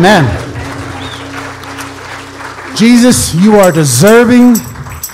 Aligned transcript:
Amen. 0.00 0.24
Jesus, 2.74 3.34
you 3.34 3.56
are 3.56 3.70
deserving. 3.70 4.54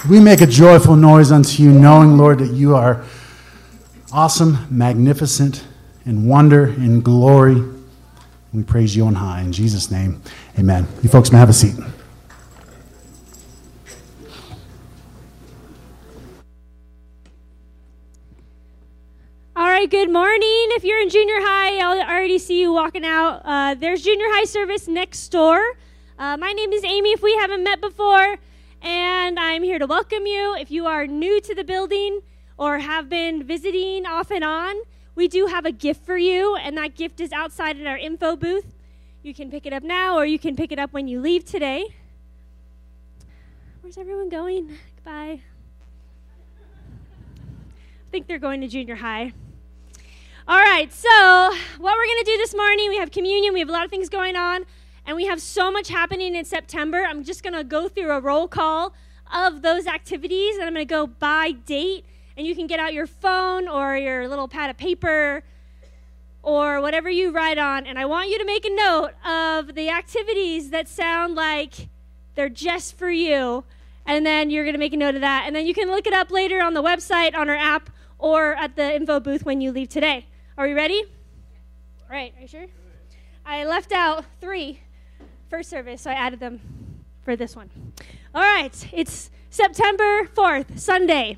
We 0.08 0.20
make 0.20 0.42
a 0.42 0.46
joyful 0.46 0.94
noise 0.94 1.32
unto 1.32 1.60
you, 1.60 1.72
knowing, 1.72 2.16
Lord, 2.16 2.38
that 2.38 2.52
you 2.52 2.76
are 2.76 3.04
awesome, 4.12 4.64
magnificent, 4.70 5.66
in 6.04 6.28
wonder, 6.28 6.68
in 6.68 7.00
glory. 7.00 7.64
We 8.52 8.62
praise 8.62 8.94
you 8.94 9.06
on 9.06 9.16
high. 9.16 9.40
In 9.40 9.50
Jesus' 9.50 9.90
name, 9.90 10.22
amen. 10.56 10.86
You 11.02 11.08
folks 11.08 11.32
may 11.32 11.38
have 11.38 11.50
a 11.50 11.52
seat. 11.52 11.74
Good 19.86 20.10
morning. 20.10 20.66
If 20.70 20.82
you're 20.82 21.00
in 21.00 21.08
junior 21.08 21.36
high, 21.38 21.76
I 21.76 22.12
already 22.12 22.40
see 22.40 22.60
you 22.60 22.72
walking 22.72 23.04
out. 23.04 23.42
Uh, 23.44 23.74
there's 23.74 24.02
junior 24.02 24.26
high 24.30 24.44
service 24.44 24.88
next 24.88 25.28
door. 25.28 25.76
Uh, 26.18 26.36
my 26.36 26.50
name 26.50 26.72
is 26.72 26.82
Amy, 26.82 27.12
if 27.12 27.22
we 27.22 27.36
haven't 27.36 27.62
met 27.62 27.80
before, 27.80 28.38
and 28.82 29.38
I'm 29.38 29.62
here 29.62 29.78
to 29.78 29.86
welcome 29.86 30.26
you. 30.26 30.56
If 30.56 30.72
you 30.72 30.86
are 30.86 31.06
new 31.06 31.40
to 31.40 31.54
the 31.54 31.62
building 31.62 32.22
or 32.58 32.80
have 32.80 33.08
been 33.08 33.44
visiting 33.44 34.06
off 34.06 34.32
and 34.32 34.42
on, 34.42 34.74
we 35.14 35.28
do 35.28 35.46
have 35.46 35.64
a 35.64 35.70
gift 35.70 36.04
for 36.04 36.18
you, 36.18 36.56
and 36.56 36.76
that 36.76 36.96
gift 36.96 37.20
is 37.20 37.30
outside 37.30 37.78
in 37.78 37.86
our 37.86 37.98
info 37.98 38.34
booth. 38.34 38.74
You 39.22 39.34
can 39.34 39.52
pick 39.52 39.66
it 39.66 39.72
up 39.72 39.84
now, 39.84 40.16
or 40.16 40.26
you 40.26 40.40
can 40.40 40.56
pick 40.56 40.72
it 40.72 40.80
up 40.80 40.92
when 40.92 41.06
you 41.06 41.20
leave 41.20 41.44
today. 41.44 41.94
Where's 43.82 43.98
everyone 43.98 44.30
going? 44.30 44.78
Goodbye. 44.96 45.42
I 47.38 48.10
think 48.10 48.26
they're 48.26 48.40
going 48.40 48.62
to 48.62 48.66
junior 48.66 48.96
high. 48.96 49.32
All 50.48 50.60
right, 50.60 50.92
so 50.92 51.08
what 51.08 51.96
we're 51.96 52.06
going 52.06 52.24
to 52.24 52.24
do 52.24 52.36
this 52.36 52.54
morning, 52.54 52.88
we 52.88 52.98
have 52.98 53.10
communion, 53.10 53.52
we 53.52 53.58
have 53.58 53.68
a 53.68 53.72
lot 53.72 53.84
of 53.84 53.90
things 53.90 54.08
going 54.08 54.36
on, 54.36 54.64
and 55.04 55.16
we 55.16 55.26
have 55.26 55.42
so 55.42 55.72
much 55.72 55.88
happening 55.88 56.36
in 56.36 56.44
September. 56.44 57.02
I'm 57.04 57.24
just 57.24 57.42
going 57.42 57.54
to 57.54 57.64
go 57.64 57.88
through 57.88 58.12
a 58.12 58.20
roll 58.20 58.46
call 58.46 58.94
of 59.34 59.62
those 59.62 59.88
activities, 59.88 60.54
and 60.54 60.66
I'm 60.66 60.72
going 60.72 60.86
to 60.86 60.88
go 60.88 61.08
by 61.08 61.50
date, 61.50 62.04
and 62.36 62.46
you 62.46 62.54
can 62.54 62.68
get 62.68 62.78
out 62.78 62.94
your 62.94 63.08
phone 63.08 63.66
or 63.66 63.96
your 63.96 64.28
little 64.28 64.46
pad 64.46 64.70
of 64.70 64.76
paper 64.76 65.42
or 66.44 66.80
whatever 66.80 67.10
you 67.10 67.32
write 67.32 67.58
on, 67.58 67.84
and 67.84 67.98
I 67.98 68.04
want 68.04 68.28
you 68.28 68.38
to 68.38 68.44
make 68.44 68.64
a 68.64 68.70
note 68.70 69.14
of 69.24 69.74
the 69.74 69.90
activities 69.90 70.70
that 70.70 70.88
sound 70.88 71.34
like 71.34 71.88
they're 72.36 72.48
just 72.48 72.96
for 72.96 73.10
you. 73.10 73.64
And 74.06 74.24
then 74.24 74.50
you're 74.50 74.62
going 74.62 74.74
to 74.74 74.78
make 74.78 74.92
a 74.92 74.96
note 74.96 75.16
of 75.16 75.22
that. 75.22 75.42
And 75.48 75.56
then 75.56 75.66
you 75.66 75.74
can 75.74 75.88
look 75.88 76.06
it 76.06 76.12
up 76.12 76.30
later 76.30 76.62
on 76.62 76.74
the 76.74 76.84
website, 76.84 77.34
on 77.34 77.50
our 77.50 77.56
app, 77.56 77.90
or 78.20 78.54
at 78.54 78.76
the 78.76 78.94
info 78.94 79.18
booth 79.18 79.44
when 79.44 79.60
you 79.60 79.72
leave 79.72 79.88
today. 79.88 80.26
Are 80.58 80.66
we 80.66 80.72
ready? 80.72 81.04
All 81.04 82.16
right, 82.16 82.32
are 82.34 82.40
you 82.40 82.48
sure? 82.48 82.64
I 83.44 83.66
left 83.66 83.92
out 83.92 84.24
three 84.40 84.80
first 85.50 85.68
service, 85.68 86.00
so 86.00 86.10
I 86.10 86.14
added 86.14 86.40
them 86.40 86.60
for 87.22 87.36
this 87.36 87.54
one. 87.54 87.68
All 88.34 88.40
right, 88.40 88.88
it's 88.90 89.30
September 89.50 90.24
4th, 90.24 90.78
Sunday. 90.78 91.36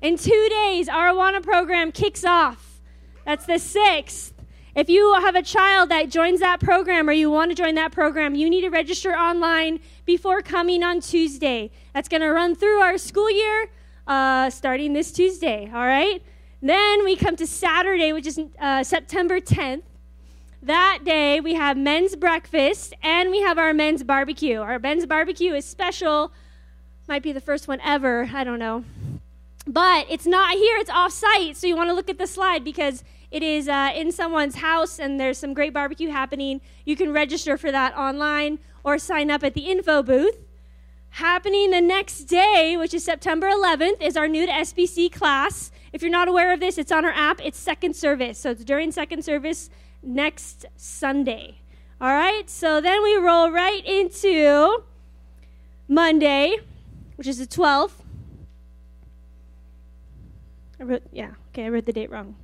In 0.00 0.16
two 0.16 0.48
days, 0.50 0.88
our 0.88 1.08
Awana 1.08 1.42
program 1.42 1.90
kicks 1.90 2.24
off. 2.24 2.80
That's 3.24 3.44
the 3.44 3.54
6th. 3.54 4.34
If 4.76 4.88
you 4.88 5.14
have 5.14 5.34
a 5.34 5.42
child 5.42 5.88
that 5.88 6.08
joins 6.08 6.38
that 6.38 6.60
program 6.60 7.08
or 7.08 7.12
you 7.12 7.32
want 7.32 7.50
to 7.50 7.56
join 7.56 7.74
that 7.74 7.90
program, 7.90 8.36
you 8.36 8.48
need 8.48 8.60
to 8.60 8.70
register 8.70 9.16
online 9.16 9.80
before 10.04 10.42
coming 10.42 10.84
on 10.84 11.00
Tuesday. 11.00 11.72
That's 11.92 12.08
going 12.08 12.20
to 12.20 12.30
run 12.30 12.54
through 12.54 12.78
our 12.78 12.98
school 12.98 13.32
year 13.32 13.68
uh, 14.06 14.48
starting 14.50 14.92
this 14.92 15.10
Tuesday, 15.10 15.68
all 15.74 15.84
right? 15.86 16.22
Then 16.64 17.04
we 17.04 17.14
come 17.14 17.36
to 17.36 17.46
Saturday, 17.46 18.14
which 18.14 18.26
is 18.26 18.40
uh, 18.58 18.82
September 18.82 19.38
10th. 19.38 19.82
That 20.62 21.00
day, 21.04 21.38
we 21.38 21.52
have 21.56 21.76
men's 21.76 22.16
breakfast 22.16 22.94
and 23.02 23.30
we 23.30 23.42
have 23.42 23.58
our 23.58 23.74
men's 23.74 24.02
barbecue. 24.02 24.60
Our 24.60 24.78
men's 24.78 25.04
barbecue 25.04 25.52
is 25.52 25.66
special, 25.66 26.32
might 27.06 27.22
be 27.22 27.32
the 27.32 27.40
first 27.42 27.68
one 27.68 27.80
ever, 27.84 28.30
I 28.32 28.44
don't 28.44 28.58
know. 28.58 28.82
But 29.66 30.06
it's 30.08 30.24
not 30.24 30.54
here, 30.54 30.78
it's 30.78 30.88
off 30.88 31.12
site. 31.12 31.58
So 31.58 31.66
you 31.66 31.76
want 31.76 31.90
to 31.90 31.94
look 31.94 32.08
at 32.08 32.16
the 32.16 32.26
slide 32.26 32.64
because 32.64 33.04
it 33.30 33.42
is 33.42 33.68
uh, 33.68 33.90
in 33.94 34.10
someone's 34.10 34.54
house 34.54 34.98
and 34.98 35.20
there's 35.20 35.36
some 35.36 35.52
great 35.52 35.74
barbecue 35.74 36.08
happening. 36.08 36.62
You 36.86 36.96
can 36.96 37.12
register 37.12 37.58
for 37.58 37.72
that 37.72 37.94
online 37.94 38.58
or 38.82 38.98
sign 38.98 39.30
up 39.30 39.44
at 39.44 39.52
the 39.52 39.70
info 39.70 40.02
booth. 40.02 40.38
Happening 41.18 41.70
the 41.70 41.80
next 41.80 42.24
day, 42.24 42.76
which 42.76 42.92
is 42.92 43.04
September 43.04 43.46
11th, 43.48 44.02
is 44.02 44.16
our 44.16 44.26
new 44.26 44.46
to 44.46 44.52
SBC 44.52 45.12
class. 45.12 45.70
If 45.92 46.02
you're 46.02 46.10
not 46.10 46.26
aware 46.26 46.52
of 46.52 46.58
this, 46.58 46.76
it's 46.76 46.90
on 46.90 47.04
our 47.04 47.12
app. 47.12 47.40
It's 47.40 47.56
second 47.56 47.94
service. 47.94 48.36
So 48.36 48.50
it's 48.50 48.64
during 48.64 48.90
second 48.90 49.24
service 49.24 49.70
next 50.02 50.66
Sunday. 50.76 51.58
All 52.00 52.08
right? 52.08 52.50
So 52.50 52.80
then 52.80 53.00
we 53.04 53.14
roll 53.14 53.52
right 53.52 53.86
into 53.86 54.82
Monday, 55.86 56.56
which 57.14 57.28
is 57.28 57.38
the 57.38 57.46
12th. 57.46 57.92
I 60.80 60.82
wrote, 60.82 61.04
yeah, 61.12 61.34
okay, 61.52 61.66
I 61.66 61.68
wrote 61.68 61.86
the 61.86 61.92
date 61.92 62.10
wrong. 62.10 62.34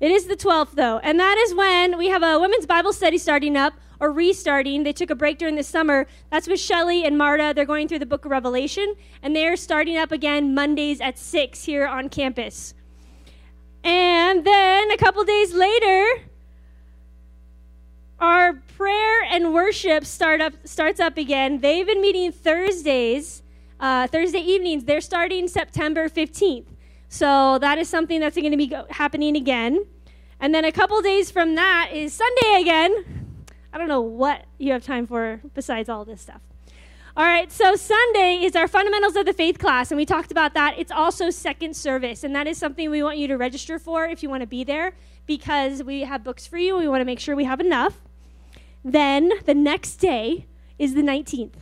It 0.00 0.10
is 0.10 0.26
the 0.26 0.36
12th, 0.36 0.72
though, 0.72 0.98
and 0.98 1.18
that 1.18 1.38
is 1.38 1.54
when 1.54 1.96
we 1.96 2.08
have 2.08 2.22
a 2.22 2.38
women's 2.38 2.66
Bible 2.66 2.92
study 2.92 3.16
starting 3.16 3.56
up 3.56 3.72
or 4.00 4.12
restarting. 4.12 4.84
They 4.84 4.92
took 4.92 5.10
a 5.10 5.14
break 5.14 5.38
during 5.38 5.56
the 5.56 5.62
summer. 5.62 6.06
That's 6.30 6.46
with 6.46 6.60
Shelly 6.60 7.04
and 7.04 7.16
Marta. 7.16 7.52
They're 7.54 7.64
going 7.64 7.88
through 7.88 8.00
the 8.00 8.06
book 8.06 8.24
of 8.24 8.30
Revelation, 8.30 8.94
and 9.22 9.34
they 9.34 9.46
are 9.46 9.56
starting 9.56 9.96
up 9.96 10.12
again 10.12 10.54
Mondays 10.54 11.00
at 11.00 11.18
6 11.18 11.64
here 11.64 11.86
on 11.86 12.08
campus. 12.08 12.74
And 13.84 14.44
then 14.44 14.90
a 14.90 14.96
couple 14.96 15.24
days 15.24 15.54
later, 15.54 16.22
our 18.20 18.54
prayer 18.76 19.22
and 19.30 19.54
worship 19.54 20.04
start 20.04 20.40
up, 20.40 20.52
starts 20.64 21.00
up 21.00 21.16
again. 21.16 21.60
They've 21.60 21.86
been 21.86 22.00
meeting 22.00 22.32
Thursdays, 22.32 23.42
uh, 23.78 24.08
Thursday 24.08 24.40
evenings. 24.40 24.84
They're 24.84 25.00
starting 25.00 25.46
September 25.48 26.08
15th. 26.08 26.66
So 27.08 27.58
that 27.60 27.78
is 27.78 27.88
something 27.88 28.20
that's 28.20 28.36
going 28.36 28.50
to 28.50 28.56
be 28.56 28.74
happening 28.90 29.36
again. 29.36 29.86
And 30.40 30.54
then 30.54 30.64
a 30.64 30.72
couple 30.72 31.00
days 31.00 31.30
from 31.30 31.54
that 31.54 31.90
is 31.92 32.12
Sunday 32.12 32.60
again. 32.60 33.17
I 33.72 33.78
don't 33.78 33.88
know 33.88 34.00
what 34.00 34.46
you 34.58 34.72
have 34.72 34.84
time 34.84 35.06
for 35.06 35.40
besides 35.54 35.88
all 35.88 36.04
this 36.04 36.22
stuff. 36.22 36.40
All 37.16 37.24
right, 37.24 37.50
so 37.50 37.74
Sunday 37.74 38.44
is 38.44 38.54
our 38.54 38.68
Fundamentals 38.68 39.16
of 39.16 39.26
the 39.26 39.32
Faith 39.32 39.58
class, 39.58 39.90
and 39.90 39.98
we 39.98 40.06
talked 40.06 40.30
about 40.30 40.54
that. 40.54 40.76
It's 40.78 40.92
also 40.92 41.30
second 41.30 41.74
service, 41.74 42.22
and 42.22 42.32
that 42.36 42.46
is 42.46 42.58
something 42.58 42.90
we 42.90 43.02
want 43.02 43.18
you 43.18 43.26
to 43.26 43.36
register 43.36 43.78
for 43.80 44.06
if 44.06 44.22
you 44.22 44.30
want 44.30 44.42
to 44.42 44.46
be 44.46 44.62
there 44.62 44.94
because 45.26 45.82
we 45.82 46.02
have 46.02 46.22
books 46.22 46.46
for 46.46 46.58
you. 46.58 46.76
We 46.76 46.86
want 46.86 47.00
to 47.00 47.04
make 47.04 47.18
sure 47.18 47.34
we 47.34 47.42
have 47.44 47.60
enough. 47.60 48.00
Then 48.84 49.32
the 49.46 49.54
next 49.54 49.96
day 49.96 50.46
is 50.78 50.94
the 50.94 51.02
19th. 51.02 51.54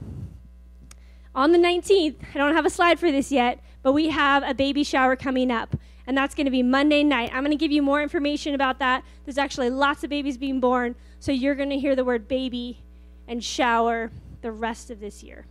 On 1.34 1.52
the 1.52 1.58
19th, 1.58 2.16
I 2.34 2.38
don't 2.38 2.54
have 2.54 2.66
a 2.66 2.70
slide 2.70 2.98
for 2.98 3.10
this 3.10 3.32
yet, 3.32 3.60
but 3.82 3.92
we 3.92 4.10
have 4.10 4.42
a 4.42 4.52
baby 4.52 4.84
shower 4.84 5.16
coming 5.16 5.50
up, 5.50 5.74
and 6.06 6.16
that's 6.16 6.34
going 6.34 6.44
to 6.44 6.50
be 6.50 6.62
Monday 6.62 7.02
night. 7.02 7.30
I'm 7.32 7.42
going 7.42 7.50
to 7.50 7.56
give 7.56 7.72
you 7.72 7.82
more 7.82 8.02
information 8.02 8.54
about 8.54 8.78
that. 8.78 9.04
There's 9.24 9.38
actually 9.38 9.70
lots 9.70 10.04
of 10.04 10.10
babies 10.10 10.36
being 10.36 10.60
born, 10.60 10.94
so 11.18 11.32
you're 11.32 11.54
going 11.54 11.70
to 11.70 11.78
hear 11.78 11.96
the 11.96 12.04
word 12.04 12.28
baby 12.28 12.82
and 13.26 13.42
shower 13.42 14.10
the 14.42 14.52
rest 14.52 14.90
of 14.90 15.00
this 15.00 15.22
year. 15.22 15.46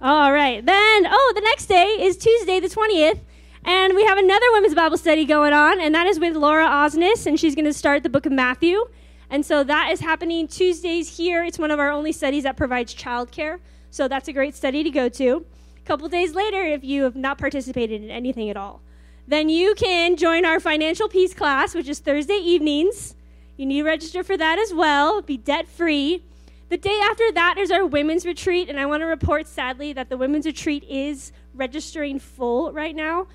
All 0.00 0.32
right. 0.32 0.64
Then, 0.64 1.06
oh, 1.06 1.32
the 1.34 1.40
next 1.42 1.66
day 1.66 1.84
is 2.00 2.16
Tuesday, 2.16 2.58
the 2.58 2.68
20th, 2.68 3.20
and 3.64 3.94
we 3.94 4.04
have 4.04 4.18
another 4.18 4.46
women's 4.50 4.74
Bible 4.74 4.98
study 4.98 5.24
going 5.24 5.52
on, 5.52 5.80
and 5.80 5.94
that 5.94 6.08
is 6.08 6.18
with 6.18 6.34
Laura 6.34 6.66
Osnes, 6.66 7.26
and 7.26 7.38
she's 7.38 7.54
going 7.54 7.66
to 7.66 7.72
start 7.72 8.02
the 8.02 8.08
book 8.08 8.26
of 8.26 8.32
Matthew. 8.32 8.84
And 9.30 9.46
so 9.46 9.62
that 9.64 9.90
is 9.92 10.00
happening 10.00 10.48
Tuesdays 10.48 11.16
here. 11.16 11.44
It's 11.44 11.58
one 11.58 11.70
of 11.70 11.78
our 11.78 11.90
only 11.90 12.12
studies 12.12 12.42
that 12.42 12.56
provides 12.56 12.94
childcare. 12.94 13.60
So 13.90 14.08
that's 14.08 14.28
a 14.28 14.32
great 14.32 14.54
study 14.54 14.82
to 14.82 14.90
go 14.90 15.08
to. 15.08 15.46
A 15.82 15.86
couple 15.86 16.08
days 16.08 16.34
later, 16.34 16.62
if 16.62 16.84
you 16.84 17.02
have 17.02 17.16
not 17.16 17.38
participated 17.38 18.02
in 18.02 18.10
anything 18.10 18.48
at 18.48 18.56
all, 18.56 18.82
then 19.26 19.48
you 19.48 19.74
can 19.74 20.16
join 20.16 20.44
our 20.44 20.60
financial 20.60 21.08
peace 21.08 21.34
class, 21.34 21.74
which 21.74 21.88
is 21.88 21.98
Thursday 21.98 22.36
evenings. 22.36 23.16
You 23.56 23.66
need 23.66 23.80
to 23.80 23.84
register 23.84 24.22
for 24.22 24.36
that 24.36 24.58
as 24.58 24.72
well, 24.72 25.22
be 25.22 25.36
debt 25.36 25.68
free. 25.68 26.24
The 26.68 26.76
day 26.76 27.00
after 27.02 27.32
that 27.32 27.56
is 27.58 27.70
our 27.70 27.84
women's 27.84 28.24
retreat, 28.24 28.68
and 28.68 28.78
I 28.78 28.86
want 28.86 29.02
to 29.02 29.06
report 29.06 29.46
sadly 29.46 29.92
that 29.92 30.08
the 30.08 30.16
women's 30.16 30.46
retreat 30.46 30.84
is 30.88 31.32
registering 31.52 32.18
full 32.18 32.72
right 32.72 32.94
now. 32.94 33.26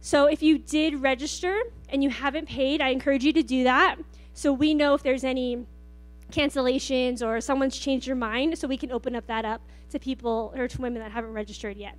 So 0.00 0.26
if 0.26 0.42
you 0.42 0.58
did 0.58 1.02
register 1.02 1.60
and 1.88 2.02
you 2.02 2.10
haven't 2.10 2.48
paid, 2.48 2.80
I 2.80 2.88
encourage 2.88 3.24
you 3.24 3.32
to 3.34 3.42
do 3.42 3.64
that 3.64 3.96
so 4.32 4.52
we 4.52 4.74
know 4.74 4.94
if 4.94 5.02
there's 5.02 5.24
any 5.24 5.66
cancellations 6.30 7.22
or 7.22 7.40
someone's 7.40 7.78
changed 7.78 8.08
their 8.08 8.14
mind 8.14 8.58
so 8.58 8.68
we 8.68 8.76
can 8.76 8.90
open 8.92 9.14
up 9.14 9.26
that 9.26 9.44
up 9.44 9.60
to 9.90 9.98
people 9.98 10.52
or 10.56 10.68
to 10.68 10.80
women 10.80 11.02
that 11.02 11.12
haven't 11.12 11.32
registered 11.32 11.76
yet. 11.76 11.96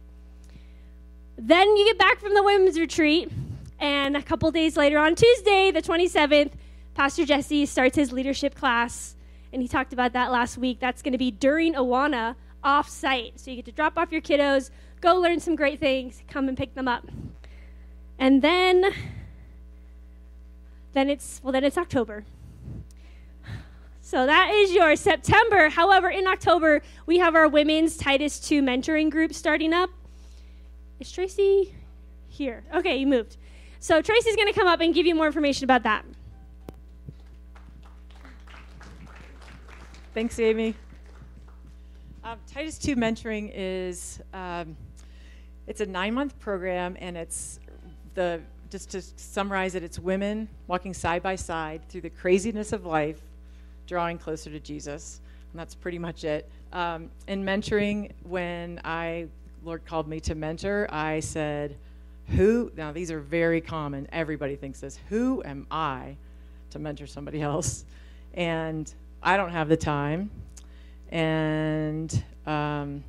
Then 1.37 1.75
you 1.75 1.85
get 1.85 1.97
back 1.97 2.19
from 2.19 2.33
the 2.33 2.43
women's 2.43 2.79
retreat, 2.79 3.31
and 3.79 4.15
a 4.15 4.21
couple 4.21 4.51
days 4.51 4.77
later 4.77 4.99
on 4.99 5.15
Tuesday, 5.15 5.71
the 5.71 5.81
27th, 5.81 6.51
Pastor 6.93 7.25
Jesse 7.25 7.65
starts 7.65 7.95
his 7.95 8.11
leadership 8.11 8.53
class 8.53 9.15
and 9.53 9.61
he 9.61 9.67
talked 9.67 9.93
about 9.93 10.13
that 10.13 10.31
last 10.31 10.57
week. 10.57 10.79
That's 10.79 11.01
going 11.01 11.11
to 11.11 11.17
be 11.17 11.31
during 11.31 11.73
Awana 11.73 12.35
off 12.63 12.87
site. 12.87 13.39
So 13.39 13.49
you 13.51 13.57
get 13.57 13.65
to 13.65 13.71
drop 13.71 13.97
off 13.97 14.11
your 14.11 14.21
kiddos, 14.21 14.69
go 15.01 15.15
learn 15.15 15.39
some 15.39 15.55
great 15.55 15.79
things, 15.79 16.23
come 16.27 16.47
and 16.47 16.57
pick 16.57 16.73
them 16.73 16.87
up. 16.87 17.07
And 18.19 18.41
then 18.41 18.93
then 20.93 21.09
it's 21.09 21.41
well 21.43 21.51
then 21.51 21.63
it's 21.63 21.77
October. 21.77 22.25
So 24.11 24.25
that 24.25 24.51
is 24.51 24.73
your 24.73 24.97
September. 24.97 25.69
However, 25.69 26.09
in 26.09 26.27
October, 26.27 26.81
we 27.05 27.19
have 27.19 27.33
our 27.33 27.47
women's 27.47 27.95
Titus 27.95 28.41
2 28.41 28.61
mentoring 28.61 29.09
group 29.09 29.33
starting 29.33 29.71
up. 29.71 29.89
Is 30.99 31.09
Tracy 31.09 31.73
here? 32.27 32.65
Okay, 32.75 32.97
you 32.97 33.07
moved. 33.07 33.37
So 33.79 34.01
Tracy's 34.01 34.35
going 34.35 34.49
to 34.49 34.53
come 34.53 34.67
up 34.67 34.81
and 34.81 34.93
give 34.93 35.05
you 35.05 35.15
more 35.15 35.27
information 35.27 35.63
about 35.63 35.83
that. 35.83 36.03
Thanks, 40.13 40.37
Amy. 40.39 40.75
Um, 42.25 42.37
Titus 42.51 42.77
2 42.79 42.97
mentoring 42.97 43.49
is 43.55 44.21
um, 44.33 44.75
it's 45.67 45.79
a 45.79 45.85
nine-month 45.85 46.37
program, 46.37 46.97
and 46.99 47.15
it's 47.15 47.61
the 48.15 48.41
just 48.69 48.91
to 48.91 49.01
summarize 49.01 49.73
it, 49.75 49.83
it's 49.83 49.99
women 49.99 50.49
walking 50.67 50.93
side 50.93 51.23
by 51.23 51.35
side 51.35 51.87
through 51.87 52.01
the 52.01 52.09
craziness 52.09 52.73
of 52.73 52.85
life, 52.85 53.21
drawing 53.91 54.17
closer 54.17 54.49
to 54.49 54.57
Jesus, 54.57 55.19
and 55.51 55.59
that's 55.59 55.75
pretty 55.75 55.99
much 55.99 56.23
it. 56.23 56.49
Um, 56.71 57.09
in 57.27 57.43
mentoring, 57.43 58.11
when 58.23 58.79
I 58.85 59.27
Lord 59.65 59.85
called 59.85 60.07
me 60.07 60.21
to 60.21 60.33
mentor, 60.33 60.87
I 60.89 61.19
said, 61.19 61.75
"Who?" 62.29 62.71
Now 62.77 62.93
these 62.93 63.11
are 63.11 63.19
very 63.19 63.59
common. 63.59 64.07
Everybody 64.13 64.55
thinks 64.55 64.79
this. 64.79 64.97
Who 65.09 65.43
am 65.43 65.67
I 65.69 66.15
to 66.69 66.79
mentor 66.79 67.05
somebody 67.05 67.41
else? 67.41 67.83
And 68.33 68.91
I 69.21 69.35
don't 69.35 69.51
have 69.51 69.67
the 69.67 69.75
time, 69.75 70.31
and 71.09 72.23
um, 72.45 73.03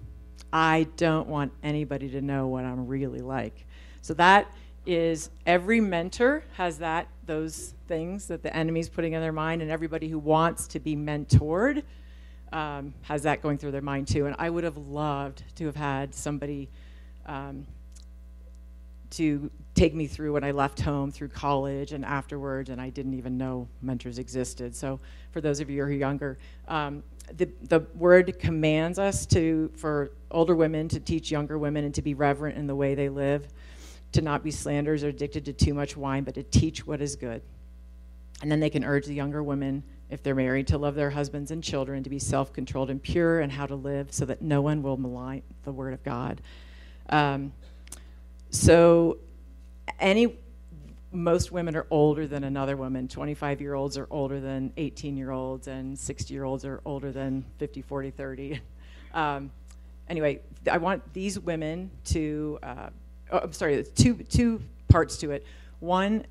I 0.53 0.89
don't 0.97 1.29
want 1.29 1.53
anybody 1.63 2.11
to 2.11 2.21
know 2.21 2.49
what 2.49 2.65
I'm 2.65 2.89
really 2.89 3.21
like. 3.21 3.67
So 4.01 4.15
that 4.15 4.53
is 4.85 5.31
every 5.47 5.81
mentor 5.81 6.43
has 6.55 6.79
that 6.79 7.09
those 7.27 7.75
things 7.87 8.27
that 8.27 8.43
the 8.43 8.55
enemy's 8.55 8.89
putting 8.89 9.13
in 9.13 9.21
their 9.21 9.33
mind, 9.33 9.63
and 9.63 9.71
everybody 9.71 10.09
who 10.09 10.19
wants 10.19 10.67
to 10.69 10.81
be 10.81 10.97
mentored 10.97 11.83
um, 12.53 12.93
has 13.03 13.23
that 13.23 13.43
going 13.43 13.59
through 13.59 13.71
their 13.71 13.81
mind 13.81 14.09
too. 14.09 14.27
And 14.27 14.35
I 14.39 14.51
would 14.51 14.65
have 14.65 14.77
loved 14.77 15.43
to 15.57 15.67
have 15.67 15.77
had 15.77 16.15
somebody 16.15 16.69
um, 17.27 17.67
to 19.11 19.51
take 19.75 19.95
me 19.95 20.07
through 20.07 20.33
when 20.35 20.45
I 20.45 20.51
left 20.51 20.81
home 20.81 21.11
through 21.11 21.29
college 21.29 21.93
and 21.93 22.05
afterwards, 22.05 22.71
and 22.71 22.81
I 22.81 22.91
didn't 22.91 23.15
even 23.15 23.39
know 23.39 23.69
mentors 23.81 24.19
existed. 24.19 24.75
So, 24.75 25.01
for 25.31 25.41
those 25.41 25.61
of 25.61 25.71
you 25.71 25.83
who 25.83 25.89
are 25.89 25.93
younger, 25.93 26.39
um, 26.69 27.03
the, 27.37 27.49
the 27.63 27.81
word 27.95 28.39
commands 28.39 28.99
us 28.99 29.25
to, 29.27 29.71
for 29.77 30.13
older 30.31 30.55
women, 30.55 30.89
to 30.89 31.01
teach 31.01 31.31
younger 31.31 31.59
women 31.59 31.85
and 31.85 31.95
to 31.95 32.03
be 32.03 32.15
reverent 32.15 32.59
in 32.59 32.67
the 32.67 32.75
way 32.75 32.95
they 32.95 33.09
live, 33.09 33.49
to 34.13 34.23
not 34.23 34.45
be 34.45 34.51
slanderers 34.51 35.05
or 35.05 35.09
addicted 35.09 35.45
to 35.47 35.53
too 35.53 35.75
much 35.75 35.97
wine, 35.97 36.25
but 36.25 36.35
to 36.35 36.43
teach 36.43 36.87
what 36.87 37.01
is 37.01 37.17
good. 37.17 37.43
And 38.41 38.51
then 38.51 38.61
they 38.61 38.71
can 38.71 38.85
urge 38.85 39.07
the 39.07 39.15
younger 39.15 39.43
women, 39.43 39.83
if 40.11 40.23
they're 40.23 40.35
married, 40.35 40.67
to 40.69 40.79
love 40.79 40.95
their 40.95 41.11
husbands 41.11 41.51
and 41.51 41.63
children, 41.63 42.03
to 42.03 42.11
be 42.11 42.19
self 42.19 42.53
controlled 42.53 42.91
and 42.91 43.03
pure, 43.03 43.41
and 43.41 43.51
how 43.51 43.67
to 43.67 43.75
live 43.75 44.13
so 44.13 44.25
that 44.27 44.43
no 44.43 44.61
one 44.61 44.83
will 44.83 44.97
malign 44.97 45.43
the 45.65 45.73
word 45.73 45.95
of 45.95 46.03
God. 46.03 46.41
Um, 47.09 47.53
so, 48.51 49.19
any 49.99 50.37
most 51.13 51.53
women 51.53 51.77
are 51.77 51.87
older 51.91 52.27
than 52.27 52.45
another 52.45 52.77
woman. 52.77 53.07
25 53.07 53.61
year 53.61 53.75
olds 53.75 53.99
are 53.99 54.07
older 54.11 54.41
than 54.41 54.73
18 54.77 55.17
year 55.17 55.31
olds, 55.31 55.69
and 55.69 55.99
60 55.99 56.33
year 56.35 56.45
olds 56.45 56.65
are 56.65 56.81
older 56.85 57.13
than 57.13 57.45
50, 57.59 57.83
40, 57.83 58.11
30. 58.11 58.61
Um, 59.15 59.51
anyway, 60.09 60.41
I 60.71 60.79
want 60.79 61.13
these 61.13 61.39
women 61.39 61.91
to, 62.05 62.59
uh, 62.63 62.89
oh, 63.33 63.41
I'm 63.43 63.53
sorry, 63.53 63.83
two, 63.83 64.15
two 64.15 64.63
parts 64.89 65.17
to 65.19 65.31
it. 65.33 65.45
One, 65.81 66.27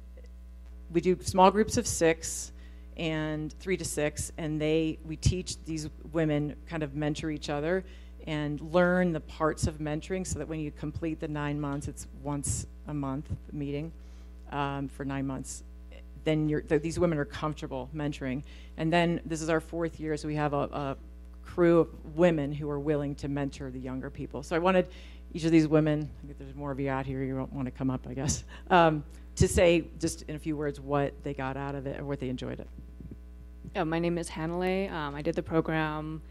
we 0.91 1.01
do 1.01 1.17
small 1.21 1.51
groups 1.51 1.77
of 1.77 1.87
six 1.87 2.51
and 2.97 3.51
three 3.59 3.77
to 3.77 3.85
six, 3.85 4.31
and 4.37 4.61
they 4.61 4.99
we 5.05 5.15
teach 5.15 5.63
these 5.65 5.89
women 6.11 6.55
kind 6.67 6.83
of 6.83 6.95
mentor 6.95 7.31
each 7.31 7.49
other 7.49 7.83
and 8.27 8.61
learn 8.61 9.11
the 9.11 9.19
parts 9.19 9.65
of 9.65 9.79
mentoring 9.79 10.25
so 10.25 10.37
that 10.37 10.47
when 10.47 10.59
you 10.59 10.71
complete 10.71 11.19
the 11.19 11.27
nine 11.27 11.59
months, 11.59 11.87
it's 11.87 12.07
once 12.21 12.67
a 12.87 12.93
month 12.93 13.25
meeting 13.51 13.91
um, 14.51 14.87
for 14.87 15.03
nine 15.03 15.25
months, 15.25 15.63
then 16.23 16.63
these 16.67 16.99
women 16.99 17.17
are 17.17 17.25
comfortable 17.25 17.89
mentoring. 17.95 18.43
And 18.77 18.93
then 18.93 19.21
this 19.25 19.41
is 19.41 19.49
our 19.49 19.59
fourth 19.59 19.99
year, 19.99 20.15
so 20.17 20.27
we 20.27 20.35
have 20.35 20.53
a, 20.53 20.69
a 20.71 20.97
crew 21.43 21.79
of 21.79 22.15
women 22.15 22.53
who 22.53 22.69
are 22.69 22.79
willing 22.79 23.15
to 23.15 23.27
mentor 23.27 23.71
the 23.71 23.79
younger 23.79 24.09
people. 24.09 24.43
So 24.43 24.55
I 24.55 24.59
wanted 24.59 24.87
each 25.33 25.43
of 25.43 25.51
these 25.51 25.67
women, 25.67 26.09
I 26.23 26.27
think 26.27 26.39
there's 26.39 26.55
more 26.55 26.71
of 26.71 26.79
you 26.79 26.89
out 26.89 27.05
here, 27.05 27.23
you 27.23 27.35
don't 27.35 27.53
want 27.53 27.65
to 27.65 27.71
come 27.71 27.89
up, 27.89 28.05
I 28.09 28.13
guess, 28.13 28.43
um, 28.69 29.03
to 29.35 29.47
say 29.47 29.85
just 29.99 30.23
in 30.23 30.35
a 30.35 30.39
few 30.39 30.57
words 30.57 30.79
what 30.79 31.13
they 31.23 31.33
got 31.33 31.57
out 31.57 31.75
of 31.75 31.87
it 31.87 31.99
or 31.99 32.05
what 32.05 32.19
they 32.19 32.29
enjoyed 32.29 32.59
it. 32.59 32.67
Yeah, 33.75 33.85
my 33.85 33.99
name 33.99 34.17
is 34.17 34.27
Hanley. 34.27 34.89
Um, 34.89 35.15
I 35.15 35.21
did 35.21 35.35
the 35.35 35.43
program 35.43 36.21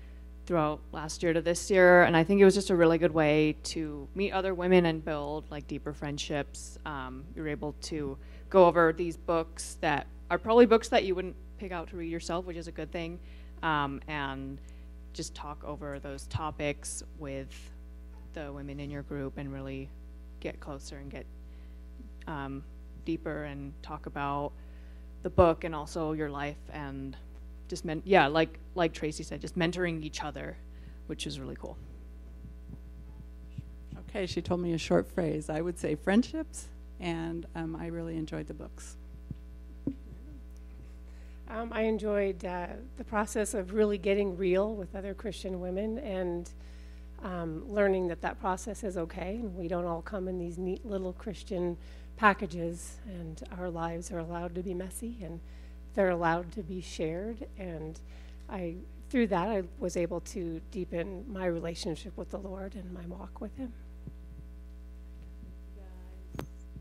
throughout 0.44 0.81
last 0.93 1.23
year 1.23 1.32
to 1.32 1.41
this 1.41 1.70
year, 1.70 2.02
and 2.02 2.17
I 2.17 2.25
think 2.25 2.41
it 2.41 2.44
was 2.44 2.55
just 2.55 2.70
a 2.70 2.76
really 2.76 2.99
good 2.99 3.14
way 3.14 3.56
to 3.64 4.06
meet 4.14 4.32
other 4.32 4.52
women 4.52 4.87
and 4.87 5.02
build 5.02 5.50
like 5.50 5.67
deeper 5.67 5.93
friendships. 5.93 6.79
Um, 6.85 7.25
you're 7.35 7.49
able 7.49 7.75
to 7.82 8.19
go 8.50 8.67
over 8.67 8.93
these 8.93 9.17
books 9.17 9.79
that 9.81 10.06
are 10.31 10.38
probably 10.38 10.67
books 10.67 10.88
that 10.88 11.05
you 11.05 11.14
wouldn't 11.14 11.37
pick 11.56 11.73
out 11.73 11.88
to 11.91 11.97
read 11.97 12.11
yourself, 12.11 12.44
which 12.44 12.56
is 12.56 12.69
a 12.69 12.73
good 12.73 12.93
thing, 12.93 13.19
um, 13.62 14.00
and 14.08 14.58
just 15.12 15.35
talk 15.35 15.62
over 15.64 15.99
those 15.99 16.26
topics 16.26 17.02
with 17.19 17.70
the 18.35 18.53
women 18.53 18.81
in 18.81 18.91
your 18.91 19.03
group 19.03 19.38
and 19.38 19.53
really 19.53 19.88
get 20.41 20.61
closer 20.61 20.97
and 20.97 21.11
get 21.11 21.27
um, 22.27 22.62
deeper 23.05 23.44
and 23.44 23.73
talk 23.82 24.06
about 24.06 24.53
the 25.23 25.31
book 25.31 25.65
and 25.65 25.75
also 25.75 26.12
your 26.12 26.31
life 26.31 26.59
and 26.73 27.17
just 27.69 27.85
men- 27.85 28.03
yeah, 28.05 28.27
like 28.27 28.59
like 28.75 28.93
Tracy 28.93 29.23
said, 29.23 29.41
just 29.41 29.59
mentoring 29.59 30.03
each 30.03 30.25
other, 30.25 30.56
which 31.06 31.27
is 31.27 31.38
really 31.38 31.56
cool. 31.56 31.77
Okay, 34.09 34.27
she 34.27 34.43
told 34.43 34.61
me 34.61 34.73
a 34.73 34.79
short 34.79 35.06
phrase. 35.06 35.49
I 35.49 35.61
would 35.61 35.79
say 35.79 35.94
friendships, 35.94 36.67
and 36.99 37.47
um, 37.55 37.76
I 37.76 37.87
really 37.87 38.17
enjoyed 38.17 38.49
the 38.49 38.55
books. 38.55 38.97
Um, 41.49 41.73
I 41.73 41.83
enjoyed 41.83 42.44
uh, 42.44 42.69
the 42.97 43.05
process 43.05 43.55
of 43.55 43.73
really 43.73 43.99
getting 43.99 44.37
real 44.37 44.75
with 44.75 44.94
other 44.94 45.15
Christian 45.15 45.61
women 45.61 45.99
and 45.99 46.49
um, 47.22 47.64
learning 47.69 48.08
that 48.08 48.22
that 48.22 48.40
process 48.40 48.82
is 48.84 48.96
okay, 48.96 49.37
and 49.37 49.55
we 49.56 49.69
don't 49.69 49.87
all 49.87 50.02
come 50.02 50.28
in 50.28 50.38
these 50.38 50.58
neat 50.58 50.84
little 50.84 51.12
Christian 51.12 51.76
packages, 52.17 52.96
and 53.06 53.43
our 53.58 53.70
lives 53.70 54.11
are 54.11 54.19
allowed 54.19 54.55
to 54.55 54.62
be 54.62 54.75
messy 54.75 55.17
and 55.22 55.40
they're 55.94 56.11
allowed 56.11 56.52
to 56.52 56.62
be 56.62 56.81
shared. 56.81 57.46
And 57.58 57.99
I, 58.49 58.76
through 59.08 59.28
that, 59.28 59.49
I 59.49 59.62
was 59.78 59.96
able 59.96 60.20
to 60.20 60.61
deepen 60.70 61.25
my 61.32 61.46
relationship 61.46 62.16
with 62.16 62.30
the 62.30 62.38
Lord 62.38 62.75
and 62.75 62.92
my 62.92 63.06
walk 63.06 63.40
with 63.40 63.56
Him. 63.56 63.73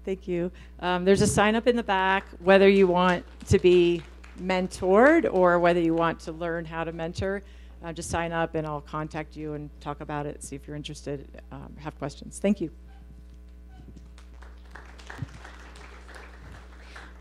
Thank 0.06 0.28
you. 0.28 0.52
Um, 0.80 1.06
there's 1.06 1.22
a 1.22 1.28
sign 1.28 1.56
up 1.56 1.68
in 1.68 1.76
the 1.76 1.84
back 1.84 2.26
whether 2.40 2.70
you 2.70 2.88
want 2.88 3.26
to 3.48 3.60
be 3.60 4.02
mentored 4.42 5.32
or 5.32 5.60
whether 5.60 5.80
you 5.80 5.94
want 5.94 6.20
to 6.22 6.32
learn 6.32 6.66
how 6.66 6.84
to 6.84 6.92
mentor. 6.92 7.44
Uh, 7.84 7.94
just 7.94 8.10
sign 8.10 8.34
up 8.34 8.56
and 8.56 8.68
I'll 8.68 8.82
contact 8.82 9.38
you 9.38 9.54
and 9.54 9.70
talk 9.80 10.02
about 10.02 10.26
it, 10.26 10.44
see 10.44 10.56
if 10.56 10.68
you're 10.68 10.76
interested, 10.76 11.42
um, 11.52 11.74
have 11.80 11.98
questions. 11.98 12.38
Thank 12.40 12.60
you. 12.60 12.72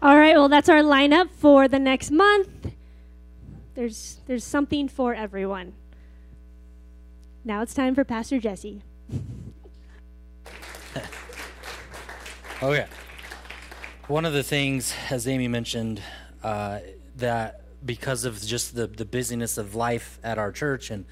All 0.01 0.17
right, 0.17 0.37
well, 0.37 0.49
that's 0.49 0.69
our 0.69 0.83
lineup 0.83 1.31
for 1.31 1.67
the 1.69 1.79
next 1.79 2.11
month. 2.11 2.73
There's, 3.75 4.19
there's 4.27 4.45
something 4.45 4.89
for 4.89 5.15
everyone. 5.15 5.75
Now 7.45 7.63
it's 7.63 7.75
time 7.75 7.95
for 7.95 8.05
Pastor 8.05 8.39
Jesse. 8.39 8.83
oh, 12.63 12.73
yeah. 12.73 12.87
One 14.09 14.25
of 14.25 14.33
the 14.33 14.43
things, 14.43 14.95
as 15.11 15.29
Amy 15.29 15.49
mentioned, 15.49 16.03
uh, 16.43 16.81
that 17.17 17.63
because 17.85 18.25
of 18.25 18.41
just 18.41 18.75
the, 18.75 18.87
the 18.87 19.05
busyness 19.05 19.59
of 19.59 19.75
life 19.75 20.19
at 20.23 20.39
our 20.39 20.53
church 20.53 20.91
and, 20.91 21.05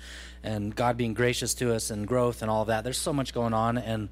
and 0.42 0.75
God 0.75 0.96
being 0.96 1.14
gracious 1.14 1.54
to 1.54 1.75
us 1.75 1.90
and 1.90 2.06
growth 2.06 2.42
and 2.42 2.50
all 2.50 2.62
of 2.62 2.68
that, 2.68 2.85
there's 2.85 2.99
so 2.99 3.12
much 3.12 3.32
going 3.32 3.54
on. 3.54 3.78
And 3.78 4.08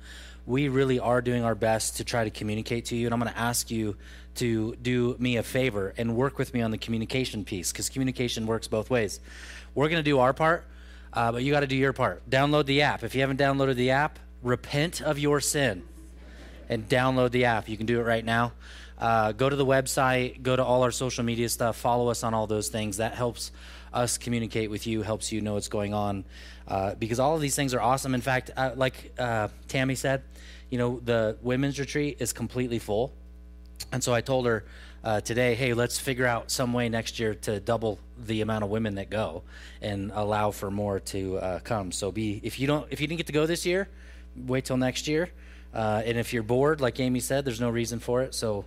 we 0.46 0.68
really 0.68 0.98
are 0.98 1.20
doing 1.20 1.44
our 1.44 1.54
best 1.54 1.96
to 1.96 2.04
try 2.04 2.24
to 2.24 2.30
communicate 2.30 2.86
to 2.86 2.96
you. 2.96 3.06
And 3.06 3.14
I'm 3.14 3.20
going 3.20 3.32
to 3.32 3.38
ask 3.38 3.70
you 3.70 3.96
to 4.36 4.74
do 4.76 5.16
me 5.18 5.36
a 5.36 5.42
favor 5.42 5.94
and 5.96 6.16
work 6.16 6.38
with 6.38 6.52
me 6.54 6.60
on 6.60 6.70
the 6.70 6.78
communication 6.78 7.44
piece 7.44 7.72
because 7.72 7.88
communication 7.88 8.46
works 8.46 8.68
both 8.68 8.90
ways. 8.90 9.20
We're 9.74 9.88
going 9.88 10.02
to 10.02 10.08
do 10.08 10.18
our 10.18 10.32
part, 10.32 10.64
uh, 11.12 11.32
but 11.32 11.42
you 11.42 11.52
got 11.52 11.60
to 11.60 11.66
do 11.66 11.76
your 11.76 11.92
part. 11.92 12.28
Download 12.28 12.66
the 12.66 12.82
app. 12.82 13.02
If 13.02 13.14
you 13.14 13.20
haven't 13.20 13.38
downloaded 13.38 13.76
the 13.76 13.90
app, 13.90 14.18
repent 14.42 15.00
of 15.00 15.18
your 15.18 15.40
sin 15.40 15.82
and 16.68 16.88
download 16.88 17.30
the 17.30 17.44
app. 17.46 17.68
You 17.68 17.76
can 17.76 17.86
do 17.86 18.00
it 18.00 18.04
right 18.04 18.24
now. 18.24 18.52
Uh, 19.04 19.32
go 19.32 19.50
to 19.50 19.56
the 19.56 19.66
website, 19.76 20.42
go 20.42 20.56
to 20.56 20.64
all 20.64 20.82
our 20.82 20.90
social 20.90 21.24
media 21.24 21.48
stuff, 21.48 21.76
follow 21.76 22.06
us 22.08 22.24
on 22.24 22.32
all 22.32 22.46
those 22.46 22.68
things. 22.70 22.96
That 22.96 23.14
helps 23.14 23.52
us 23.92 24.16
communicate 24.24 24.70
with 24.70 24.86
you, 24.86 25.02
helps 25.02 25.30
you 25.32 25.40
know 25.42 25.54
what's 25.56 25.68
going 25.68 25.92
on, 25.92 26.24
uh, 26.68 26.94
because 26.94 27.20
all 27.20 27.34
of 27.34 27.42
these 27.42 27.54
things 27.54 27.74
are 27.74 27.82
awesome. 27.82 28.14
In 28.14 28.22
fact, 28.22 28.50
uh, 28.56 28.72
like 28.84 28.96
uh, 29.18 29.48
Tammy 29.68 29.94
said, 29.94 30.22
you 30.70 30.78
know, 30.78 31.00
the 31.04 31.36
women's 31.42 31.78
retreat 31.78 32.16
is 32.20 32.32
completely 32.32 32.78
full 32.78 33.12
And 33.92 34.02
so 34.02 34.14
I 34.14 34.20
told 34.20 34.46
her 34.46 34.64
uh, 35.02 35.20
today, 35.20 35.54
hey, 35.54 35.74
let's 35.74 35.98
figure 35.98 36.26
out 36.26 36.50
some 36.50 36.72
way 36.72 36.88
next 36.88 37.18
year 37.18 37.34
to 37.34 37.60
double 37.60 37.98
the 38.18 38.40
amount 38.40 38.64
of 38.64 38.70
women 38.70 38.94
that 38.94 39.10
go 39.10 39.42
and 39.82 40.10
allow 40.14 40.50
for 40.50 40.70
more 40.70 41.00
to 41.00 41.38
uh, 41.38 41.58
come. 41.60 41.92
So 41.92 42.10
be 42.10 42.40
if 42.42 42.58
you 42.58 42.66
don't 42.66 42.86
if 42.90 43.00
you 43.00 43.06
didn't 43.06 43.18
get 43.18 43.26
to 43.26 43.32
go 43.32 43.46
this 43.46 43.66
year, 43.66 43.88
wait 44.34 44.64
till 44.64 44.76
next 44.76 45.06
year. 45.06 45.30
And 45.72 46.18
if 46.18 46.32
you're 46.32 46.42
bored, 46.44 46.80
like 46.80 47.00
Amy 47.00 47.20
said, 47.20 47.44
there's 47.44 47.60
no 47.60 47.70
reason 47.70 47.98
for 47.98 48.22
it. 48.22 48.34
So 48.34 48.64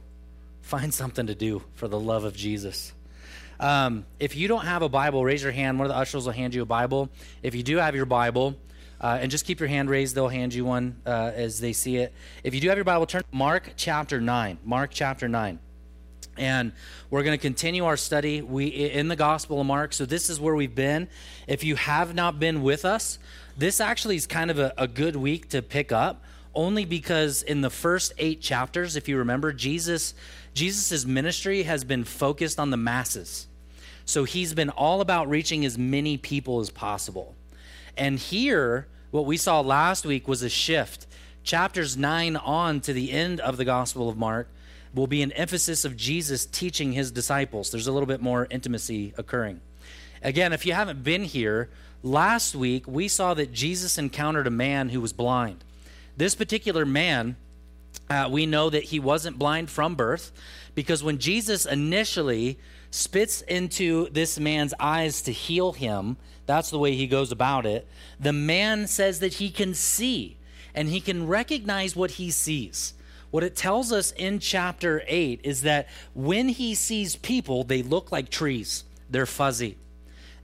find 0.67 0.93
something 0.93 1.27
to 1.27 1.35
do 1.35 1.63
for 1.75 1.87
the 1.87 1.99
love 1.99 2.25
of 2.25 2.35
Jesus. 2.35 2.91
Um, 3.57 4.05
if 4.19 4.35
you 4.35 4.49
don't 4.49 4.65
have 4.65 4.81
a 4.81 4.89
Bible, 4.89 5.23
raise 5.23 5.41
your 5.41 5.53
hand. 5.53 5.79
One 5.79 5.85
of 5.85 5.89
the 5.89 5.97
ushers 5.97 6.25
will 6.25 6.33
hand 6.33 6.53
you 6.53 6.61
a 6.61 6.65
Bible. 6.65 7.09
If 7.41 7.55
you 7.55 7.63
do 7.63 7.77
have 7.77 7.95
your 7.95 8.05
Bible, 8.05 8.57
uh, 8.99 9.17
and 9.21 9.31
just 9.31 9.45
keep 9.45 9.61
your 9.61 9.69
hand 9.69 9.89
raised, 9.89 10.13
they'll 10.13 10.27
hand 10.27 10.53
you 10.53 10.65
one 10.65 10.97
uh, 11.05 11.31
as 11.33 11.61
they 11.61 11.71
see 11.71 11.97
it. 11.97 12.13
If 12.43 12.53
you 12.53 12.59
do 12.59 12.67
have 12.67 12.77
your 12.77 12.83
Bible, 12.83 13.05
turn 13.05 13.23
Mark 13.31 13.73
chapter 13.77 14.19
9. 14.19 14.57
Mark 14.65 14.91
chapter 14.91 15.29
9. 15.29 15.57
And 16.35 16.73
we're 17.09 17.23
going 17.23 17.37
to 17.37 17.41
continue 17.41 17.85
our 17.85 17.97
study 17.97 18.41
we, 18.41 18.65
in 18.65 19.07
the 19.07 19.15
Gospel 19.15 19.61
of 19.61 19.67
Mark. 19.67 19.93
So, 19.93 20.05
this 20.05 20.29
is 20.29 20.39
where 20.39 20.53
we've 20.53 20.75
been. 20.75 21.07
If 21.47 21.63
you 21.63 21.77
have 21.77 22.13
not 22.13 22.39
been 22.39 22.61
with 22.61 22.83
us, 22.83 23.19
this 23.57 23.79
actually 23.79 24.17
is 24.17 24.27
kind 24.27 24.51
of 24.51 24.59
a, 24.59 24.73
a 24.77 24.87
good 24.87 25.15
week 25.15 25.49
to 25.49 25.61
pick 25.61 25.93
up 25.93 26.23
only 26.57 26.85
because 26.85 27.43
in 27.43 27.61
the 27.61 27.69
first 27.69 28.13
eight 28.17 28.41
chapters, 28.41 28.95
if 28.95 29.07
you 29.07 29.17
remember, 29.17 29.53
Jesus 29.53 30.15
Jesus' 30.57 31.05
ministry 31.05 31.63
has 31.63 31.83
been 31.83 32.03
focused 32.03 32.59
on 32.59 32.71
the 32.71 32.77
masses. 32.77 33.45
So 34.05 34.23
he's 34.23 34.55
been 34.55 34.71
all 34.71 35.01
about 35.01 35.29
reaching 35.29 35.63
as 35.63 35.77
many 35.77 36.17
people 36.17 36.59
as 36.59 36.71
possible. 36.71 37.35
And 37.95 38.17
here, 38.17 38.87
what 39.11 39.27
we 39.27 39.37
saw 39.37 39.61
last 39.61 40.03
week 40.03 40.27
was 40.27 40.41
a 40.41 40.49
shift. 40.49 41.05
Chapters 41.43 41.95
9 41.95 42.37
on 42.37 42.81
to 42.81 42.91
the 42.91 43.11
end 43.11 43.39
of 43.39 43.57
the 43.57 43.65
Gospel 43.65 44.09
of 44.09 44.17
Mark 44.17 44.49
will 44.95 45.05
be 45.05 45.21
an 45.21 45.31
emphasis 45.33 45.85
of 45.85 45.95
Jesus 45.95 46.47
teaching 46.47 46.93
his 46.93 47.11
disciples. 47.11 47.69
There's 47.69 47.85
a 47.85 47.91
little 47.91 48.07
bit 48.07 48.21
more 48.21 48.47
intimacy 48.49 49.13
occurring. 49.15 49.61
Again, 50.23 50.53
if 50.53 50.65
you 50.65 50.73
haven't 50.73 51.03
been 51.03 51.25
here, 51.25 51.69
last 52.01 52.55
week 52.55 52.87
we 52.87 53.07
saw 53.07 53.35
that 53.35 53.53
Jesus 53.53 53.99
encountered 53.99 54.47
a 54.47 54.51
man 54.51 54.89
who 54.89 55.01
was 55.01 55.13
blind. 55.13 55.63
This 56.17 56.33
particular 56.33 56.83
man 56.83 57.35
uh, 58.09 58.29
we 58.31 58.45
know 58.45 58.69
that 58.69 58.85
he 58.85 58.99
wasn't 58.99 59.37
blind 59.37 59.69
from 59.69 59.95
birth 59.95 60.31
because 60.75 61.03
when 61.03 61.17
Jesus 61.17 61.65
initially 61.65 62.59
spits 62.89 63.41
into 63.41 64.09
this 64.11 64.39
man's 64.39 64.73
eyes 64.79 65.21
to 65.23 65.31
heal 65.31 65.73
him, 65.73 66.17
that's 66.45 66.69
the 66.69 66.79
way 66.79 66.95
he 66.95 67.07
goes 67.07 67.31
about 67.31 67.65
it. 67.65 67.87
The 68.19 68.33
man 68.33 68.87
says 68.87 69.19
that 69.19 69.35
he 69.35 69.49
can 69.49 69.73
see 69.73 70.37
and 70.73 70.87
he 70.87 71.01
can 71.01 71.27
recognize 71.27 71.95
what 71.95 72.11
he 72.11 72.31
sees. 72.31 72.93
What 73.29 73.43
it 73.43 73.55
tells 73.55 73.91
us 73.91 74.11
in 74.11 74.39
chapter 74.39 75.03
8 75.05 75.41
is 75.43 75.63
that 75.63 75.89
when 76.13 76.47
he 76.47 76.75
sees 76.75 77.17
people, 77.17 77.63
they 77.63 77.83
look 77.83 78.11
like 78.11 78.29
trees, 78.29 78.85
they're 79.09 79.25
fuzzy. 79.25 79.77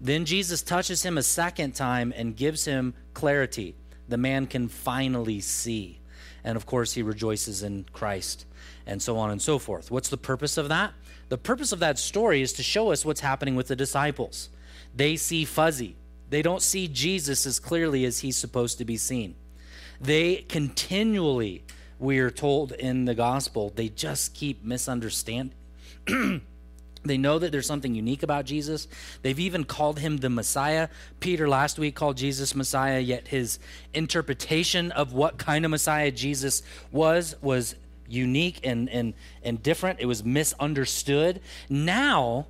Then 0.01 0.25
Jesus 0.25 0.62
touches 0.62 1.03
him 1.03 1.17
a 1.17 1.24
second 1.24 1.75
time 1.75 2.13
and 2.15 2.36
gives 2.36 2.65
him 2.65 2.93
clarity. 3.13 3.75
The 4.10 4.17
man 4.17 4.48
can 4.48 4.67
finally 4.67 5.39
see. 5.39 6.00
And 6.43 6.55
of 6.55 6.65
course, 6.65 6.93
he 6.93 7.03
rejoices 7.03 7.63
in 7.63 7.85
Christ, 7.93 8.45
and 8.85 9.01
so 9.01 9.17
on 9.17 9.31
and 9.31 9.41
so 9.41 9.59
forth. 9.59 9.89
What's 9.91 10.09
the 10.09 10.17
purpose 10.17 10.57
of 10.57 10.69
that? 10.69 10.93
The 11.29 11.38
purpose 11.38 11.71
of 11.71 11.79
that 11.79 11.97
story 11.97 12.41
is 12.41 12.53
to 12.53 12.63
show 12.63 12.91
us 12.91 13.05
what's 13.05 13.21
happening 13.21 13.55
with 13.55 13.67
the 13.67 13.75
disciples. 13.75 14.50
They 14.95 15.15
see 15.15 15.45
fuzzy, 15.45 15.95
they 16.29 16.41
don't 16.41 16.62
see 16.62 16.88
Jesus 16.88 17.45
as 17.45 17.59
clearly 17.59 18.05
as 18.05 18.19
he's 18.19 18.38
supposed 18.38 18.77
to 18.79 18.85
be 18.85 18.97
seen. 18.97 19.35
They 20.01 20.38
continually, 20.38 21.63
we 22.00 22.19
are 22.19 22.31
told 22.31 22.71
in 22.73 23.05
the 23.05 23.15
gospel, 23.15 23.71
they 23.75 23.89
just 23.89 24.33
keep 24.33 24.63
misunderstanding. 24.63 25.53
They 27.05 27.17
know 27.17 27.39
that 27.39 27.51
there's 27.51 27.67
something 27.67 27.95
unique 27.95 28.24
about 28.24 28.45
Jesus. 28.45 28.88
They've 29.22 29.39
even 29.39 29.65
called 29.65 30.00
him 30.00 30.17
the 30.17 30.29
Messiah. 30.29 30.88
Peter 31.19 31.50
last 31.50 31.77
week 31.77 31.95
called 31.95 32.17
Jesus 32.17 32.55
Messiah, 32.55 33.00
yet 33.00 33.27
his 33.27 33.60
interpretation 33.93 34.91
of 34.91 35.13
what 35.13 35.38
kind 35.38 35.65
of 35.65 35.72
Messiah 35.72 36.12
Jesus 36.12 36.63
was 36.91 37.36
was 37.41 37.75
unique 38.07 38.60
and, 38.63 38.89
and, 38.89 39.13
and 39.43 39.62
different. 39.62 40.00
It 40.00 40.05
was 40.05 40.24
misunderstood. 40.24 41.41
Now, 41.69 42.48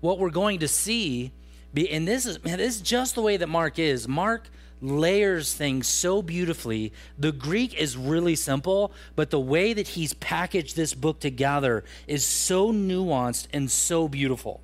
what 0.00 0.18
we're 0.18 0.30
going 0.30 0.60
to 0.60 0.68
see, 0.68 1.32
be, 1.74 1.90
and 1.90 2.06
this 2.06 2.26
is, 2.26 2.42
man, 2.44 2.58
this 2.58 2.76
is 2.76 2.80
just 2.82 3.14
the 3.14 3.22
way 3.22 3.36
that 3.36 3.48
Mark 3.48 3.78
is. 3.78 4.06
Mark 4.06 4.48
layers 4.80 5.54
things 5.54 5.88
so 5.88 6.22
beautifully. 6.22 6.92
The 7.18 7.32
Greek 7.32 7.74
is 7.74 7.96
really 7.96 8.36
simple, 8.36 8.92
but 9.14 9.30
the 9.30 9.40
way 9.40 9.72
that 9.72 9.88
he's 9.88 10.14
packaged 10.14 10.76
this 10.76 10.94
book 10.94 11.20
together 11.20 11.84
is 12.06 12.24
so 12.24 12.72
nuanced 12.72 13.48
and 13.52 13.70
so 13.70 14.08
beautiful. 14.08 14.60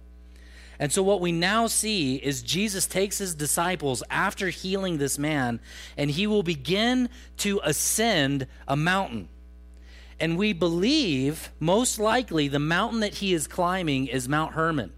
And 0.78 0.92
so, 0.92 1.02
what 1.02 1.20
we 1.20 1.30
now 1.30 1.68
see 1.68 2.16
is 2.16 2.42
Jesus 2.42 2.86
takes 2.86 3.18
his 3.18 3.34
disciples 3.34 4.02
after 4.10 4.48
healing 4.48 4.98
this 4.98 5.16
man, 5.18 5.60
and 5.96 6.10
he 6.10 6.26
will 6.26 6.42
begin 6.42 7.08
to 7.38 7.60
ascend 7.62 8.48
a 8.66 8.74
mountain. 8.74 9.28
And 10.18 10.36
we 10.36 10.52
believe, 10.52 11.52
most 11.60 11.98
likely, 11.98 12.48
the 12.48 12.58
mountain 12.58 13.00
that 13.00 13.14
he 13.14 13.32
is 13.32 13.46
climbing 13.46 14.08
is 14.08 14.28
Mount 14.28 14.54
Hermon, 14.54 14.92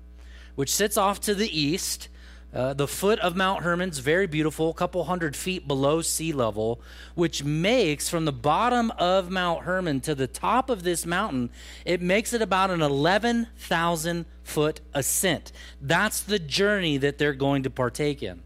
which 0.54 0.72
sits 0.72 0.96
off 0.96 1.20
to 1.22 1.34
the 1.34 1.58
east 1.58 2.08
uh, 2.54 2.72
the 2.72 2.86
foot 2.86 3.18
of 3.18 3.34
Mount 3.34 3.64
Hermon's 3.64 3.98
very 3.98 4.26
beautiful, 4.26 4.70
a 4.70 4.74
couple 4.74 5.04
hundred 5.04 5.34
feet 5.34 5.66
below 5.66 6.00
sea 6.02 6.32
level, 6.32 6.80
which 7.14 7.42
makes 7.42 8.08
from 8.08 8.24
the 8.24 8.32
bottom 8.32 8.92
of 8.92 9.30
Mount 9.30 9.64
Hermon 9.64 10.00
to 10.02 10.14
the 10.14 10.28
top 10.28 10.70
of 10.70 10.84
this 10.84 11.04
mountain, 11.04 11.50
it 11.84 12.00
makes 12.00 12.32
it 12.32 12.40
about 12.40 12.70
an 12.70 12.80
11,000 12.80 14.26
foot 14.44 14.80
ascent. 14.92 15.50
That's 15.80 16.20
the 16.20 16.38
journey 16.38 16.96
that 16.98 17.18
they're 17.18 17.34
going 17.34 17.64
to 17.64 17.70
partake 17.70 18.22
in. 18.22 18.42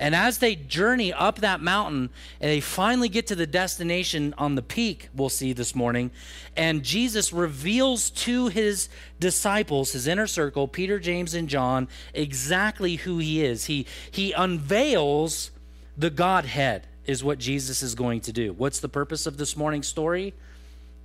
And 0.00 0.16
as 0.16 0.38
they 0.38 0.56
journey 0.56 1.12
up 1.12 1.40
that 1.40 1.60
mountain, 1.60 2.08
and 2.40 2.50
they 2.50 2.60
finally 2.60 3.10
get 3.10 3.26
to 3.28 3.36
the 3.36 3.46
destination 3.46 4.34
on 4.38 4.54
the 4.54 4.62
peak, 4.62 5.10
we'll 5.14 5.28
see 5.28 5.52
this 5.52 5.74
morning, 5.74 6.10
and 6.56 6.82
Jesus 6.82 7.32
reveals 7.32 8.08
to 8.10 8.48
his 8.48 8.88
disciples, 9.20 9.92
his 9.92 10.08
inner 10.08 10.26
circle, 10.26 10.66
Peter, 10.66 10.98
James, 10.98 11.34
and 11.34 11.48
John, 11.48 11.86
exactly 12.14 12.96
who 12.96 13.18
he 13.18 13.44
is. 13.44 13.66
He, 13.66 13.86
he 14.10 14.32
unveils 14.32 15.50
the 15.96 16.10
Godhead, 16.10 16.86
is 17.04 17.22
what 17.22 17.38
Jesus 17.38 17.82
is 17.82 17.94
going 17.94 18.22
to 18.22 18.32
do. 18.32 18.54
What's 18.54 18.80
the 18.80 18.88
purpose 18.88 19.26
of 19.26 19.36
this 19.36 19.54
morning's 19.54 19.86
story? 19.86 20.32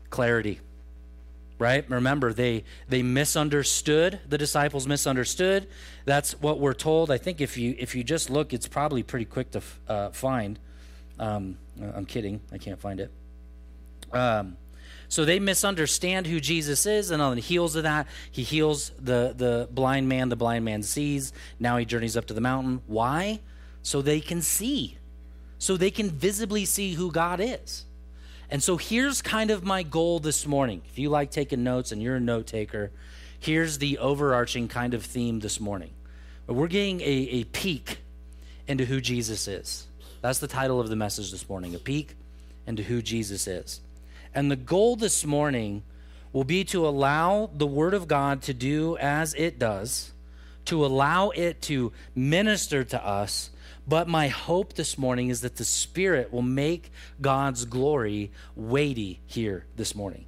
Clarity 0.09 0.61
right? 1.57 1.89
Remember 1.89 2.33
they 2.33 2.63
they 2.89 3.03
misunderstood 3.03 4.19
the 4.27 4.37
disciples 4.37 4.87
misunderstood. 4.87 5.67
That's 6.05 6.39
what 6.41 6.59
we're 6.59 6.73
told. 6.73 7.11
I 7.11 7.17
think 7.17 7.41
if 7.41 7.57
you 7.57 7.75
if 7.77 7.95
you 7.95 8.03
just 8.03 8.29
look 8.29 8.53
it's 8.53 8.67
probably 8.67 9.03
pretty 9.03 9.25
quick 9.25 9.51
to 9.51 9.61
uh, 9.87 10.09
find. 10.09 10.59
Um, 11.19 11.57
i'm 11.93 12.05
kidding. 12.05 12.41
I 12.51 12.57
can't 12.57 12.79
find 12.79 12.99
it. 12.99 13.11
Um, 14.11 14.57
so 15.07 15.23
they 15.23 15.39
misunderstand 15.39 16.27
who 16.27 16.39
jesus 16.39 16.85
is 16.85 17.11
and 17.11 17.21
on 17.21 17.35
the 17.35 17.41
heels 17.41 17.75
of 17.75 17.83
that 17.83 18.07
he 18.31 18.43
heals 18.43 18.91
the 18.97 19.33
the 19.35 19.67
blind 19.71 20.09
man 20.09 20.29
the 20.29 20.35
blind 20.35 20.65
man 20.65 20.83
sees. 20.83 21.31
Now 21.59 21.77
he 21.77 21.85
journeys 21.85 22.17
up 22.17 22.25
to 22.25 22.33
the 22.33 22.41
mountain. 22.41 22.81
Why? 22.87 23.39
So 23.81 24.01
they 24.01 24.19
can 24.19 24.41
see. 24.41 24.97
So 25.57 25.77
they 25.77 25.91
can 25.91 26.09
visibly 26.09 26.65
see 26.65 26.93
who 26.93 27.11
god 27.11 27.39
is 27.39 27.85
and 28.49 28.61
so 28.61 28.77
here's 28.77 29.21
kind 29.21 29.51
of 29.51 29.63
my 29.63 29.83
goal 29.83 30.19
this 30.19 30.45
morning. 30.45 30.81
If 30.89 30.99
you 30.99 31.09
like 31.09 31.31
taking 31.31 31.63
notes 31.63 31.91
and 31.91 32.01
you're 32.01 32.15
a 32.15 32.19
note 32.19 32.47
taker, 32.47 32.91
here's 33.39 33.77
the 33.77 33.97
overarching 33.97 34.67
kind 34.67 34.93
of 34.93 35.03
theme 35.03 35.39
this 35.39 35.59
morning. 35.59 35.91
We're 36.47 36.67
getting 36.67 37.01
a, 37.01 37.03
a 37.03 37.43
peek 37.45 37.99
into 38.67 38.85
who 38.85 39.01
Jesus 39.01 39.47
is. 39.47 39.87
That's 40.21 40.39
the 40.39 40.47
title 40.47 40.79
of 40.79 40.89
the 40.89 40.95
message 40.95 41.31
this 41.31 41.47
morning 41.49 41.75
a 41.75 41.79
peek 41.79 42.15
into 42.67 42.83
who 42.83 43.01
Jesus 43.01 43.47
is. 43.47 43.81
And 44.33 44.51
the 44.51 44.55
goal 44.55 44.95
this 44.95 45.25
morning 45.25 45.83
will 46.33 46.43
be 46.43 46.63
to 46.65 46.87
allow 46.87 47.49
the 47.53 47.67
Word 47.67 47.93
of 47.93 48.07
God 48.07 48.41
to 48.43 48.53
do 48.53 48.97
as 48.97 49.33
it 49.35 49.57
does, 49.57 50.11
to 50.65 50.85
allow 50.85 51.29
it 51.29 51.61
to 51.63 51.93
minister 52.13 52.83
to 52.83 53.05
us 53.05 53.49
but 53.87 54.07
my 54.07 54.27
hope 54.27 54.73
this 54.73 54.97
morning 54.97 55.29
is 55.29 55.41
that 55.41 55.57
the 55.57 55.65
Spirit 55.65 56.31
will 56.33 56.41
make 56.41 56.91
God's 57.21 57.65
glory 57.65 58.31
weighty 58.55 59.19
here 59.25 59.65
this 59.75 59.93
morning. 59.93 60.25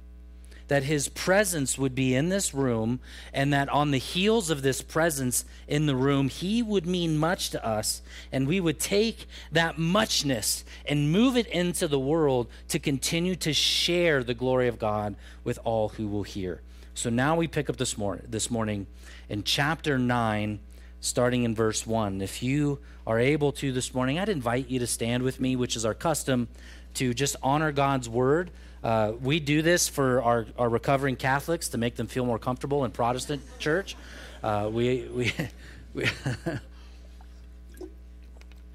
That 0.68 0.84
His 0.84 1.08
presence 1.08 1.78
would 1.78 1.94
be 1.94 2.14
in 2.14 2.28
this 2.28 2.52
room, 2.52 3.00
and 3.32 3.52
that 3.52 3.68
on 3.70 3.90
the 3.90 3.98
heels 3.98 4.50
of 4.50 4.62
this 4.62 4.82
presence 4.82 5.44
in 5.66 5.86
the 5.86 5.96
room, 5.96 6.28
He 6.28 6.62
would 6.62 6.86
mean 6.86 7.16
much 7.16 7.50
to 7.50 7.66
us, 7.66 8.02
and 8.30 8.46
we 8.46 8.60
would 8.60 8.78
take 8.78 9.26
that 9.50 9.78
muchness 9.78 10.64
and 10.86 11.10
move 11.10 11.36
it 11.36 11.46
into 11.46 11.88
the 11.88 11.98
world 11.98 12.48
to 12.68 12.78
continue 12.78 13.34
to 13.36 13.52
share 13.52 14.22
the 14.22 14.34
glory 14.34 14.68
of 14.68 14.78
God 14.78 15.16
with 15.42 15.58
all 15.64 15.88
who 15.90 16.06
will 16.06 16.22
hear. 16.22 16.60
So 16.94 17.10
now 17.10 17.36
we 17.36 17.48
pick 17.48 17.70
up 17.70 17.76
this 17.76 17.96
morning, 17.96 18.26
this 18.28 18.50
morning 18.50 18.86
in 19.28 19.44
chapter 19.44 19.98
9 19.98 20.58
starting 21.00 21.44
in 21.44 21.54
verse 21.54 21.86
1. 21.86 22.20
If 22.20 22.42
you 22.42 22.78
are 23.06 23.18
able 23.18 23.52
to 23.52 23.72
this 23.72 23.94
morning, 23.94 24.18
I'd 24.18 24.28
invite 24.28 24.68
you 24.68 24.78
to 24.80 24.86
stand 24.86 25.22
with 25.22 25.40
me, 25.40 25.56
which 25.56 25.76
is 25.76 25.84
our 25.84 25.94
custom, 25.94 26.48
to 26.94 27.14
just 27.14 27.36
honor 27.42 27.72
God's 27.72 28.08
word. 28.08 28.50
Uh, 28.82 29.12
we 29.20 29.40
do 29.40 29.62
this 29.62 29.88
for 29.88 30.22
our, 30.22 30.46
our 30.58 30.68
recovering 30.68 31.16
Catholics 31.16 31.68
to 31.70 31.78
make 31.78 31.96
them 31.96 32.06
feel 32.06 32.24
more 32.24 32.38
comfortable 32.38 32.84
in 32.84 32.90
Protestant 32.90 33.42
church. 33.58 33.96
Uh, 34.42 34.70
we, 34.72 35.08
we, 35.08 35.32
we 35.94 36.06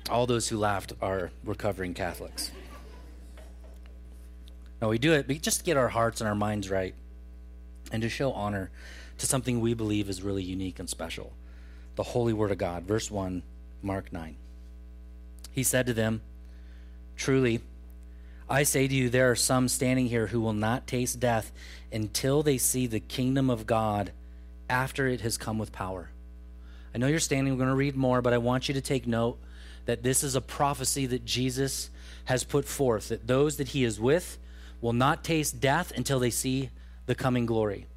all 0.10 0.26
those 0.26 0.50
who 0.50 0.58
laughed 0.58 0.94
are 1.02 1.32
recovering 1.44 1.94
Catholics. 1.94 2.52
No, 4.82 4.90
we 4.90 4.98
do 4.98 5.14
it 5.14 5.28
just 5.42 5.60
to 5.60 5.64
get 5.64 5.78
our 5.78 5.88
hearts 5.88 6.20
and 6.20 6.28
our 6.28 6.36
minds 6.36 6.70
right 6.70 6.94
and 7.92 8.02
to 8.02 8.10
show 8.10 8.34
honor 8.34 8.70
to 9.18 9.26
something 9.26 9.62
we 9.62 9.74
believe 9.74 10.10
is 10.10 10.22
really 10.22 10.44
unique 10.44 10.80
and 10.80 10.90
special 10.90 11.32
the 11.96 12.04
holy 12.04 12.34
word 12.34 12.52
of 12.52 12.58
God. 12.58 12.84
Verse 12.84 13.10
1, 13.10 13.44
Mark 13.82 14.12
9. 14.12 14.36
He 15.52 15.64
said 15.64 15.86
to 15.86 15.94
them, 15.94 16.22
Truly, 17.16 17.62
I 18.50 18.64
say 18.64 18.88
to 18.88 18.94
you, 18.94 19.10
there 19.10 19.32
are 19.32 19.36
some 19.36 19.68
standing 19.68 20.08
here 20.08 20.28
who 20.28 20.42
will 20.42 20.54
not 20.54 20.88
taste 20.88 21.20
death 21.20 21.52
until 21.92 22.44
they 22.44 22.58
see 22.58 22.88
the 22.88 23.00
kingdom 23.00 23.50
of 23.50 23.66
God 23.66 24.12
after 24.70 25.08
it 25.08 25.22
has 25.22 25.38
come 25.38 25.58
with 25.58 25.72
power. 25.72 26.10
I 26.94 26.98
know 26.98 27.08
you're 27.08 27.20
standing, 27.20 27.54
we're 27.54 27.58
going 27.58 27.70
to 27.70 27.76
read 27.76 27.96
more, 27.96 28.22
but 28.22 28.34
I 28.34 28.38
want 28.38 28.68
you 28.68 28.74
to 28.74 28.82
take 28.82 29.08
note 29.08 29.40
that 29.86 30.04
this 30.04 30.24
is 30.24 30.36
a 30.36 30.42
prophecy 30.42 31.06
that 31.08 31.26
Jesus 31.26 31.90
has 32.26 32.44
put 32.44 32.66
forth, 32.66 33.10
that 33.10 33.28
those 33.28 33.58
that 33.58 33.70
he 33.70 33.84
is 33.84 34.00
with 34.00 34.38
will 34.82 34.94
not 34.94 35.24
taste 35.24 35.60
death 35.60 35.92
until 35.96 36.20
they 36.20 36.30
see 36.30 36.70
the 37.06 37.16
coming 37.16 37.46
glory. 37.46 37.88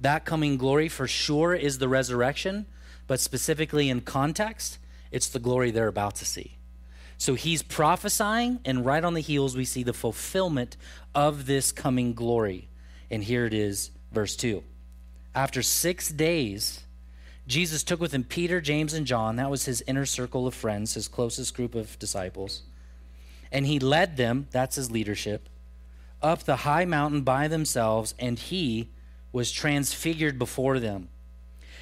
That 0.00 0.24
coming 0.24 0.56
glory 0.56 0.88
for 0.88 1.06
sure 1.06 1.54
is 1.54 1.78
the 1.78 1.88
resurrection, 1.88 2.66
but 3.10 3.18
specifically 3.18 3.90
in 3.90 4.00
context, 4.00 4.78
it's 5.10 5.28
the 5.30 5.40
glory 5.40 5.72
they're 5.72 5.88
about 5.88 6.14
to 6.14 6.24
see. 6.24 6.58
So 7.18 7.34
he's 7.34 7.60
prophesying, 7.60 8.60
and 8.64 8.86
right 8.86 9.02
on 9.02 9.14
the 9.14 9.20
heels, 9.20 9.56
we 9.56 9.64
see 9.64 9.82
the 9.82 9.92
fulfillment 9.92 10.76
of 11.12 11.46
this 11.46 11.72
coming 11.72 12.14
glory. 12.14 12.68
And 13.10 13.24
here 13.24 13.46
it 13.46 13.52
is, 13.52 13.90
verse 14.12 14.36
2. 14.36 14.62
After 15.34 15.60
six 15.60 16.08
days, 16.08 16.84
Jesus 17.48 17.82
took 17.82 17.98
with 17.98 18.14
him 18.14 18.22
Peter, 18.22 18.60
James, 18.60 18.94
and 18.94 19.08
John. 19.08 19.34
That 19.34 19.50
was 19.50 19.64
his 19.64 19.82
inner 19.88 20.06
circle 20.06 20.46
of 20.46 20.54
friends, 20.54 20.94
his 20.94 21.08
closest 21.08 21.56
group 21.56 21.74
of 21.74 21.98
disciples. 21.98 22.62
And 23.50 23.66
he 23.66 23.80
led 23.80 24.18
them, 24.18 24.46
that's 24.52 24.76
his 24.76 24.92
leadership, 24.92 25.48
up 26.22 26.44
the 26.44 26.58
high 26.58 26.84
mountain 26.84 27.22
by 27.22 27.48
themselves, 27.48 28.14
and 28.20 28.38
he 28.38 28.90
was 29.32 29.50
transfigured 29.50 30.38
before 30.38 30.78
them. 30.78 31.08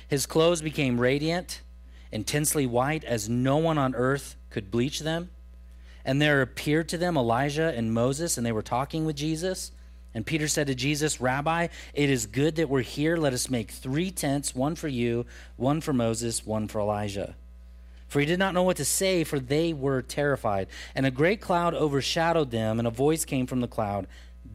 His 0.08 0.26
clothes 0.26 0.62
became 0.62 1.00
radiant, 1.00 1.62
intensely 2.10 2.66
white, 2.66 3.04
as 3.04 3.28
no 3.28 3.58
one 3.58 3.78
on 3.78 3.94
earth 3.94 4.36
could 4.50 4.70
bleach 4.70 5.00
them. 5.00 5.30
And 6.04 6.20
there 6.20 6.40
appeared 6.40 6.88
to 6.88 6.98
them 6.98 7.16
Elijah 7.16 7.72
and 7.76 7.92
Moses, 7.92 8.38
and 8.38 8.46
they 8.46 8.52
were 8.52 8.62
talking 8.62 9.04
with 9.04 9.16
Jesus. 9.16 9.72
And 10.14 10.24
Peter 10.24 10.48
said 10.48 10.66
to 10.68 10.74
Jesus, 10.74 11.20
Rabbi, 11.20 11.68
it 11.92 12.08
is 12.08 12.26
good 12.26 12.56
that 12.56 12.70
we're 12.70 12.80
here. 12.80 13.16
Let 13.18 13.34
us 13.34 13.50
make 13.50 13.70
three 13.70 14.10
tents 14.10 14.54
one 14.54 14.74
for 14.74 14.88
you, 14.88 15.26
one 15.56 15.82
for 15.82 15.92
Moses, 15.92 16.46
one 16.46 16.66
for 16.66 16.80
Elijah. 16.80 17.36
For 18.08 18.20
he 18.20 18.26
did 18.26 18.38
not 18.38 18.54
know 18.54 18.62
what 18.62 18.78
to 18.78 18.86
say, 18.86 19.22
for 19.22 19.38
they 19.38 19.74
were 19.74 20.00
terrified. 20.00 20.68
And 20.94 21.04
a 21.04 21.10
great 21.10 21.42
cloud 21.42 21.74
overshadowed 21.74 22.50
them, 22.50 22.78
and 22.78 22.88
a 22.88 22.90
voice 22.90 23.26
came 23.26 23.46
from 23.46 23.60
the 23.60 23.68
cloud 23.68 24.06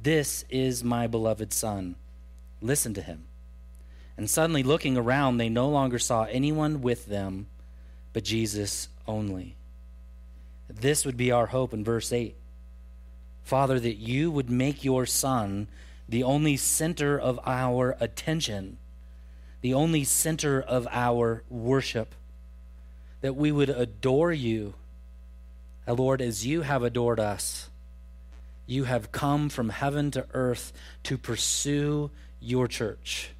This 0.02 0.44
is 0.50 0.84
my 0.84 1.06
beloved 1.06 1.54
Son 1.54 1.96
Listen 2.62 2.94
to 2.96 3.02
him. 3.02 3.26
And 4.18 4.30
suddenly, 4.30 4.64
looking 4.64 4.98
around, 4.98 5.38
they 5.38 5.50
no 5.50 5.70
longer 5.70 6.00
saw 6.00 6.24
anyone 6.24 6.82
with 6.82 7.08
them 7.08 7.48
but 8.14 8.24
Jesus 8.24 8.88
only. 9.08 9.56
This 10.70 11.06
would 11.06 11.18
be 11.18 11.32
our 11.32 11.48
hope 11.48 11.74
in 11.74 11.84
verse 11.84 12.14
8. 12.14 12.36
Father, 13.44 13.80
that 13.80 13.96
you 13.96 14.32
would 14.32 14.50
make 14.50 14.84
your 14.84 15.06
Son 15.06 15.68
the 16.08 16.24
only 16.24 16.56
center 16.56 17.20
of 17.20 17.40
our 17.46 17.98
attention, 18.00 18.78
the 19.62 19.74
only 19.74 20.04
center 20.04 20.62
of 20.62 20.88
our 20.92 21.44
worship, 21.50 22.16
that 23.22 23.36
we 23.36 23.52
would 23.52 23.70
adore 23.70 24.32
you, 24.32 24.76
Lord, 25.88 26.22
as 26.22 26.46
you 26.46 26.62
have 26.62 26.84
adored 26.84 27.20
us. 27.20 27.70
You 28.66 28.86
have 28.86 29.12
come 29.12 29.50
from 29.50 29.70
heaven 29.70 30.12
to 30.12 30.26
earth 30.34 30.72
to 31.04 31.18
pursue 31.18 32.12
your 32.40 32.68
church, 32.68 33.32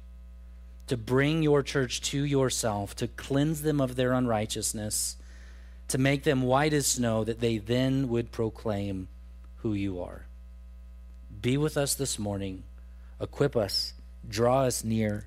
to 0.86 0.96
bring 0.96 1.42
your 1.42 1.62
church 1.62 2.00
to 2.00 2.22
yourself, 2.24 2.94
to 2.96 3.08
cleanse 3.08 3.62
them 3.62 3.80
of 3.80 3.96
their 3.96 4.12
unrighteousness, 4.12 5.16
to 5.88 5.98
make 5.98 6.24
them 6.24 6.42
white 6.42 6.72
as 6.72 6.86
snow, 6.86 7.24
that 7.24 7.40
they 7.40 7.58
then 7.58 8.08
would 8.08 8.32
proclaim 8.32 9.08
who 9.56 9.74
you 9.74 10.00
are. 10.02 10.26
Be 11.40 11.56
with 11.56 11.76
us 11.76 11.94
this 11.94 12.18
morning, 12.18 12.64
equip 13.20 13.56
us, 13.56 13.94
draw 14.28 14.62
us 14.62 14.84
near, 14.84 15.26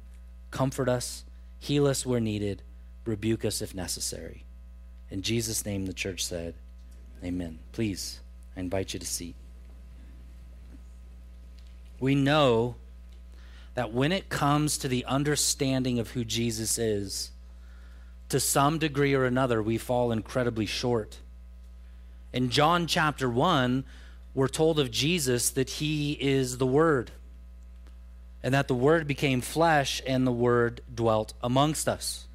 comfort 0.52 0.90
us, 0.90 1.24
heal 1.60 1.88
us 1.88 2.06
where 2.06 2.20
needed, 2.20 2.62
rebuke 3.06 3.46
us 3.46 3.62
if 3.62 3.74
necessary. 3.74 4.46
In 5.10 5.22
Jesus' 5.22 5.66
name, 5.66 5.86
the 5.86 5.94
church 5.94 6.24
said, 6.24 6.56
Amen. 7.24 7.60
Please, 7.72 8.20
I 8.56 8.60
invite 8.60 8.94
you 8.94 9.00
to 9.00 9.06
seat. 9.06 9.36
We 12.00 12.14
know 12.14 12.76
that 13.78 13.94
when 13.94 14.12
it 14.12 14.28
comes 14.28 14.80
to 14.80 14.88
the 14.88 15.06
understanding 15.06 16.00
of 16.00 16.10
who 16.10 16.26
Jesus 16.26 16.80
is, 16.80 17.30
to 18.28 18.40
some 18.40 18.80
degree 18.80 19.14
or 19.14 19.24
another, 19.24 19.62
we 19.62 19.78
fall 19.78 20.12
incredibly 20.12 20.66
short. 20.66 21.20
In 22.34 22.50
John 22.50 22.88
chapter 22.88 23.30
1, 23.30 23.86
we're 24.34 24.48
told 24.48 24.80
of 24.80 24.90
Jesus 24.90 25.52
that 25.52 25.70
he 25.70 26.14
is 26.14 26.58
the 26.58 26.66
Word, 26.66 27.12
and 28.42 28.52
that 28.52 28.68
the 28.68 28.74
Word 28.74 29.06
became 29.06 29.42
flesh 29.42 30.02
and 30.08 30.26
the 30.26 30.32
Word 30.32 30.82
dwelt 30.92 31.36
amongst 31.44 31.88
us 31.88 32.27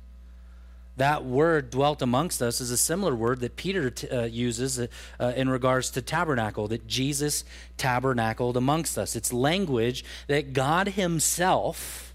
that 0.96 1.24
word 1.24 1.70
dwelt 1.70 2.02
amongst 2.02 2.42
us 2.42 2.60
is 2.60 2.70
a 2.70 2.76
similar 2.76 3.14
word 3.14 3.40
that 3.40 3.56
Peter 3.56 3.90
t- 3.90 4.08
uh, 4.08 4.24
uses 4.24 4.78
uh, 4.78 4.86
uh, 5.18 5.32
in 5.34 5.48
regards 5.48 5.90
to 5.90 6.02
tabernacle, 6.02 6.68
that 6.68 6.86
Jesus 6.86 7.44
tabernacled 7.78 8.56
amongst 8.56 8.98
us. 8.98 9.16
It's 9.16 9.32
language 9.32 10.04
that 10.26 10.52
God 10.52 10.88
Himself 10.88 12.14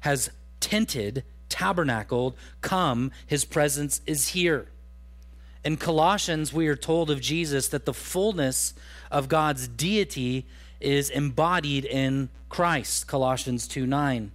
has 0.00 0.30
tented, 0.60 1.24
tabernacled, 1.48 2.36
come, 2.60 3.12
His 3.26 3.46
presence 3.46 4.02
is 4.06 4.28
here. 4.28 4.68
In 5.64 5.78
Colossians, 5.78 6.52
we 6.52 6.68
are 6.68 6.76
told 6.76 7.10
of 7.10 7.20
Jesus 7.20 7.68
that 7.68 7.86
the 7.86 7.94
fullness 7.94 8.74
of 9.10 9.28
God's 9.28 9.66
deity 9.66 10.46
is 10.80 11.08
embodied 11.08 11.86
in 11.86 12.28
Christ, 12.50 13.08
Colossians 13.08 13.66
2 13.66 13.86
9 13.86 14.32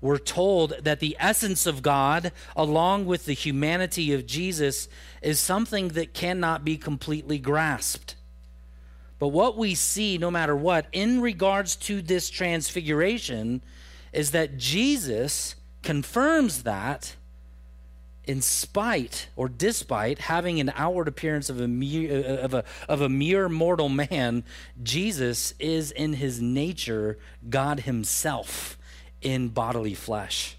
we're 0.00 0.18
told 0.18 0.74
that 0.82 1.00
the 1.00 1.16
essence 1.20 1.66
of 1.66 1.82
God, 1.82 2.32
along 2.56 3.04
with 3.04 3.26
the 3.26 3.34
humanity 3.34 4.12
of 4.14 4.26
Jesus, 4.26 4.88
is 5.20 5.38
something 5.38 5.88
that 5.88 6.14
cannot 6.14 6.64
be 6.64 6.76
completely 6.78 7.38
grasped. 7.38 8.16
But 9.18 9.28
what 9.28 9.58
we 9.58 9.74
see, 9.74 10.16
no 10.16 10.30
matter 10.30 10.56
what, 10.56 10.86
in 10.92 11.20
regards 11.20 11.76
to 11.76 12.00
this 12.00 12.30
transfiguration, 12.30 13.62
is 14.12 14.30
that 14.30 14.56
Jesus 14.56 15.56
confirms 15.82 16.62
that 16.62 17.16
in 18.24 18.40
spite 18.40 19.28
or 19.36 19.48
despite 19.48 20.20
having 20.20 20.60
an 20.60 20.72
outward 20.74 21.08
appearance 21.08 21.50
of 21.50 21.60
a 21.60 21.68
mere, 21.68 22.18
uh, 22.18 22.36
of 22.36 22.54
a, 22.54 22.64
of 22.88 23.02
a 23.02 23.08
mere 23.08 23.50
mortal 23.50 23.90
man, 23.90 24.44
Jesus 24.82 25.52
is 25.58 25.90
in 25.90 26.14
his 26.14 26.40
nature 26.40 27.18
God 27.50 27.80
himself 27.80 28.78
in 29.22 29.48
bodily 29.48 29.94
flesh. 29.94 30.56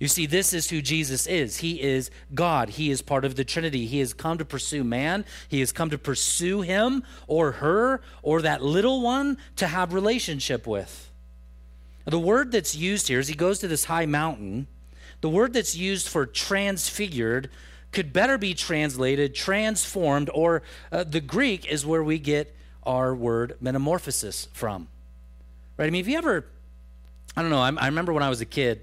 You 0.00 0.08
see, 0.08 0.26
this 0.26 0.52
is 0.52 0.68
who 0.68 0.82
Jesus 0.82 1.26
is. 1.26 1.58
He 1.58 1.80
is 1.80 2.10
God. 2.34 2.70
He 2.70 2.90
is 2.90 3.00
part 3.00 3.24
of 3.24 3.36
the 3.36 3.44
Trinity. 3.44 3.86
He 3.86 4.00
has 4.00 4.12
come 4.12 4.38
to 4.38 4.44
pursue 4.44 4.84
man. 4.84 5.24
He 5.48 5.60
has 5.60 5.72
come 5.72 5.88
to 5.90 5.98
pursue 5.98 6.62
him 6.62 7.04
or 7.26 7.52
her 7.52 8.00
or 8.22 8.42
that 8.42 8.62
little 8.62 9.00
one 9.00 9.38
to 9.56 9.66
have 9.66 9.94
relationship 9.94 10.66
with. 10.66 11.10
The 12.06 12.18
word 12.18 12.52
that's 12.52 12.74
used 12.74 13.08
here, 13.08 13.20
as 13.20 13.28
he 13.28 13.34
goes 13.34 13.60
to 13.60 13.68
this 13.68 13.84
high 13.84 14.04
mountain, 14.04 14.66
the 15.22 15.30
word 15.30 15.54
that's 15.54 15.74
used 15.74 16.08
for 16.08 16.26
transfigured 16.26 17.48
could 17.92 18.12
better 18.12 18.36
be 18.36 18.52
translated 18.52 19.34
transformed, 19.34 20.28
or 20.34 20.62
uh, 20.92 21.04
the 21.04 21.20
Greek 21.20 21.64
is 21.66 21.86
where 21.86 22.02
we 22.02 22.18
get 22.18 22.54
our 22.82 23.14
word 23.14 23.56
metamorphosis 23.60 24.48
from. 24.52 24.88
Right? 25.78 25.86
I 25.86 25.90
mean, 25.90 26.00
if 26.00 26.08
you 26.08 26.18
ever 26.18 26.44
I 27.36 27.42
don't 27.42 27.50
know. 27.50 27.60
I, 27.60 27.72
I 27.76 27.86
remember 27.86 28.12
when 28.12 28.22
I 28.22 28.28
was 28.28 28.40
a 28.40 28.46
kid, 28.46 28.82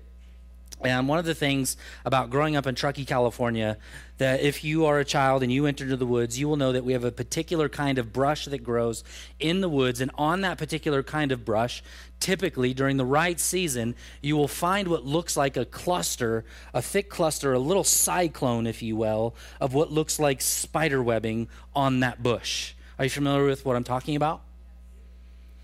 And 0.84 1.08
one 1.08 1.20
of 1.20 1.26
the 1.26 1.36
things 1.36 1.78
about 2.06 2.30
growing 2.30 2.56
up 2.56 2.66
in 2.66 2.76
Truckee, 2.76 3.06
California, 3.06 3.78
that 4.18 4.42
if 4.42 4.64
you 4.64 4.86
are 4.86 5.00
a 5.00 5.06
child 5.06 5.44
and 5.44 5.52
you 5.52 5.66
enter 5.66 5.84
into 5.84 5.98
the 5.98 6.06
woods, 6.06 6.40
you 6.40 6.48
will 6.48 6.58
know 6.58 6.72
that 6.72 6.84
we 6.84 6.94
have 6.94 7.04
a 7.04 7.12
particular 7.12 7.70
kind 7.70 7.98
of 7.98 8.12
brush 8.12 8.46
that 8.46 8.64
grows 8.64 9.04
in 9.40 9.62
the 9.62 9.70
woods. 9.70 10.02
And 10.02 10.12
on 10.16 10.42
that 10.42 10.58
particular 10.58 11.04
kind 11.04 11.32
of 11.32 11.46
brush, 11.46 11.84
typically 12.20 12.74
during 12.74 12.98
the 12.98 13.06
right 13.06 13.40
season, 13.40 13.96
you 14.22 14.36
will 14.36 14.48
find 14.48 14.88
what 14.88 15.06
looks 15.06 15.38
like 15.38 15.56
a 15.58 15.66
cluster, 15.66 16.46
a 16.74 16.82
thick 16.82 17.10
cluster, 17.10 17.54
a 17.54 17.60
little 17.60 17.84
cyclone, 17.84 18.68
if 18.68 18.82
you 18.82 18.96
will, 18.96 19.36
of 19.60 19.74
what 19.74 19.92
looks 19.92 20.20
like 20.20 20.42
spider 20.42 21.02
webbing 21.02 21.48
on 21.76 22.00
that 22.00 22.22
bush. 22.24 22.74
Are 22.98 23.06
you 23.06 23.10
familiar 23.10 23.46
with 23.46 23.66
what 23.66 23.76
I'm 23.76 23.84
talking 23.84 24.16
about? 24.16 24.42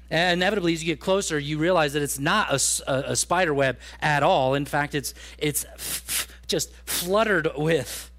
And 0.09 0.41
inevitably, 0.41 0.73
as 0.73 0.83
you 0.83 0.87
get 0.87 0.99
closer, 0.99 1.37
you 1.37 1.57
realize 1.57 1.93
that 1.93 2.01
it's 2.01 2.19
not 2.19 2.49
a, 2.51 2.91
a, 2.91 3.11
a 3.11 3.15
spider 3.15 3.53
web 3.53 3.77
at 4.01 4.23
all. 4.23 4.53
In 4.53 4.65
fact, 4.65 4.95
it's, 4.95 5.13
it's 5.37 5.65
f- 5.75 6.27
just 6.47 6.73
fluttered 6.85 7.49
with 7.57 8.09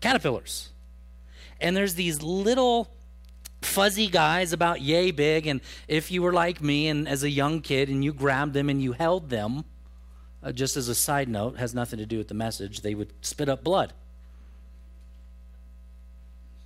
caterpillars. 0.00 0.70
And 1.60 1.76
there's 1.76 1.94
these 1.94 2.22
little 2.22 2.90
fuzzy 3.62 4.08
guys 4.08 4.52
about 4.52 4.80
yay 4.80 5.10
big. 5.10 5.46
And 5.46 5.60
if 5.86 6.10
you 6.10 6.22
were 6.22 6.32
like 6.32 6.62
me 6.62 6.88
and 6.88 7.06
as 7.06 7.22
a 7.22 7.30
young 7.30 7.60
kid 7.60 7.88
and 7.88 8.02
you 8.04 8.12
grabbed 8.12 8.54
them 8.54 8.68
and 8.68 8.82
you 8.82 8.92
held 8.92 9.30
them, 9.30 9.64
uh, 10.42 10.52
just 10.52 10.76
as 10.76 10.88
a 10.88 10.94
side 10.94 11.28
note, 11.28 11.58
has 11.58 11.74
nothing 11.74 11.98
to 11.98 12.06
do 12.06 12.18
with 12.18 12.28
the 12.28 12.34
message, 12.34 12.80
they 12.80 12.94
would 12.94 13.12
spit 13.20 13.48
up 13.48 13.62
blood. 13.62 13.92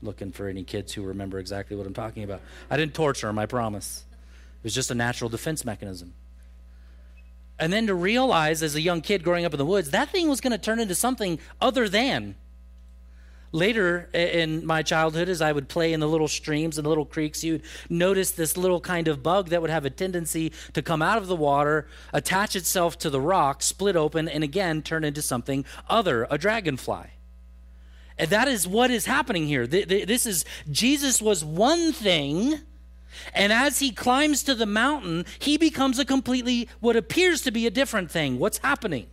Looking 0.00 0.32
for 0.32 0.48
any 0.48 0.64
kids 0.64 0.92
who 0.92 1.02
remember 1.02 1.38
exactly 1.38 1.76
what 1.76 1.86
I'm 1.86 1.94
talking 1.94 2.22
about. 2.24 2.40
I 2.70 2.76
didn't 2.76 2.94
torture 2.94 3.26
them, 3.26 3.38
I 3.38 3.46
promise. 3.46 4.04
It 4.64 4.68
was 4.68 4.74
just 4.74 4.90
a 4.90 4.94
natural 4.94 5.28
defense 5.28 5.62
mechanism. 5.62 6.14
And 7.58 7.70
then 7.70 7.86
to 7.86 7.94
realize 7.94 8.62
as 8.62 8.74
a 8.74 8.80
young 8.80 9.02
kid 9.02 9.22
growing 9.22 9.44
up 9.44 9.52
in 9.52 9.58
the 9.58 9.66
woods, 9.66 9.90
that 9.90 10.08
thing 10.08 10.26
was 10.26 10.40
going 10.40 10.52
to 10.52 10.58
turn 10.58 10.80
into 10.80 10.94
something 10.94 11.38
other 11.60 11.86
than. 11.86 12.36
Later 13.52 14.08
in 14.14 14.64
my 14.64 14.82
childhood, 14.82 15.28
as 15.28 15.42
I 15.42 15.52
would 15.52 15.68
play 15.68 15.92
in 15.92 16.00
the 16.00 16.08
little 16.08 16.28
streams 16.28 16.78
and 16.78 16.86
the 16.86 16.88
little 16.88 17.04
creeks, 17.04 17.44
you'd 17.44 17.62
notice 17.90 18.30
this 18.30 18.56
little 18.56 18.80
kind 18.80 19.06
of 19.06 19.22
bug 19.22 19.50
that 19.50 19.60
would 19.60 19.70
have 19.70 19.84
a 19.84 19.90
tendency 19.90 20.50
to 20.72 20.80
come 20.80 21.02
out 21.02 21.18
of 21.18 21.26
the 21.26 21.36
water, 21.36 21.86
attach 22.14 22.56
itself 22.56 22.96
to 23.00 23.10
the 23.10 23.20
rock, 23.20 23.62
split 23.62 23.96
open, 23.96 24.28
and 24.30 24.42
again 24.42 24.80
turn 24.80 25.04
into 25.04 25.20
something 25.20 25.66
other, 25.90 26.26
a 26.30 26.38
dragonfly. 26.38 27.10
And 28.18 28.30
that 28.30 28.48
is 28.48 28.66
what 28.66 28.90
is 28.90 29.04
happening 29.04 29.46
here. 29.46 29.66
This 29.66 30.24
is 30.24 30.46
Jesus 30.70 31.20
was 31.20 31.44
one 31.44 31.92
thing 31.92 32.60
and 33.34 33.52
as 33.52 33.78
he 33.78 33.90
climbs 33.90 34.42
to 34.44 34.54
the 34.54 34.66
mountain, 34.66 35.24
he 35.38 35.56
becomes 35.56 35.98
a 35.98 36.04
completely, 36.04 36.68
what 36.80 36.96
appears 36.96 37.42
to 37.42 37.50
be 37.50 37.66
a 37.66 37.70
different 37.70 38.10
thing. 38.10 38.38
What's 38.38 38.58
happening? 38.58 39.06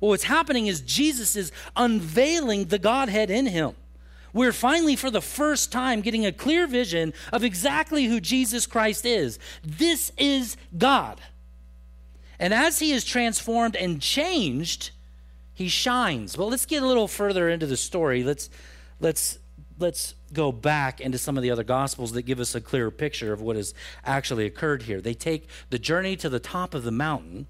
Well, 0.00 0.10
what's 0.10 0.24
happening 0.24 0.66
is 0.66 0.80
Jesus 0.80 1.36
is 1.36 1.52
unveiling 1.76 2.66
the 2.66 2.78
Godhead 2.78 3.30
in 3.30 3.46
him. 3.46 3.74
We're 4.32 4.52
finally, 4.52 4.96
for 4.96 5.10
the 5.10 5.20
first 5.22 5.70
time, 5.70 6.00
getting 6.00 6.26
a 6.26 6.32
clear 6.32 6.66
vision 6.66 7.14
of 7.32 7.44
exactly 7.44 8.06
who 8.06 8.20
Jesus 8.20 8.66
Christ 8.66 9.06
is. 9.06 9.38
This 9.62 10.10
is 10.18 10.56
God. 10.76 11.20
And 12.40 12.52
as 12.52 12.80
he 12.80 12.92
is 12.92 13.04
transformed 13.04 13.76
and 13.76 14.02
changed, 14.02 14.90
he 15.54 15.68
shines. 15.68 16.36
Well, 16.36 16.48
let's 16.48 16.66
get 16.66 16.82
a 16.82 16.86
little 16.86 17.06
further 17.06 17.48
into 17.48 17.66
the 17.66 17.76
story. 17.76 18.24
Let's 18.24 18.50
let's 18.98 19.38
let's 19.78 20.14
go 20.34 20.52
back 20.52 21.00
into 21.00 21.18
some 21.18 21.36
of 21.36 21.42
the 21.42 21.50
other 21.50 21.64
gospels 21.64 22.12
that 22.12 22.22
give 22.22 22.40
us 22.40 22.54
a 22.54 22.60
clearer 22.60 22.90
picture 22.90 23.32
of 23.32 23.40
what 23.40 23.56
has 23.56 23.72
actually 24.04 24.46
occurred 24.46 24.82
here. 24.82 25.00
They 25.00 25.14
take 25.14 25.48
the 25.70 25.78
journey 25.78 26.16
to 26.16 26.28
the 26.28 26.40
top 26.40 26.74
of 26.74 26.84
the 26.84 26.90
mountain, 26.90 27.46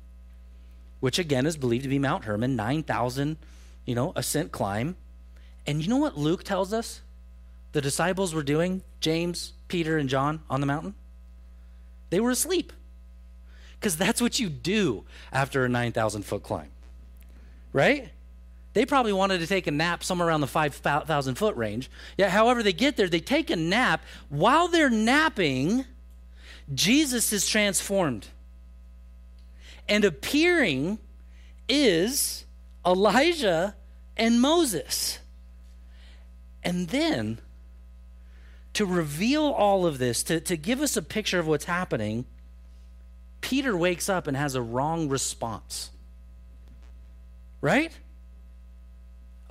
which 1.01 1.19
again 1.19 1.47
is 1.47 1.57
believed 1.57 1.83
to 1.85 1.89
be 1.89 1.99
Mount 1.99 2.25
Hermon, 2.25 2.55
9,000, 2.57 3.37
you 3.85 3.95
know, 3.95 4.13
ascent 4.15 4.53
climb. 4.53 4.97
And 5.67 5.83
you 5.83 5.89
know 5.89 5.97
what 5.97 6.17
Luke 6.17 6.45
tells 6.45 6.73
us 6.73 7.01
the 7.73 7.81
disciples 7.81 8.35
were 8.35 8.43
doing, 8.43 8.83
James, 9.01 9.53
Peter, 9.69 9.99
and 9.99 10.09
John 10.09 10.41
on 10.49 10.61
the 10.61 10.67
mountain? 10.67 10.95
They 12.11 12.21
were 12.21 12.31
asleep. 12.31 12.73
Because 13.81 13.97
that's 13.97 14.23
what 14.23 14.41
you 14.41 14.49
do 14.49 15.05
after 15.31 15.65
a 15.65 15.69
9,000 15.69 16.23
foot 16.23 16.43
climb, 16.43 16.71
right? 17.73 18.09
They 18.75 18.85
probably 18.85 19.13
wanted 19.13 19.39
to 19.39 19.47
take 19.47 19.69
a 19.69 19.71
nap 19.71 20.03
somewhere 20.03 20.29
around 20.29 20.41
the 20.41 20.49
5,000 20.49 21.35
foot 21.37 21.57
range. 21.57 21.89
Yeah, 22.19 22.29
however, 22.29 22.63
they 22.63 22.73
get 22.73 22.97
there, 22.97 23.09
they 23.09 23.21
take 23.21 23.49
a 23.51 23.57
nap. 23.57 24.05
While 24.29 24.67
they're 24.69 24.91
napping, 24.91 25.85
Jesus 26.75 27.33
is 27.33 27.49
transformed. 27.49 28.27
And 29.89 30.05
appearing 30.05 30.99
is 31.69 32.45
Elijah 32.85 33.77
and 34.17 34.41
Moses. 34.41 35.21
And 36.65 36.89
then, 36.89 37.39
to 38.73 38.85
reveal 38.85 39.45
all 39.45 39.87
of 39.87 39.99
this, 39.99 40.25
to, 40.25 40.41
to 40.41 40.57
give 40.57 40.81
us 40.81 40.97
a 40.97 41.03
picture 41.03 41.39
of 41.39 41.47
what's 41.47 41.67
happening, 41.67 42.25
Peter 43.41 43.77
wakes 43.77 44.09
up 44.09 44.27
and 44.27 44.37
has 44.37 44.57
a 44.57 44.63
wrong 44.63 45.09
response. 45.09 45.91
Right? 47.61 47.93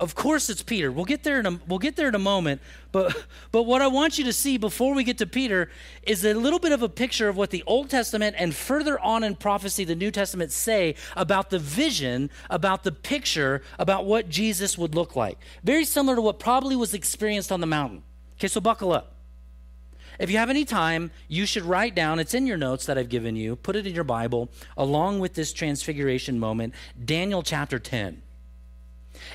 Of 0.00 0.16
course 0.16 0.50
it's 0.50 0.62
Peter. 0.62 0.90
We'll 0.90 1.04
get 1.04 1.22
there 1.22 1.38
in 1.38 1.46
a 1.46 1.60
we'll 1.68 1.78
get 1.78 1.94
there 1.94 2.08
in 2.08 2.16
a 2.16 2.18
moment, 2.18 2.60
but 2.90 3.26
but 3.52 3.62
what 3.62 3.80
I 3.80 3.86
want 3.86 4.18
you 4.18 4.24
to 4.24 4.32
see 4.32 4.58
before 4.58 4.92
we 4.92 5.04
get 5.04 5.18
to 5.18 5.26
Peter 5.26 5.70
is 6.02 6.24
a 6.24 6.34
little 6.34 6.58
bit 6.58 6.72
of 6.72 6.82
a 6.82 6.88
picture 6.88 7.28
of 7.28 7.36
what 7.36 7.50
the 7.50 7.62
Old 7.64 7.90
Testament 7.90 8.34
and 8.36 8.52
further 8.52 8.98
on 8.98 9.22
in 9.22 9.36
prophecy 9.36 9.84
the 9.84 9.94
New 9.94 10.10
Testament 10.10 10.50
say 10.50 10.96
about 11.16 11.50
the 11.50 11.60
vision, 11.60 12.28
about 12.50 12.82
the 12.82 12.90
picture, 12.90 13.62
about 13.78 14.04
what 14.04 14.28
Jesus 14.28 14.76
would 14.76 14.96
look 14.96 15.14
like. 15.14 15.38
Very 15.62 15.84
similar 15.84 16.16
to 16.16 16.22
what 16.22 16.40
probably 16.40 16.74
was 16.74 16.92
experienced 16.92 17.52
on 17.52 17.60
the 17.60 17.66
mountain. 17.66 18.02
Okay, 18.36 18.48
so 18.48 18.60
buckle 18.60 18.92
up. 18.92 19.14
If 20.18 20.28
you 20.28 20.38
have 20.38 20.50
any 20.50 20.64
time, 20.64 21.12
you 21.28 21.46
should 21.46 21.64
write 21.64 21.94
down, 21.94 22.18
it's 22.18 22.34
in 22.34 22.46
your 22.46 22.56
notes 22.56 22.86
that 22.86 22.98
I've 22.98 23.08
given 23.08 23.36
you, 23.36 23.56
put 23.56 23.76
it 23.76 23.86
in 23.86 23.94
your 23.94 24.04
Bible, 24.04 24.48
along 24.76 25.20
with 25.20 25.34
this 25.34 25.52
transfiguration 25.52 26.38
moment, 26.38 26.74
Daniel 27.04 27.42
chapter 27.42 27.78
10. 27.78 28.22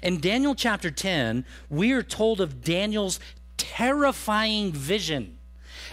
In 0.02 0.20
Daniel 0.20 0.56
chapter 0.56 0.92
10, 0.92 1.46
we 1.70 1.92
are 1.92 2.04
told 2.04 2.42
of 2.42 2.64
Daniel's 2.64 3.20
terrifying 3.58 4.72
vision. 4.72 5.38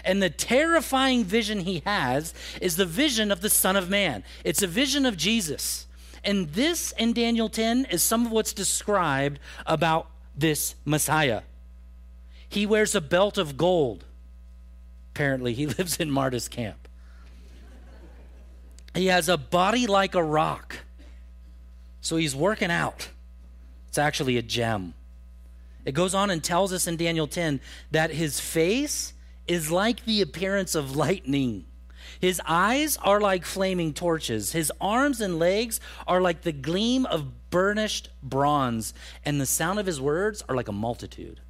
And 0.04 0.22
the 0.22 0.30
terrifying 0.30 1.24
vision 1.24 1.60
he 1.60 1.82
has 1.84 2.32
is 2.60 2.76
the 2.76 2.86
vision 2.86 3.32
of 3.32 3.40
the 3.40 3.50
Son 3.50 3.76
of 3.76 3.90
Man. 3.90 4.24
It's 4.44 4.62
a 4.62 4.66
vision 4.66 5.04
of 5.06 5.16
Jesus. 5.16 5.86
And 6.24 6.48
this 6.50 6.92
in 6.92 7.12
Daniel 7.12 7.48
10 7.48 7.86
is 7.86 8.02
some 8.02 8.26
of 8.26 8.32
what's 8.32 8.52
described 8.52 9.38
about 9.64 10.08
this 10.36 10.74
Messiah. 10.84 11.42
He 12.48 12.66
wears 12.66 12.94
a 12.94 13.00
belt 13.00 13.38
of 13.38 13.56
gold. 13.56 14.04
Apparently, 15.14 15.54
he 15.54 15.66
lives 15.78 15.98
in 15.98 16.10
Marta's 16.10 16.48
camp. 16.48 16.88
He 18.94 19.06
has 19.06 19.28
a 19.28 19.36
body 19.36 19.86
like 19.86 20.14
a 20.14 20.22
rock. 20.22 20.78
So 22.00 22.16
he's 22.16 22.34
working 22.34 22.70
out. 22.70 23.08
It's 23.96 23.98
actually 23.98 24.36
a 24.36 24.42
gem. 24.42 24.92
It 25.86 25.92
goes 25.92 26.14
on 26.14 26.28
and 26.28 26.44
tells 26.44 26.70
us 26.70 26.86
in 26.86 26.98
Daniel 26.98 27.26
10 27.26 27.62
that 27.92 28.10
his 28.10 28.38
face 28.38 29.14
is 29.48 29.70
like 29.70 30.04
the 30.04 30.20
appearance 30.20 30.74
of 30.74 30.94
lightning. 30.94 31.64
His 32.20 32.38
eyes 32.46 32.98
are 32.98 33.22
like 33.22 33.46
flaming 33.46 33.94
torches. 33.94 34.52
His 34.52 34.70
arms 34.82 35.22
and 35.22 35.38
legs 35.38 35.80
are 36.06 36.20
like 36.20 36.42
the 36.42 36.52
gleam 36.52 37.06
of 37.06 37.48
burnished 37.48 38.10
bronze. 38.22 38.92
And 39.24 39.40
the 39.40 39.46
sound 39.46 39.78
of 39.78 39.86
his 39.86 39.98
words 39.98 40.42
are 40.46 40.54
like 40.54 40.68
a 40.68 40.72
multitude. 40.72 41.40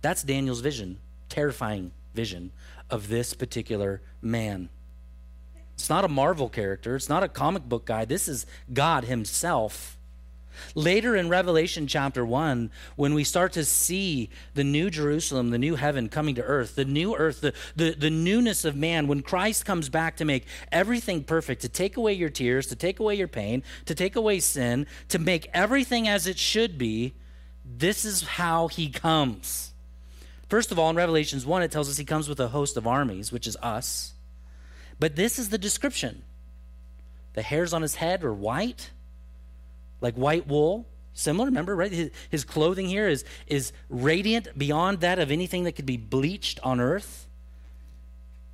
That's 0.00 0.22
Daniel's 0.22 0.60
vision, 0.60 1.00
terrifying 1.28 1.92
vision 2.14 2.50
of 2.88 3.08
this 3.08 3.34
particular 3.34 4.00
man. 4.22 4.70
It's 5.74 5.90
not 5.90 6.06
a 6.06 6.08
Marvel 6.08 6.48
character, 6.48 6.96
it's 6.96 7.10
not 7.10 7.22
a 7.22 7.28
comic 7.28 7.64
book 7.64 7.84
guy. 7.84 8.06
This 8.06 8.26
is 8.26 8.46
God 8.72 9.04
Himself 9.04 9.95
Later 10.74 11.16
in 11.16 11.28
Revelation 11.28 11.86
chapter 11.86 12.24
1, 12.24 12.70
when 12.96 13.14
we 13.14 13.24
start 13.24 13.52
to 13.52 13.64
see 13.64 14.30
the 14.54 14.64
new 14.64 14.90
Jerusalem, 14.90 15.50
the 15.50 15.58
new 15.58 15.76
heaven 15.76 16.08
coming 16.08 16.34
to 16.36 16.42
earth, 16.42 16.74
the 16.74 16.84
new 16.84 17.16
earth, 17.16 17.40
the, 17.40 17.52
the, 17.74 17.92
the 17.92 18.10
newness 18.10 18.64
of 18.64 18.76
man, 18.76 19.06
when 19.06 19.22
Christ 19.22 19.64
comes 19.64 19.88
back 19.88 20.16
to 20.16 20.24
make 20.24 20.46
everything 20.70 21.24
perfect, 21.24 21.62
to 21.62 21.68
take 21.68 21.96
away 21.96 22.12
your 22.12 22.30
tears, 22.30 22.66
to 22.68 22.76
take 22.76 23.00
away 23.00 23.14
your 23.14 23.28
pain, 23.28 23.62
to 23.86 23.94
take 23.94 24.16
away 24.16 24.40
sin, 24.40 24.86
to 25.08 25.18
make 25.18 25.48
everything 25.52 26.08
as 26.08 26.26
it 26.26 26.38
should 26.38 26.78
be, 26.78 27.14
this 27.64 28.04
is 28.04 28.22
how 28.22 28.68
he 28.68 28.88
comes. 28.88 29.72
First 30.48 30.70
of 30.70 30.78
all, 30.78 30.90
in 30.90 30.96
Revelations 30.96 31.44
1, 31.44 31.62
it 31.62 31.72
tells 31.72 31.88
us 31.88 31.96
he 31.96 32.04
comes 32.04 32.28
with 32.28 32.38
a 32.38 32.48
host 32.48 32.76
of 32.76 32.86
armies, 32.86 33.32
which 33.32 33.46
is 33.46 33.56
us. 33.62 34.14
But 34.98 35.16
this 35.16 35.38
is 35.38 35.50
the 35.50 35.58
description 35.58 36.22
the 37.34 37.42
hairs 37.42 37.74
on 37.74 37.82
his 37.82 37.96
head 37.96 38.24
are 38.24 38.32
white 38.32 38.90
like 40.00 40.14
white 40.14 40.46
wool 40.46 40.86
similar 41.12 41.46
remember 41.46 41.74
right 41.74 41.92
his, 41.92 42.10
his, 42.28 42.44
clothing 42.44 42.86
here 42.88 43.08
is 43.08 43.24
is 43.46 43.72
radiant 43.88 44.48
beyond 44.56 45.00
that 45.00 45.18
of 45.18 45.30
anything 45.30 45.64
that 45.64 45.72
could 45.72 45.86
be 45.86 45.96
bleached 45.96 46.60
on 46.62 46.80
earth 46.80 47.26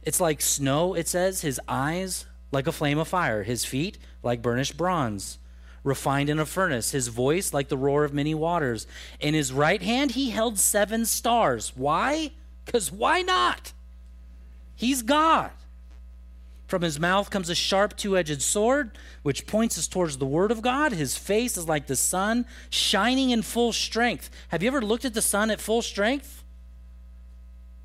it's 0.02 0.20
like 0.20 0.40
snow 0.40 0.94
it 0.94 1.08
says 1.08 1.40
his 1.40 1.60
eyes 1.68 2.26
like 2.52 2.66
a 2.66 2.72
flame 2.72 2.98
of 2.98 3.08
fire 3.08 3.42
his 3.42 3.64
feet 3.64 3.98
like 4.22 4.42
burnished 4.42 4.76
bronze 4.76 5.38
refined 5.84 6.30
in 6.30 6.38
a 6.38 6.46
furnace, 6.46 6.92
his 6.92 7.08
voice 7.08 7.52
like 7.52 7.68
the 7.68 7.76
roar 7.76 8.04
of 8.04 8.14
many 8.14 8.34
waters. 8.34 8.86
In 9.20 9.34
his 9.34 9.52
right 9.52 9.82
hand, 9.82 10.12
he 10.12 10.30
held 10.30 10.58
seven 10.58 11.04
stars. 11.06 11.72
Why? 11.74 12.32
Because 12.64 12.92
why 12.92 13.22
not? 13.22 13.72
He's 14.74 15.02
God. 15.02 15.50
From 16.72 16.80
his 16.80 16.98
mouth 16.98 17.28
comes 17.28 17.50
a 17.50 17.54
sharp 17.54 17.98
two 17.98 18.16
edged 18.16 18.40
sword, 18.40 18.96
which 19.22 19.46
points 19.46 19.76
us 19.76 19.86
towards 19.86 20.16
the 20.16 20.24
Word 20.24 20.50
of 20.50 20.62
God. 20.62 20.92
His 20.92 21.18
face 21.18 21.58
is 21.58 21.68
like 21.68 21.86
the 21.86 21.96
sun, 21.96 22.46
shining 22.70 23.28
in 23.28 23.42
full 23.42 23.74
strength. 23.74 24.30
Have 24.48 24.62
you 24.62 24.68
ever 24.68 24.80
looked 24.80 25.04
at 25.04 25.12
the 25.12 25.20
sun 25.20 25.50
at 25.50 25.60
full 25.60 25.82
strength? 25.82 26.42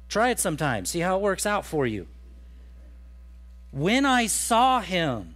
Try 0.08 0.30
it 0.30 0.40
sometime. 0.40 0.86
See 0.86 1.02
how 1.02 1.18
it 1.18 1.22
works 1.22 1.46
out 1.46 1.66
for 1.66 1.86
you. 1.86 2.08
When 3.72 4.06
I 4.06 4.28
saw 4.28 4.80
him, 4.80 5.36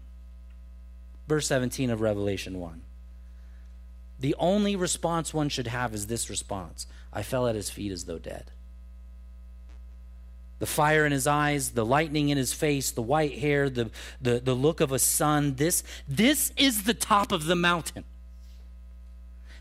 verse 1.28 1.46
17 1.48 1.90
of 1.90 2.00
Revelation 2.00 2.58
1, 2.58 2.82
the 4.18 4.34
only 4.40 4.78
response 4.78 5.34
one 5.34 5.50
should 5.50 5.68
have 5.68 5.94
is 5.94 6.08
this 6.08 6.30
response 6.30 6.88
I 7.12 7.22
fell 7.22 7.48
at 7.48 7.56
his 7.56 7.70
feet 7.70 7.92
as 7.92 8.06
though 8.06 8.18
dead 8.18 8.52
the 10.62 10.68
fire 10.68 11.08
in 11.08 11.12
his 11.12 11.26
eyes, 11.26 11.72
the 11.72 11.84
lightning 11.84 12.30
in 12.30 12.38
his 12.38 12.54
face, 12.54 12.92
the 12.92 13.02
white 13.02 13.40
hair, 13.40 13.68
the, 13.68 13.90
the, 14.22 14.40
the 14.40 14.54
look 14.54 14.80
of 14.80 14.92
a 14.92 15.00
sun. 15.00 15.56
This, 15.56 15.84
this 16.08 16.54
is 16.56 16.84
the 16.84 16.94
top 16.94 17.32
of 17.32 17.46
the 17.46 17.56
mountain. 17.56 18.04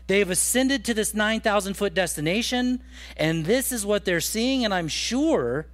They 0.05 0.19
have 0.19 0.29
ascended 0.29 0.85
to 0.85 0.93
this 0.93 1.15
9,000 1.15 1.73
foot 1.73 1.95
destination, 1.95 2.83
and 3.17 3.45
this 3.45 3.71
is 3.71 3.83
what 3.83 4.05
they're 4.05 4.21
seeing. 4.21 4.63
And 4.63 4.71
I'm 4.71 4.87
sure, 4.87 5.65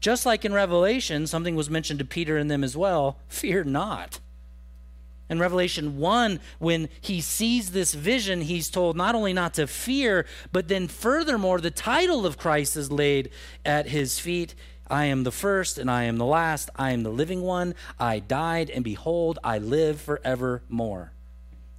just 0.00 0.26
like 0.26 0.44
in 0.44 0.52
Revelation, 0.52 1.26
something 1.26 1.56
was 1.56 1.70
mentioned 1.70 2.00
to 2.00 2.04
Peter 2.04 2.36
and 2.36 2.50
them 2.50 2.62
as 2.62 2.76
well 2.76 3.20
fear 3.28 3.64
not. 3.64 4.20
In 5.32 5.38
Revelation 5.38 5.96
1, 5.96 6.40
when 6.58 6.90
he 7.00 7.22
sees 7.22 7.70
this 7.70 7.94
vision, 7.94 8.42
he's 8.42 8.68
told 8.68 8.98
not 8.98 9.14
only 9.14 9.32
not 9.32 9.54
to 9.54 9.66
fear, 9.66 10.26
but 10.52 10.68
then 10.68 10.88
furthermore, 10.88 11.58
the 11.58 11.70
title 11.70 12.26
of 12.26 12.36
Christ 12.36 12.76
is 12.76 12.92
laid 12.92 13.30
at 13.64 13.88
his 13.88 14.18
feet. 14.18 14.54
I 14.90 15.06
am 15.06 15.24
the 15.24 15.32
first 15.32 15.78
and 15.78 15.90
I 15.90 16.02
am 16.04 16.18
the 16.18 16.26
last. 16.26 16.68
I 16.76 16.90
am 16.90 17.02
the 17.02 17.10
living 17.10 17.40
one. 17.40 17.74
I 17.98 18.18
died, 18.18 18.68
and 18.68 18.84
behold, 18.84 19.38
I 19.42 19.56
live 19.56 20.02
forevermore. 20.02 21.12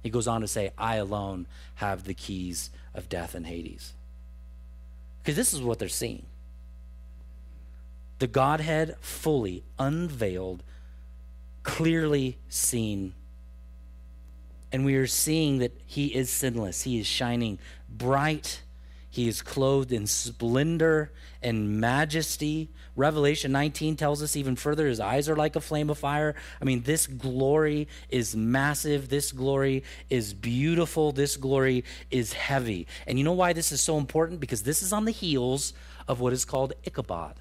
He 0.02 0.10
goes 0.10 0.26
on 0.26 0.40
to 0.40 0.48
say, 0.48 0.72
I 0.76 0.96
alone 0.96 1.46
have 1.76 2.02
the 2.02 2.14
keys 2.14 2.70
of 2.92 3.08
death 3.08 3.36
and 3.36 3.46
Hades. 3.46 3.92
Because 5.22 5.36
this 5.36 5.54
is 5.54 5.62
what 5.62 5.78
they're 5.78 5.88
seeing 5.88 6.26
the 8.18 8.26
Godhead 8.26 8.96
fully 9.00 9.62
unveiled, 9.78 10.64
clearly 11.62 12.38
seen 12.48 13.14
and 14.74 14.84
we 14.84 14.96
are 14.96 15.06
seeing 15.06 15.58
that 15.58 15.70
he 15.86 16.06
is 16.06 16.28
sinless. 16.28 16.82
He 16.82 16.98
is 16.98 17.06
shining 17.06 17.60
bright. 17.88 18.60
He 19.08 19.28
is 19.28 19.40
clothed 19.40 19.92
in 19.92 20.08
splendor 20.08 21.12
and 21.40 21.80
majesty. 21.80 22.70
Revelation 22.96 23.52
19 23.52 23.94
tells 23.94 24.20
us 24.20 24.34
even 24.34 24.56
further 24.56 24.88
his 24.88 24.98
eyes 24.98 25.28
are 25.28 25.36
like 25.36 25.54
a 25.54 25.60
flame 25.60 25.90
of 25.90 25.98
fire. 25.98 26.34
I 26.60 26.64
mean, 26.64 26.82
this 26.82 27.06
glory 27.06 27.86
is 28.08 28.34
massive. 28.34 29.10
This 29.10 29.30
glory 29.30 29.84
is 30.10 30.34
beautiful. 30.34 31.12
This 31.12 31.36
glory 31.36 31.84
is 32.10 32.32
heavy. 32.32 32.88
And 33.06 33.16
you 33.16 33.24
know 33.24 33.30
why 33.30 33.52
this 33.52 33.70
is 33.70 33.80
so 33.80 33.96
important? 33.96 34.40
Because 34.40 34.64
this 34.64 34.82
is 34.82 34.92
on 34.92 35.04
the 35.04 35.12
heels 35.12 35.72
of 36.08 36.18
what 36.18 36.32
is 36.32 36.44
called 36.44 36.72
Ichabod. 36.82 37.36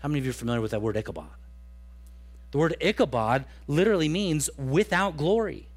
How 0.00 0.08
many 0.10 0.18
of 0.18 0.26
you 0.26 0.32
are 0.32 0.34
familiar 0.34 0.60
with 0.60 0.72
that 0.72 0.82
word 0.82 0.98
Ichabod? 0.98 1.30
The 2.50 2.58
word 2.58 2.76
Ichabod 2.78 3.46
literally 3.66 4.10
means 4.10 4.50
without 4.58 5.16
glory. 5.16 5.68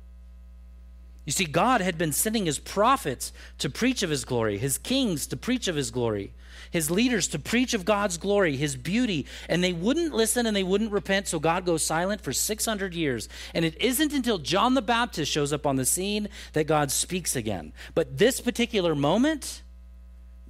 You 1.26 1.32
see, 1.32 1.46
God 1.46 1.82
had 1.82 1.98
been 1.98 2.12
sending 2.12 2.46
his 2.46 2.60
prophets 2.60 3.32
to 3.60 3.70
preach 3.70 4.04
of 4.04 4.10
his 4.10 4.26
glory, 4.26 4.58
his 4.58 4.78
kings 4.78 5.26
to 5.28 5.38
preach 5.38 5.68
of 5.70 5.76
his 5.76 5.90
glory, 5.90 6.34
his 6.70 6.92
leaders 6.92 7.28
to 7.30 7.40
preach 7.40 7.74
of 7.74 7.86
God's 7.86 8.18
glory, 8.18 8.58
his 8.58 8.76
beauty, 8.76 9.26
and 9.48 9.64
they 9.64 9.72
wouldn't 9.72 10.14
listen 10.14 10.46
and 10.46 10.56
they 10.56 10.64
wouldn't 10.64 10.92
repent, 10.92 11.28
so 11.28 11.40
God 11.40 11.66
goes 11.66 11.82
silent 11.82 12.20
for 12.20 12.34
600 12.34 12.94
years. 12.94 13.30
And 13.54 13.64
it 13.64 13.82
isn't 13.82 14.12
until 14.12 14.38
John 14.38 14.74
the 14.74 14.82
Baptist 14.82 15.32
shows 15.32 15.54
up 15.54 15.66
on 15.66 15.78
the 15.78 15.86
scene 15.86 16.28
that 16.52 16.68
God 16.68 16.92
speaks 16.92 17.38
again. 17.38 17.72
But 17.96 18.18
this 18.18 18.42
particular 18.42 18.94
moment, 18.94 19.62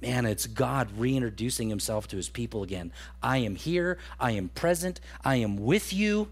man, 0.00 0.26
it's 0.26 0.46
God 0.46 0.88
reintroducing 0.98 1.68
himself 1.68 2.08
to 2.08 2.16
his 2.16 2.28
people 2.28 2.64
again. 2.64 2.92
I 3.22 3.38
am 3.38 3.54
here, 3.54 3.98
I 4.18 4.32
am 4.32 4.48
present, 4.48 5.00
I 5.24 5.36
am 5.36 5.56
with 5.56 5.92
you. 5.92 6.30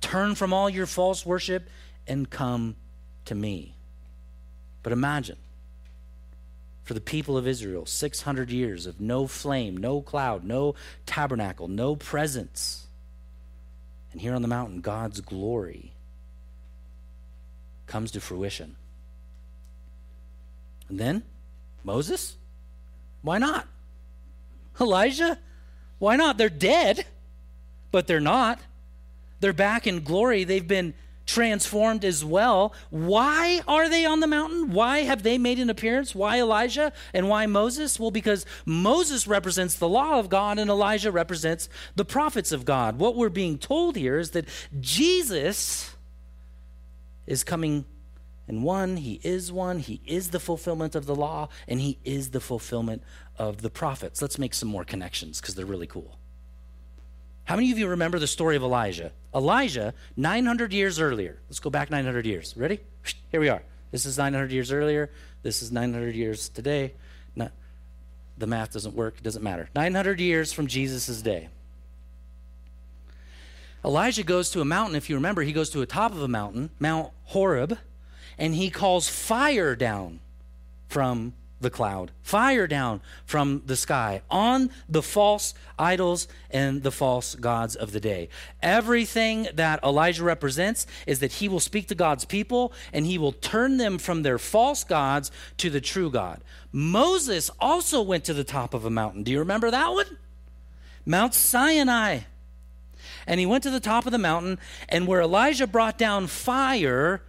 Turn 0.00 0.36
from 0.36 0.52
all 0.52 0.70
your 0.70 0.86
false 0.86 1.26
worship 1.26 1.68
and 2.06 2.30
come 2.30 2.76
to 3.30 3.34
me. 3.36 3.76
But 4.82 4.92
imagine 4.92 5.36
for 6.82 6.94
the 6.94 7.00
people 7.00 7.36
of 7.36 7.46
Israel 7.46 7.86
600 7.86 8.50
years 8.50 8.86
of 8.86 9.00
no 9.00 9.28
flame, 9.28 9.76
no 9.76 10.02
cloud, 10.02 10.42
no 10.42 10.74
tabernacle, 11.06 11.68
no 11.68 11.94
presence. 11.94 12.88
And 14.10 14.20
here 14.20 14.34
on 14.34 14.42
the 14.42 14.48
mountain, 14.48 14.80
God's 14.80 15.20
glory 15.20 15.92
comes 17.86 18.10
to 18.10 18.20
fruition. 18.20 18.74
And 20.88 20.98
then 20.98 21.22
Moses? 21.84 22.34
Why 23.22 23.38
not? 23.38 23.68
Elijah? 24.80 25.38
Why 26.00 26.16
not? 26.16 26.36
They're 26.36 26.48
dead, 26.48 27.06
but 27.92 28.08
they're 28.08 28.18
not. 28.18 28.58
They're 29.38 29.52
back 29.52 29.86
in 29.86 30.02
glory. 30.02 30.42
They've 30.42 30.66
been 30.66 30.94
transformed 31.30 32.04
as 32.04 32.24
well. 32.24 32.74
Why 32.90 33.60
are 33.68 33.88
they 33.88 34.04
on 34.04 34.20
the 34.20 34.26
mountain? 34.26 34.72
Why 34.72 35.00
have 35.00 35.22
they 35.22 35.38
made 35.38 35.58
an 35.58 35.70
appearance? 35.70 36.14
Why 36.14 36.40
Elijah 36.40 36.92
and 37.14 37.28
why 37.28 37.46
Moses? 37.46 38.00
Well, 38.00 38.10
because 38.10 38.44
Moses 38.66 39.26
represents 39.26 39.76
the 39.76 39.88
law 39.88 40.18
of 40.18 40.28
God 40.28 40.58
and 40.58 40.68
Elijah 40.68 41.12
represents 41.12 41.68
the 41.94 42.04
prophets 42.04 42.52
of 42.52 42.64
God. 42.64 42.98
What 42.98 43.16
we're 43.16 43.28
being 43.28 43.58
told 43.58 43.96
here 43.96 44.18
is 44.18 44.32
that 44.32 44.46
Jesus 44.80 45.94
is 47.26 47.44
coming 47.44 47.84
and 48.48 48.64
one, 48.64 48.96
he 48.96 49.20
is 49.22 49.52
one, 49.52 49.78
he 49.78 50.00
is 50.04 50.30
the 50.30 50.40
fulfillment 50.40 50.96
of 50.96 51.06
the 51.06 51.14
law, 51.14 51.48
and 51.68 51.80
he 51.80 52.00
is 52.04 52.30
the 52.30 52.40
fulfillment 52.40 53.04
of 53.38 53.62
the 53.62 53.70
prophets. 53.70 54.20
Let's 54.20 54.40
make 54.40 54.54
some 54.54 54.68
more 54.68 54.84
connections 54.84 55.40
because 55.40 55.54
they're 55.54 55.64
really 55.64 55.86
cool. 55.86 56.19
How 57.50 57.56
many 57.56 57.72
of 57.72 57.80
you 57.80 57.88
remember 57.88 58.20
the 58.20 58.28
story 58.28 58.54
of 58.54 58.62
Elijah? 58.62 59.10
Elijah, 59.34 59.92
900 60.16 60.72
years 60.72 61.00
earlier. 61.00 61.40
Let's 61.48 61.58
go 61.58 61.68
back 61.68 61.90
900 61.90 62.24
years. 62.24 62.56
Ready? 62.56 62.78
Here 63.32 63.40
we 63.40 63.48
are. 63.48 63.64
This 63.90 64.06
is 64.06 64.16
900 64.16 64.52
years 64.52 64.70
earlier. 64.70 65.10
This 65.42 65.60
is 65.60 65.72
900 65.72 66.14
years 66.14 66.48
today. 66.48 66.94
The 67.34 68.46
math 68.46 68.72
doesn't 68.72 68.94
work. 68.94 69.16
It 69.18 69.24
doesn't 69.24 69.42
matter. 69.42 69.68
900 69.74 70.20
years 70.20 70.52
from 70.52 70.68
Jesus' 70.68 71.20
day. 71.22 71.48
Elijah 73.84 74.22
goes 74.22 74.50
to 74.50 74.60
a 74.60 74.64
mountain. 74.64 74.94
If 74.94 75.10
you 75.10 75.16
remember, 75.16 75.42
he 75.42 75.52
goes 75.52 75.70
to 75.70 75.80
the 75.80 75.86
top 75.86 76.12
of 76.12 76.22
a 76.22 76.28
mountain, 76.28 76.70
Mount 76.78 77.10
Horeb, 77.24 77.78
and 78.38 78.54
he 78.54 78.70
calls 78.70 79.08
fire 79.08 79.74
down 79.74 80.20
from 80.86 81.34
the 81.60 81.70
cloud, 81.70 82.10
fire 82.22 82.66
down 82.66 83.00
from 83.24 83.62
the 83.66 83.76
sky 83.76 84.22
on 84.30 84.70
the 84.88 85.02
false 85.02 85.54
idols 85.78 86.26
and 86.50 86.82
the 86.82 86.90
false 86.90 87.34
gods 87.34 87.76
of 87.76 87.92
the 87.92 88.00
day. 88.00 88.28
Everything 88.62 89.48
that 89.54 89.82
Elijah 89.84 90.24
represents 90.24 90.86
is 91.06 91.20
that 91.20 91.34
he 91.34 91.48
will 91.48 91.60
speak 91.60 91.88
to 91.88 91.94
God's 91.94 92.24
people 92.24 92.72
and 92.92 93.06
he 93.06 93.18
will 93.18 93.32
turn 93.32 93.76
them 93.76 93.98
from 93.98 94.22
their 94.22 94.38
false 94.38 94.84
gods 94.84 95.30
to 95.58 95.70
the 95.70 95.80
true 95.80 96.10
God. 96.10 96.40
Moses 96.72 97.50
also 97.60 98.00
went 98.00 98.24
to 98.24 98.34
the 98.34 98.44
top 98.44 98.74
of 98.74 98.84
a 98.84 98.90
mountain. 98.90 99.22
Do 99.22 99.30
you 99.30 99.38
remember 99.38 99.70
that 99.70 99.92
one? 99.92 100.18
Mount 101.04 101.34
Sinai. 101.34 102.20
And 103.26 103.38
he 103.38 103.46
went 103.46 103.62
to 103.64 103.70
the 103.70 103.80
top 103.80 104.06
of 104.06 104.12
the 104.12 104.18
mountain, 104.18 104.58
and 104.88 105.06
where 105.06 105.20
Elijah 105.20 105.66
brought 105.66 105.98
down 105.98 106.26
fire, 106.26 107.22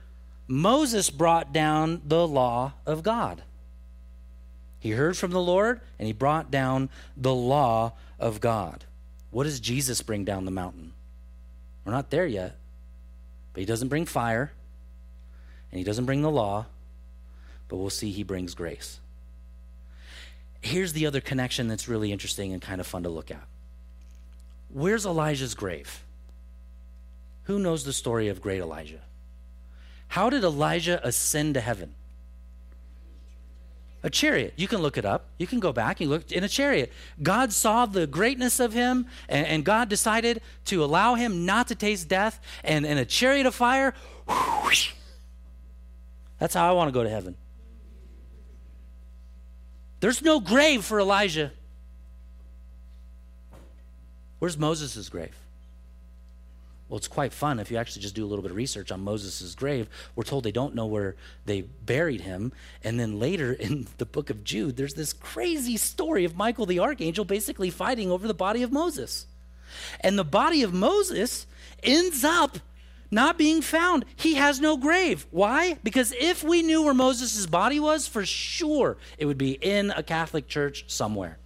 Moses 0.47 1.09
brought 1.09 1.53
down 1.53 2.01
the 2.05 2.27
law 2.27 2.73
of 2.85 3.03
God. 3.03 3.43
He 4.81 4.91
heard 4.91 5.15
from 5.15 5.29
the 5.29 5.39
Lord 5.39 5.79
and 5.99 6.07
he 6.07 6.11
brought 6.11 6.49
down 6.49 6.89
the 7.15 7.33
law 7.33 7.93
of 8.19 8.41
God. 8.41 8.83
What 9.29 9.43
does 9.43 9.59
Jesus 9.59 10.01
bring 10.01 10.25
down 10.25 10.43
the 10.43 10.51
mountain? 10.51 10.91
We're 11.85 11.93
not 11.93 12.09
there 12.09 12.25
yet. 12.25 12.57
But 13.53 13.59
he 13.59 13.65
doesn't 13.65 13.89
bring 13.89 14.07
fire 14.07 14.51
and 15.71 15.77
he 15.77 15.83
doesn't 15.83 16.05
bring 16.05 16.23
the 16.23 16.31
law, 16.31 16.65
but 17.67 17.77
we'll 17.77 17.91
see 17.91 18.11
he 18.11 18.23
brings 18.23 18.55
grace. 18.55 18.99
Here's 20.61 20.93
the 20.93 21.05
other 21.05 21.21
connection 21.21 21.67
that's 21.67 21.87
really 21.87 22.11
interesting 22.11 22.51
and 22.51 22.61
kind 22.61 22.81
of 22.81 22.87
fun 22.87 23.03
to 23.03 23.09
look 23.09 23.29
at. 23.29 23.47
Where's 24.69 25.05
Elijah's 25.05 25.53
grave? 25.53 26.03
Who 27.43 27.59
knows 27.59 27.83
the 27.83 27.93
story 27.93 28.29
of 28.29 28.41
great 28.41 28.61
Elijah? 28.61 29.01
How 30.07 30.31
did 30.31 30.43
Elijah 30.43 30.99
ascend 31.05 31.53
to 31.53 31.61
heaven? 31.61 31.93
A 34.03 34.09
chariot. 34.09 34.53
You 34.55 34.67
can 34.67 34.79
look 34.79 34.97
it 34.97 35.05
up. 35.05 35.27
You 35.37 35.47
can 35.47 35.59
go 35.59 35.71
back 35.71 36.01
and 36.01 36.09
look 36.09 36.31
in 36.31 36.43
a 36.43 36.49
chariot. 36.49 36.91
God 37.21 37.53
saw 37.53 37.85
the 37.85 38.07
greatness 38.07 38.59
of 38.59 38.73
him, 38.73 39.05
and, 39.29 39.45
and 39.45 39.65
God 39.65 39.89
decided 39.89 40.41
to 40.65 40.83
allow 40.83 41.15
him 41.15 41.45
not 41.45 41.67
to 41.67 41.75
taste 41.75 42.07
death. 42.07 42.39
And 42.63 42.85
in 42.85 42.97
a 42.97 43.05
chariot 43.05 43.45
of 43.45 43.55
fire, 43.55 43.93
whoosh, 44.27 44.93
That's 46.39 46.53
how 46.53 46.67
I 46.67 46.71
want 46.73 46.87
to 46.87 46.91
go 46.91 47.03
to 47.03 47.09
heaven. 47.09 47.35
There's 49.99 50.23
no 50.23 50.39
grave 50.39 50.83
for 50.83 50.99
Elijah. 50.99 51.51
Where's 54.39 54.57
Moses' 54.57 55.07
grave? 55.09 55.35
Well, 56.91 56.97
it's 56.97 57.08
quite 57.08 57.32
fun 57.32 57.62
if 57.62 57.71
you 57.71 57.77
actually 57.77 58.01
just 58.01 58.15
do 58.15 58.25
a 58.25 58.27
little 58.27 58.41
bit 58.41 58.51
of 58.51 58.58
research 58.58 58.91
on 58.91 58.99
Moses' 58.99 59.56
grave. 59.56 59.88
We're 60.13 60.25
told 60.25 60.43
they 60.43 60.51
don't 60.51 60.75
know 60.75 60.88
where 60.88 61.15
they 61.45 61.62
buried 61.62 62.19
him. 62.19 62.51
And 62.84 62.99
then 62.99 63.17
later 63.17 63.54
in 63.60 63.88
the 63.97 64.06
book 64.06 64.30
of 64.30 64.43
Jude, 64.43 64.75
there's 64.75 64.95
this 64.95 65.13
crazy 65.13 65.77
story 65.77 66.25
of 66.25 66.36
Michael 66.36 66.65
the 66.65 66.80
archangel 66.80 67.23
basically 67.23 67.69
fighting 67.69 68.12
over 68.12 68.27
the 68.27 68.34
body 68.34 68.62
of 68.62 68.73
Moses. 68.73 69.25
And 70.01 70.19
the 70.19 70.25
body 70.25 70.63
of 70.63 70.73
Moses 70.73 71.47
ends 71.82 72.25
up 72.25 72.58
not 73.10 73.38
being 73.38 73.62
found. 73.62 74.04
He 74.17 74.34
has 74.34 74.60
no 74.60 74.75
grave. 74.75 75.25
Why? 75.32 75.77
Because 75.86 76.13
if 76.19 76.43
we 76.43 76.62
knew 76.62 76.84
where 76.84 76.93
Moses' 76.93 77.45
body 77.45 77.80
was, 77.80 78.06
for 78.06 78.25
sure 78.25 78.97
it 79.17 79.27
would 79.27 79.38
be 79.38 79.54
in 79.54 79.91
a 79.91 80.04
Catholic 80.04 80.49
church 80.49 80.84
somewhere. 80.88 81.38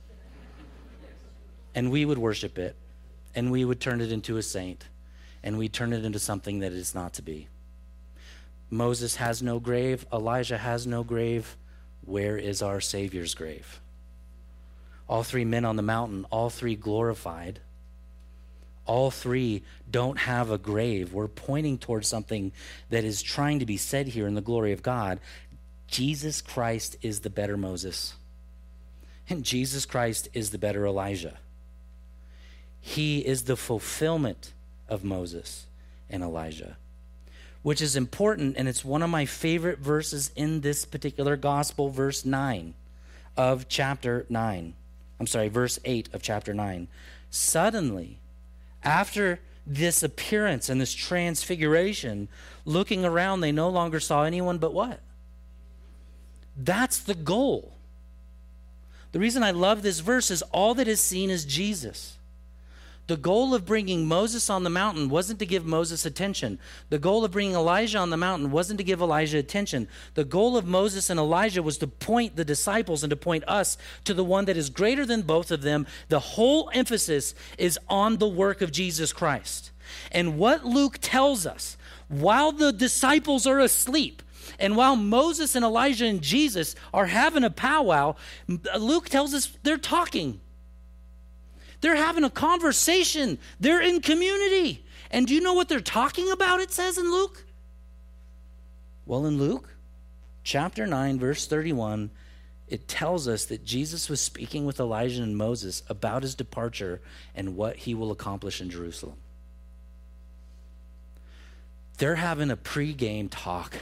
And 1.75 1.91
we 1.91 2.03
would 2.03 2.17
worship 2.17 2.57
it, 2.57 2.75
and 3.35 3.51
we 3.51 3.63
would 3.63 3.79
turn 3.79 4.01
it 4.01 4.11
into 4.11 4.37
a 4.37 4.41
saint 4.41 4.85
and 5.45 5.59
we 5.59 5.69
turn 5.69 5.93
it 5.93 6.03
into 6.03 6.17
something 6.17 6.59
that 6.59 6.73
it 6.73 6.77
is 6.77 6.95
not 6.95 7.13
to 7.13 7.21
be. 7.21 7.47
Moses 8.71 9.17
has 9.17 9.43
no 9.43 9.59
grave, 9.59 10.05
Elijah 10.11 10.57
has 10.57 10.87
no 10.87 11.03
grave. 11.03 11.55
Where 12.01 12.37
is 12.37 12.61
our 12.61 12.81
Savior's 12.81 13.35
grave? 13.35 13.79
All 15.07 15.23
three 15.23 15.45
men 15.45 15.63
on 15.63 15.75
the 15.75 15.83
mountain, 15.83 16.25
all 16.31 16.49
three 16.49 16.75
glorified. 16.75 17.59
All 18.87 19.11
three 19.11 19.63
don't 19.89 20.17
have 20.17 20.51
a 20.51 20.57
grave. 20.57 21.13
We're 21.13 21.27
pointing 21.27 21.77
towards 21.77 22.07
something 22.07 22.51
that 22.89 23.03
is 23.03 23.21
trying 23.21 23.59
to 23.59 23.65
be 23.65 23.77
said 23.77 24.07
here 24.07 24.27
in 24.27 24.35
the 24.35 24.41
glory 24.41 24.71
of 24.71 24.83
God. 24.83 25.19
Jesus 25.87 26.41
Christ 26.41 26.97
is 27.01 27.19
the 27.19 27.29
better 27.29 27.57
Moses, 27.57 28.15
and 29.29 29.43
Jesus 29.43 29.85
Christ 29.85 30.27
is 30.33 30.49
the 30.49 30.57
better 30.57 30.85
Elijah. 30.85 31.37
He 32.79 33.19
is 33.19 33.43
the 33.43 33.57
fulfillment 33.57 34.53
of 34.87 35.03
Moses 35.03 35.65
and 36.09 36.23
Elijah, 36.23 36.77
which 37.63 37.81
is 37.81 37.95
important, 37.95 38.55
and 38.57 38.67
it's 38.67 38.85
one 38.85 39.01
of 39.01 39.09
my 39.09 39.25
favorite 39.25 39.79
verses 39.79 40.31
in 40.35 40.61
this 40.61 40.85
particular 40.85 41.35
gospel, 41.35 41.89
verse 41.89 42.25
9 42.25 42.73
of 43.37 43.67
chapter 43.67 44.25
9. 44.29 44.73
I'm 45.19 45.27
sorry, 45.27 45.47
verse 45.47 45.79
8 45.85 46.09
of 46.13 46.21
chapter 46.21 46.53
9. 46.53 46.87
Suddenly, 47.29 48.19
after 48.83 49.39
this 49.65 50.03
appearance 50.03 50.69
and 50.69 50.79
this 50.79 50.93
transfiguration, 50.93 52.27
looking 52.65 53.03
around, 53.03 53.41
they 53.41 53.51
no 53.51 53.69
longer 53.69 53.99
saw 53.99 54.23
anyone 54.23 54.57
but 54.57 54.73
what? 54.73 54.99
That's 56.57 56.99
the 56.99 57.15
goal. 57.15 57.73
The 59.11 59.19
reason 59.19 59.43
I 59.43 59.51
love 59.51 59.81
this 59.81 60.01
verse 60.01 60.29
is 60.29 60.41
all 60.43 60.75
that 60.75 60.87
is 60.87 60.99
seen 60.99 61.29
is 61.29 61.45
Jesus. 61.45 62.14
The 63.07 63.17
goal 63.17 63.53
of 63.53 63.65
bringing 63.65 64.07
Moses 64.07 64.49
on 64.49 64.63
the 64.63 64.69
mountain 64.69 65.09
wasn't 65.09 65.37
to 65.39 65.45
give 65.45 65.63
Moses 65.65 66.05
attention. 66.05 66.57
The 66.89 66.97
goal 66.97 67.23
of 67.23 67.31
bringing 67.31 67.53
Elijah 67.53 67.99
on 67.99 68.09
the 68.09 68.17
mountain 68.17 68.49
wasn't 68.49 68.79
to 68.79 68.83
give 68.83 68.99
Elijah 68.99 69.37
attention. 69.37 69.87
The 70.15 70.23
goal 70.23 70.57
of 70.57 70.65
Moses 70.65 71.11
and 71.11 71.19
Elijah 71.19 71.61
was 71.61 71.77
to 71.79 71.87
point 71.87 72.35
the 72.35 72.45
disciples 72.45 73.03
and 73.03 73.11
to 73.11 73.15
point 73.15 73.43
us 73.47 73.77
to 74.05 74.13
the 74.15 74.23
one 74.23 74.45
that 74.45 74.57
is 74.57 74.71
greater 74.71 75.05
than 75.05 75.21
both 75.21 75.51
of 75.51 75.61
them. 75.61 75.85
The 76.09 76.19
whole 76.19 76.71
emphasis 76.73 77.35
is 77.59 77.77
on 77.87 78.17
the 78.17 78.27
work 78.27 78.61
of 78.61 78.71
Jesus 78.71 79.13
Christ. 79.13 79.71
And 80.11 80.39
what 80.39 80.65
Luke 80.65 80.97
tells 80.99 81.45
us, 81.45 81.77
while 82.07 82.51
the 82.51 82.73
disciples 82.73 83.45
are 83.45 83.59
asleep, 83.59 84.23
and 84.59 84.75
while 84.75 84.95
Moses 84.95 85.55
and 85.55 85.63
Elijah 85.63 86.05
and 86.05 86.21
Jesus 86.21 86.75
are 86.93 87.07
having 87.07 87.43
a 87.43 87.49
powwow, 87.49 88.15
Luke 88.47 89.09
tells 89.09 89.33
us 89.33 89.55
they're 89.63 89.77
talking. 89.77 90.39
They're 91.85 91.95
having 91.95 92.23
a 92.23 92.31
conversation, 92.31 93.37
they're 93.59 93.79
in 93.79 94.01
community. 94.01 94.83
And 95.11 95.27
do 95.27 95.35
you 95.35 95.39
know 95.39 95.53
what 95.53 95.69
they're 95.69 95.79
talking 95.79 96.31
about? 96.31 96.59
It 96.59 96.71
says 96.71 96.97
in 96.97 97.11
Luke. 97.11 97.45
Well, 99.05 99.27
in 99.27 99.37
Luke 99.37 99.69
chapter 100.43 100.87
9, 100.87 101.19
verse 101.19 101.45
31, 101.45 102.09
it 102.67 102.87
tells 102.87 103.27
us 103.27 103.45
that 103.45 103.63
Jesus 103.63 104.09
was 104.09 104.19
speaking 104.19 104.65
with 104.65 104.79
Elijah 104.79 105.21
and 105.21 105.37
Moses 105.37 105.83
about 105.87 106.23
his 106.23 106.33
departure 106.33 107.01
and 107.35 107.55
what 107.55 107.75
he 107.75 107.93
will 107.93 108.09
accomplish 108.09 108.61
in 108.61 108.71
Jerusalem. 108.71 109.17
They're 111.99 112.15
having 112.15 112.49
a 112.49 112.57
pre-game 112.57 113.29
talk 113.29 113.75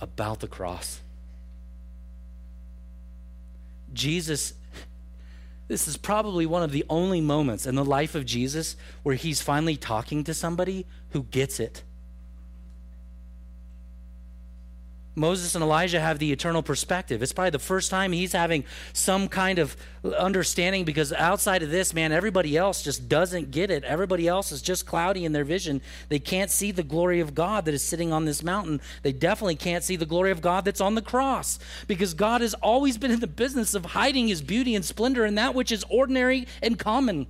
about 0.00 0.40
the 0.40 0.48
cross. 0.48 1.02
Jesus 3.92 4.54
this 5.70 5.86
is 5.86 5.96
probably 5.96 6.46
one 6.46 6.64
of 6.64 6.72
the 6.72 6.84
only 6.90 7.20
moments 7.20 7.64
in 7.64 7.76
the 7.76 7.84
life 7.84 8.16
of 8.16 8.26
Jesus 8.26 8.74
where 9.04 9.14
he's 9.14 9.40
finally 9.40 9.76
talking 9.76 10.24
to 10.24 10.34
somebody 10.34 10.84
who 11.10 11.22
gets 11.22 11.60
it. 11.60 11.84
Moses 15.20 15.54
and 15.54 15.62
Elijah 15.62 16.00
have 16.00 16.18
the 16.18 16.32
eternal 16.32 16.62
perspective. 16.62 17.22
It's 17.22 17.32
probably 17.32 17.50
the 17.50 17.58
first 17.58 17.90
time 17.90 18.10
he's 18.10 18.32
having 18.32 18.64
some 18.94 19.28
kind 19.28 19.58
of 19.58 19.76
understanding 20.18 20.86
because 20.86 21.12
outside 21.12 21.62
of 21.62 21.70
this, 21.70 21.92
man, 21.92 22.10
everybody 22.10 22.56
else 22.56 22.82
just 22.82 23.06
doesn't 23.06 23.50
get 23.50 23.70
it. 23.70 23.84
Everybody 23.84 24.26
else 24.26 24.50
is 24.50 24.62
just 24.62 24.86
cloudy 24.86 25.26
in 25.26 25.32
their 25.32 25.44
vision. 25.44 25.82
They 26.08 26.18
can't 26.18 26.50
see 26.50 26.72
the 26.72 26.82
glory 26.82 27.20
of 27.20 27.34
God 27.34 27.66
that 27.66 27.74
is 27.74 27.82
sitting 27.82 28.14
on 28.14 28.24
this 28.24 28.42
mountain. 28.42 28.80
They 29.02 29.12
definitely 29.12 29.56
can't 29.56 29.84
see 29.84 29.96
the 29.96 30.06
glory 30.06 30.30
of 30.30 30.40
God 30.40 30.64
that's 30.64 30.80
on 30.80 30.94
the 30.94 31.02
cross 31.02 31.58
because 31.86 32.14
God 32.14 32.40
has 32.40 32.54
always 32.54 32.96
been 32.96 33.10
in 33.10 33.20
the 33.20 33.26
business 33.26 33.74
of 33.74 33.84
hiding 33.84 34.28
his 34.28 34.40
beauty 34.40 34.74
and 34.74 34.84
splendor 34.84 35.26
in 35.26 35.34
that 35.34 35.54
which 35.54 35.70
is 35.70 35.84
ordinary 35.90 36.46
and 36.62 36.78
common. 36.78 37.26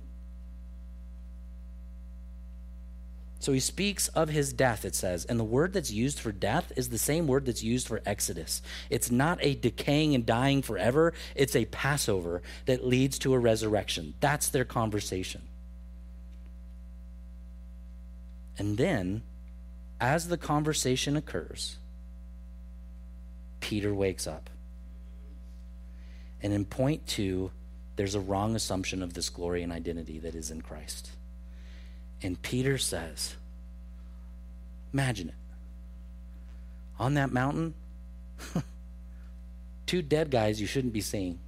So 3.41 3.53
he 3.53 3.59
speaks 3.59 4.07
of 4.09 4.29
his 4.29 4.53
death, 4.53 4.85
it 4.85 4.93
says. 4.93 5.25
And 5.25 5.39
the 5.39 5.43
word 5.43 5.73
that's 5.73 5.91
used 5.91 6.19
for 6.19 6.31
death 6.31 6.71
is 6.75 6.89
the 6.89 6.99
same 6.99 7.25
word 7.25 7.47
that's 7.47 7.63
used 7.63 7.87
for 7.87 7.99
Exodus. 8.05 8.61
It's 8.91 9.09
not 9.09 9.39
a 9.41 9.55
decaying 9.55 10.13
and 10.13 10.25
dying 10.25 10.61
forever, 10.61 11.13
it's 11.35 11.55
a 11.55 11.65
Passover 11.65 12.43
that 12.67 12.85
leads 12.85 13.17
to 13.19 13.33
a 13.33 13.39
resurrection. 13.39 14.13
That's 14.19 14.49
their 14.49 14.63
conversation. 14.63 15.41
And 18.59 18.77
then, 18.77 19.23
as 19.99 20.27
the 20.27 20.37
conversation 20.37 21.17
occurs, 21.17 21.77
Peter 23.59 23.91
wakes 23.91 24.27
up. 24.27 24.51
And 26.43 26.53
in 26.53 26.65
point 26.65 27.07
two, 27.07 27.49
there's 27.95 28.13
a 28.13 28.19
wrong 28.19 28.55
assumption 28.55 29.01
of 29.01 29.15
this 29.15 29.29
glory 29.29 29.63
and 29.63 29.71
identity 29.71 30.19
that 30.19 30.35
is 30.35 30.51
in 30.51 30.61
Christ. 30.61 31.09
And 32.23 32.41
Peter 32.41 32.77
says, 32.77 33.35
Imagine 34.93 35.29
it. 35.29 35.35
On 36.99 37.15
that 37.15 37.31
mountain, 37.31 37.73
two 39.85 40.01
dead 40.01 40.29
guys 40.29 40.59
you 40.61 40.67
shouldn't 40.67 40.93
be 40.93 41.01
seeing. 41.01 41.39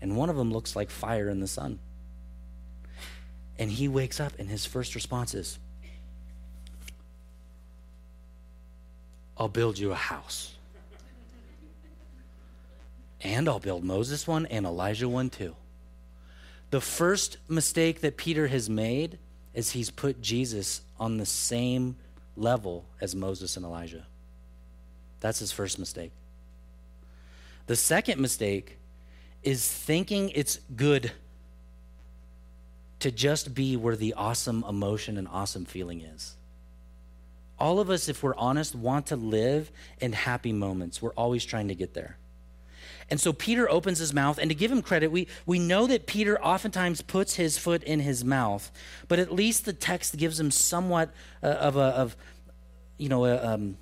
And 0.00 0.16
one 0.16 0.28
of 0.28 0.36
them 0.36 0.52
looks 0.52 0.74
like 0.74 0.90
fire 0.90 1.28
in 1.28 1.40
the 1.40 1.46
sun. 1.46 1.78
And 3.58 3.70
he 3.70 3.86
wakes 3.86 4.18
up, 4.18 4.32
and 4.38 4.50
his 4.50 4.66
first 4.66 4.94
response 4.94 5.34
is, 5.34 5.58
I'll 9.36 9.48
build 9.48 9.78
you 9.78 9.92
a 9.92 9.96
house. 9.96 10.54
And 13.20 13.48
I'll 13.48 13.60
build 13.60 13.84
Moses 13.84 14.26
one 14.26 14.46
and 14.46 14.66
Elijah 14.66 15.08
one 15.08 15.30
too. 15.30 15.54
The 16.70 16.80
first 16.80 17.38
mistake 17.48 18.00
that 18.00 18.16
Peter 18.16 18.48
has 18.48 18.68
made 18.68 19.18
is 19.54 19.70
he's 19.70 19.90
put 19.90 20.20
Jesus 20.20 20.82
on 20.98 21.18
the 21.18 21.26
same 21.26 21.96
level 22.36 22.84
as 23.00 23.14
Moses 23.14 23.56
and 23.56 23.64
Elijah. 23.64 24.06
That's 25.20 25.38
his 25.38 25.52
first 25.52 25.78
mistake. 25.78 26.12
The 27.66 27.76
second 27.76 28.20
mistake 28.20 28.78
is 29.42 29.66
thinking 29.66 30.30
it's 30.30 30.58
good 30.76 31.12
to 33.00 33.10
just 33.10 33.54
be 33.54 33.76
where 33.76 33.96
the 33.96 34.14
awesome 34.14 34.64
emotion 34.68 35.18
and 35.18 35.28
awesome 35.28 35.64
feeling 35.64 36.00
is. 36.00 36.36
All 37.58 37.80
of 37.80 37.90
us, 37.90 38.08
if 38.08 38.22
we're 38.22 38.36
honest, 38.36 38.74
want 38.74 39.06
to 39.06 39.16
live 39.16 39.70
in 40.00 40.12
happy 40.12 40.52
moments. 40.52 41.02
We're 41.02 41.12
always 41.14 41.44
trying 41.44 41.68
to 41.68 41.74
get 41.74 41.94
there. 41.94 42.16
And 43.12 43.20
so 43.20 43.34
Peter 43.34 43.68
opens 43.68 43.98
his 43.98 44.14
mouth, 44.14 44.38
and 44.38 44.48
to 44.48 44.54
give 44.54 44.72
him 44.72 44.80
credit, 44.80 45.12
we, 45.12 45.28
we 45.44 45.58
know 45.58 45.86
that 45.86 46.06
Peter 46.06 46.42
oftentimes 46.42 47.02
puts 47.02 47.34
his 47.34 47.58
foot 47.58 47.82
in 47.82 48.00
his 48.00 48.24
mouth, 48.24 48.72
but 49.06 49.18
at 49.18 49.30
least 49.30 49.66
the 49.66 49.74
text 49.74 50.16
gives 50.16 50.40
him 50.40 50.50
somewhat 50.50 51.12
uh, 51.42 51.48
of 51.48 51.76
a, 51.76 51.80
of, 51.80 52.16
you 52.96 53.10
know, 53.10 53.26
a, 53.26 53.52
um, 53.52 53.76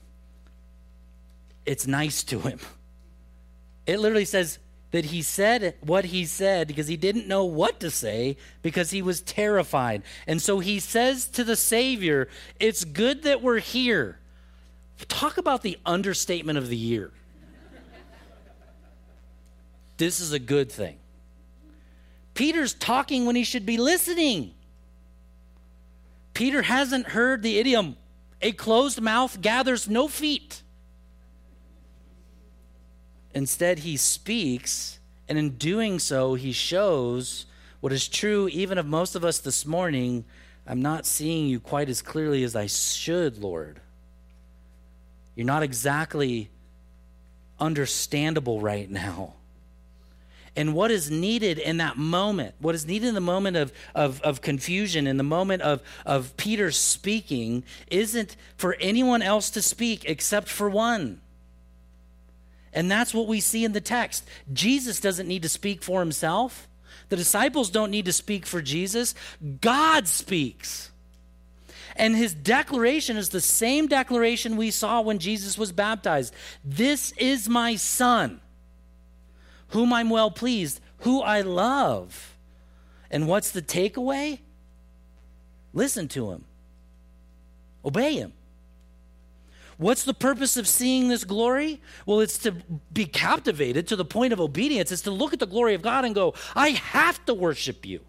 it's 1.65 1.87
nice 1.87 2.25
to 2.25 2.41
him. 2.41 2.59
It 3.87 4.01
literally 4.01 4.25
says 4.25 4.59
that 4.91 5.05
he 5.05 5.23
said 5.23 5.77
what 5.81 6.07
he 6.07 6.25
said 6.25 6.67
because 6.67 6.89
he 6.89 6.97
didn't 6.97 7.29
know 7.29 7.45
what 7.45 7.79
to 7.79 7.91
say 7.93 8.37
because 8.63 8.91
he 8.91 9.01
was 9.01 9.21
terrified. 9.21 10.03
And 10.27 10.43
so 10.43 10.59
he 10.59 10.81
says 10.81 11.27
to 11.29 11.45
the 11.45 11.55
Savior, 11.55 12.27
It's 12.59 12.85
good 12.85 13.23
that 13.23 13.43
we're 13.43 13.61
here. 13.61 14.19
Talk 15.07 15.39
about 15.39 15.63
the 15.63 15.79
understatement 15.87 16.59
of 16.59 16.67
the 16.67 16.77
year. 16.77 17.13
This 20.01 20.19
is 20.19 20.33
a 20.33 20.39
good 20.39 20.73
thing. 20.73 20.97
Peter's 22.33 22.73
talking 22.73 23.27
when 23.27 23.37
he 23.37 23.45
should 23.45 23.67
be 23.67 23.77
listening. 23.77 24.55
Peter 26.33 26.63
hasn't 26.63 27.09
heard 27.09 27.43
the 27.43 27.59
idiom, 27.59 27.99
a 28.41 28.53
closed 28.53 28.99
mouth 29.03 29.43
gathers 29.43 29.91
no 29.91 30.09
feet. 30.09 30.63
Instead, 33.35 33.81
he 33.81 33.99
speaks, 33.99 35.01
and 35.29 35.37
in 35.37 35.59
doing 35.59 35.99
so, 35.99 36.33
he 36.33 36.51
shows 36.51 37.45
what 37.81 37.93
is 37.93 38.09
true 38.09 38.49
even 38.49 38.79
of 38.79 38.87
most 38.87 39.15
of 39.15 39.23
us 39.23 39.39
this 39.39 39.67
morning. 39.67 40.25
I'm 40.67 40.81
not 40.81 41.05
seeing 41.05 41.47
you 41.47 41.61
quite 41.61 41.91
as 41.91 42.01
clearly 42.01 42.43
as 42.43 42.57
I 42.57 42.69
should, 42.69 43.37
Lord. 43.37 43.83
You're 45.35 45.45
not 45.45 45.63
exactly 45.63 46.49
understandable 47.59 48.63
right 48.63 48.89
now. 48.89 49.35
And 50.57 50.75
what 50.75 50.91
is 50.91 51.11
needed 51.11 51.59
in 51.59 51.77
that 51.77 51.97
moment, 51.97 52.55
what 52.59 52.75
is 52.75 52.87
needed 52.87 53.09
in 53.09 53.15
the 53.15 53.21
moment 53.21 53.57
of, 53.57 53.73
of, 53.95 54.21
of 54.23 54.41
confusion, 54.41 55.07
in 55.07 55.17
the 55.17 55.23
moment 55.23 55.63
of, 55.63 55.83
of 56.05 56.37
Peter 56.37 56.71
speaking, 56.71 57.63
isn't 57.89 58.37
for 58.57 58.77
anyone 58.81 59.23
else 59.23 59.51
to 59.51 59.63
speak 59.63 60.05
except 60.07 60.49
for 60.49 60.69
one. 60.69 61.21
And 62.73 62.91
that's 62.91 63.15
what 63.15 63.27
we 63.27 63.41
see 63.41 63.65
in 63.65 63.73
the 63.73 63.81
text. 63.81 64.29
Jesus 64.53 65.01
doesn't 65.01 65.29
need 65.29 65.43
to 65.43 65.49
speak 65.49 65.83
for 65.83 66.01
himself. 66.01 66.69
The 67.09 67.17
disciples 67.17 67.71
don't 67.71 67.91
need 67.91 68.05
to 68.05 68.13
speak 68.13 68.47
for 68.47 68.63
Jesus. 68.63 69.15
God 69.61 70.07
speaks. 70.07 70.91
And 71.97 72.17
his 72.17 72.33
declaration 72.33 73.17
is 73.17 73.31
the 73.31 73.41
same 73.41 73.89
declaration 73.89 74.57
we 74.57 74.71
saw 74.71 75.01
when 75.01 75.19
Jesus 75.19 75.59
was 75.59 75.73
baptized 75.73 76.35
This 76.65 77.13
is 77.19 77.49
my 77.49 77.77
son, 77.77 78.41
whom 79.71 79.93
I'm 79.93 80.11
well 80.11 80.31
pleased, 80.31 80.81
who 80.99 81.21
I 81.23 81.41
love. 81.41 82.37
And 83.11 83.27
what's 83.27 83.51
the 83.51 83.63
takeaway? 83.63 84.41
Listen 85.73 86.09
to 86.09 86.33
him, 86.33 86.45
obey 87.85 88.15
him. 88.15 88.33
What's 89.79 90.05
the 90.05 90.13
purpose 90.13 90.59
of 90.59 90.69
seeing 90.69 91.09
this 91.09 91.25
glory? 91.25 91.81
Well, 92.05 92.21
it's 92.21 92.37
to 92.41 92.53
be 92.93 93.07
captivated 93.07 93.89
to 93.89 93.97
the 93.97 94.05
point 94.05 94.35
of 94.35 94.41
obedience. 94.41 94.93
It's 94.93 95.01
to 95.03 95.11
look 95.11 95.33
at 95.33 95.39
the 95.39 95.47
glory 95.47 95.75
of 95.75 95.81
God 95.81 96.05
and 96.05 96.15
go, 96.15 96.35
I 96.55 96.71
have 96.71 97.25
to 97.25 97.33
worship 97.33 97.87
you. 97.87 98.01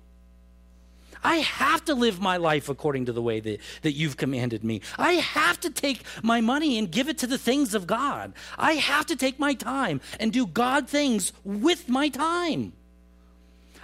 I 1.24 1.38
have 1.38 1.86
to 1.86 1.96
live 1.96 2.20
my 2.20 2.38
life 2.38 2.70
according 2.70 3.06
to 3.06 3.14
the 3.14 3.22
way 3.22 3.40
that, 3.40 3.60
that 3.82 3.94
you've 3.94 4.18
commanded 4.18 4.64
me. 4.64 4.82
I 4.98 5.14
have 5.14 5.60
to 5.62 5.70
take 5.70 6.04
my 6.24 6.42
money 6.42 6.78
and 6.78 6.92
give 6.92 7.10
it 7.10 7.18
to 7.20 7.28
the 7.28 7.38
things 7.38 7.74
of 7.74 7.88
God. 7.88 8.34
I 8.58 8.74
have 8.74 9.06
to 9.08 9.16
take 9.16 9.40
my 9.40 9.54
time 9.54 10.02
and 10.20 10.34
do 10.34 10.46
God 10.48 10.88
things 10.88 11.34
with 11.44 11.90
my 11.90 12.10
time. 12.10 12.74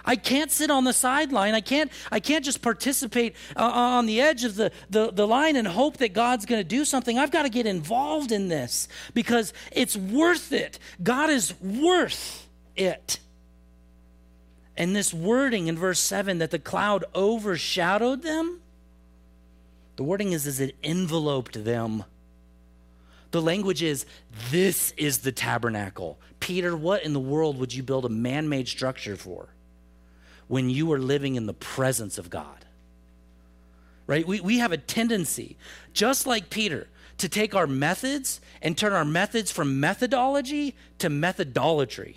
I 0.04 0.16
can't 0.16 0.50
sit 0.50 0.70
on 0.70 0.84
the 0.84 0.94
sideline. 0.94 1.54
I 1.54 1.60
can't, 1.60 1.92
I 2.10 2.18
can't 2.18 2.42
just 2.42 2.62
participate 2.62 3.36
uh, 3.54 3.62
on 3.62 4.06
the 4.06 4.22
edge 4.22 4.42
of 4.42 4.56
the, 4.56 4.72
the, 4.88 5.12
the 5.12 5.26
line 5.26 5.54
and 5.54 5.68
hope 5.68 5.98
that 5.98 6.14
God's 6.14 6.46
going 6.46 6.60
to 6.60 6.68
do 6.68 6.86
something. 6.86 7.18
I've 7.18 7.30
got 7.30 7.42
to 7.42 7.50
get 7.50 7.66
involved 7.66 8.32
in 8.32 8.48
this 8.48 8.88
because 9.12 9.52
it's 9.70 9.96
worth 9.96 10.50
it. 10.52 10.78
God 11.02 11.28
is 11.28 11.52
worth 11.60 12.48
it. 12.74 13.18
And 14.78 14.96
this 14.96 15.12
wording 15.12 15.66
in 15.66 15.76
verse 15.76 15.98
7 15.98 16.38
that 16.38 16.50
the 16.50 16.58
cloud 16.58 17.04
overshadowed 17.14 18.22
them, 18.22 18.62
the 19.96 20.04
wording 20.04 20.32
is 20.32 20.46
as 20.46 20.58
it 20.58 20.74
enveloped 20.82 21.64
them. 21.64 22.04
The 23.30 23.42
language 23.42 23.82
is, 23.82 24.06
this 24.50 24.94
is 24.96 25.18
the 25.18 25.32
tabernacle. 25.32 26.18
Peter, 26.40 26.74
what 26.74 27.04
in 27.04 27.12
the 27.12 27.20
world 27.20 27.58
would 27.58 27.74
you 27.74 27.82
build 27.82 28.06
a 28.06 28.08
man 28.08 28.48
made 28.48 28.68
structure 28.68 29.16
for? 29.16 29.50
when 30.48 30.70
you 30.70 30.90
are 30.92 30.98
living 30.98 31.36
in 31.36 31.46
the 31.46 31.54
presence 31.54 32.18
of 32.18 32.28
God. 32.28 32.64
Right? 34.06 34.26
We, 34.26 34.40
we 34.40 34.58
have 34.58 34.72
a 34.72 34.78
tendency, 34.78 35.58
just 35.92 36.26
like 36.26 36.50
Peter, 36.50 36.88
to 37.18 37.28
take 37.28 37.54
our 37.54 37.66
methods 37.66 38.40
and 38.62 38.76
turn 38.76 38.94
our 38.94 39.04
methods 39.04 39.52
from 39.52 39.78
methodology 39.78 40.74
to 40.98 41.10
methodolatry 41.10 42.16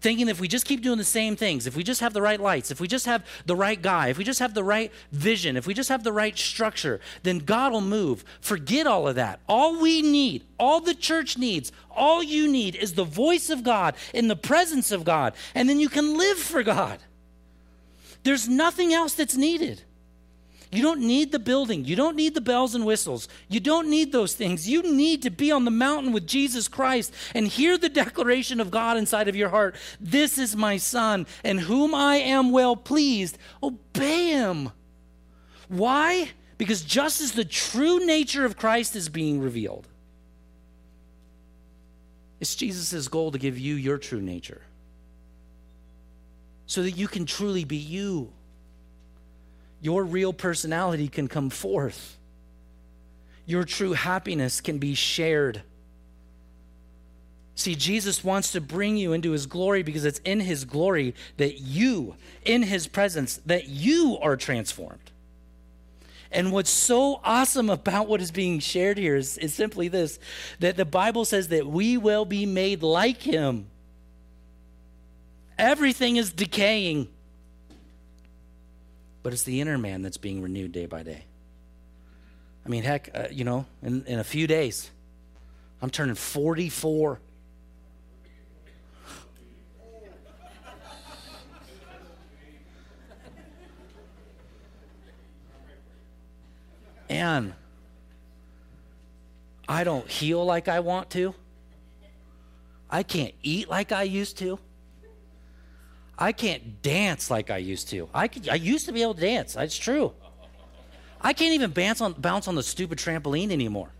thinking 0.00 0.28
if 0.28 0.40
we 0.40 0.48
just 0.48 0.66
keep 0.66 0.82
doing 0.82 0.98
the 0.98 1.04
same 1.04 1.36
things, 1.36 1.66
if 1.66 1.76
we 1.76 1.82
just 1.82 2.00
have 2.00 2.12
the 2.12 2.22
right 2.22 2.40
lights, 2.40 2.70
if 2.70 2.80
we 2.80 2.88
just 2.88 3.06
have 3.06 3.24
the 3.46 3.56
right 3.56 3.80
guy, 3.80 4.08
if 4.08 4.18
we 4.18 4.24
just 4.24 4.40
have 4.40 4.54
the 4.54 4.64
right 4.64 4.92
vision, 5.12 5.56
if 5.56 5.66
we 5.66 5.74
just 5.74 5.88
have 5.88 6.04
the 6.04 6.12
right 6.12 6.36
structure, 6.36 7.00
then 7.22 7.38
God 7.38 7.72
will 7.72 7.80
move. 7.80 8.24
Forget 8.40 8.86
all 8.86 9.08
of 9.08 9.16
that. 9.16 9.40
All 9.48 9.80
we 9.80 10.02
need, 10.02 10.44
all 10.58 10.80
the 10.80 10.94
church 10.94 11.38
needs, 11.38 11.72
all 11.90 12.22
you 12.22 12.50
need 12.50 12.76
is 12.76 12.94
the 12.94 13.04
voice 13.04 13.50
of 13.50 13.62
God 13.62 13.94
in 14.14 14.28
the 14.28 14.36
presence 14.36 14.92
of 14.92 15.04
God, 15.04 15.34
and 15.54 15.68
then 15.68 15.80
you 15.80 15.88
can 15.88 16.16
live 16.16 16.38
for 16.38 16.62
God. 16.62 17.00
There's 18.22 18.48
nothing 18.48 18.92
else 18.92 19.14
that's 19.14 19.36
needed. 19.36 19.82
You 20.70 20.82
don't 20.82 21.00
need 21.00 21.32
the 21.32 21.38
building. 21.38 21.84
You 21.84 21.96
don't 21.96 22.16
need 22.16 22.34
the 22.34 22.40
bells 22.40 22.74
and 22.74 22.84
whistles. 22.84 23.26
You 23.48 23.58
don't 23.58 23.88
need 23.88 24.12
those 24.12 24.34
things. 24.34 24.68
You 24.68 24.82
need 24.82 25.22
to 25.22 25.30
be 25.30 25.50
on 25.50 25.64
the 25.64 25.70
mountain 25.70 26.12
with 26.12 26.26
Jesus 26.26 26.68
Christ 26.68 27.12
and 27.34 27.48
hear 27.48 27.78
the 27.78 27.88
declaration 27.88 28.60
of 28.60 28.70
God 28.70 28.96
inside 28.98 29.28
of 29.28 29.36
your 29.36 29.48
heart. 29.48 29.76
This 29.98 30.36
is 30.36 30.54
my 30.54 30.76
son, 30.76 31.26
in 31.42 31.58
whom 31.58 31.94
I 31.94 32.16
am 32.16 32.50
well 32.50 32.76
pleased. 32.76 33.38
Obey 33.62 34.28
him. 34.30 34.70
Why? 35.68 36.32
Because 36.58 36.82
just 36.82 37.20
as 37.22 37.32
the 37.32 37.44
true 37.44 38.04
nature 38.04 38.44
of 38.44 38.58
Christ 38.58 38.94
is 38.94 39.08
being 39.08 39.40
revealed, 39.40 39.88
it's 42.40 42.54
Jesus' 42.54 43.08
goal 43.08 43.32
to 43.32 43.38
give 43.38 43.58
you 43.58 43.74
your 43.74 43.96
true 43.96 44.20
nature 44.20 44.62
so 46.66 46.82
that 46.82 46.92
you 46.92 47.08
can 47.08 47.24
truly 47.24 47.64
be 47.64 47.76
you 47.76 48.32
your 49.80 50.04
real 50.04 50.32
personality 50.32 51.08
can 51.08 51.28
come 51.28 51.50
forth. 51.50 52.16
Your 53.46 53.64
true 53.64 53.92
happiness 53.92 54.60
can 54.60 54.78
be 54.78 54.94
shared. 54.94 55.62
See, 57.54 57.74
Jesus 57.74 58.22
wants 58.22 58.52
to 58.52 58.60
bring 58.60 58.96
you 58.96 59.12
into 59.12 59.32
his 59.32 59.46
glory 59.46 59.82
because 59.82 60.04
it's 60.04 60.20
in 60.20 60.40
his 60.40 60.64
glory 60.64 61.14
that 61.38 61.58
you, 61.58 62.16
in 62.44 62.62
his 62.62 62.86
presence, 62.86 63.40
that 63.46 63.68
you 63.68 64.18
are 64.20 64.36
transformed. 64.36 65.10
And 66.30 66.52
what's 66.52 66.70
so 66.70 67.20
awesome 67.24 67.70
about 67.70 68.06
what 68.06 68.20
is 68.20 68.30
being 68.30 68.58
shared 68.60 68.98
here 68.98 69.16
is, 69.16 69.38
is 69.38 69.54
simply 69.54 69.88
this 69.88 70.18
that 70.60 70.76
the 70.76 70.84
Bible 70.84 71.24
says 71.24 71.48
that 71.48 71.66
we 71.66 71.96
will 71.96 72.24
be 72.24 72.44
made 72.44 72.82
like 72.82 73.22
him. 73.22 73.66
Everything 75.58 76.16
is 76.16 76.32
decaying 76.32 77.08
but 79.28 79.34
it's 79.34 79.42
the 79.42 79.60
inner 79.60 79.76
man 79.76 80.00
that's 80.00 80.16
being 80.16 80.40
renewed 80.40 80.72
day 80.72 80.86
by 80.86 81.02
day. 81.02 81.22
I 82.64 82.70
mean, 82.70 82.82
heck, 82.82 83.10
uh, 83.14 83.28
you 83.30 83.44
know, 83.44 83.66
in, 83.82 84.02
in 84.06 84.18
a 84.18 84.24
few 84.24 84.46
days, 84.46 84.90
I'm 85.82 85.90
turning 85.90 86.14
44. 86.14 87.20
and 97.10 97.52
I 99.68 99.84
don't 99.84 100.08
heal 100.08 100.42
like 100.42 100.68
I 100.68 100.80
want 100.80 101.10
to. 101.10 101.34
I 102.88 103.02
can't 103.02 103.34
eat 103.42 103.68
like 103.68 103.92
I 103.92 104.04
used 104.04 104.38
to. 104.38 104.58
I 106.18 106.32
can't 106.32 106.82
dance 106.82 107.30
like 107.30 107.48
I 107.50 107.58
used 107.58 107.88
to. 107.90 108.08
I, 108.12 108.26
could, 108.26 108.48
I 108.48 108.56
used 108.56 108.86
to 108.86 108.92
be 108.92 109.02
able 109.02 109.14
to 109.14 109.20
dance. 109.20 109.54
It's 109.56 109.78
true. 109.78 110.12
I 111.20 111.32
can't 111.32 111.54
even 111.54 111.70
bounce 111.70 112.00
on, 112.00 112.14
bounce 112.14 112.48
on 112.48 112.56
the 112.56 112.62
stupid 112.62 112.98
trampoline 112.98 113.52
anymore. 113.52 113.90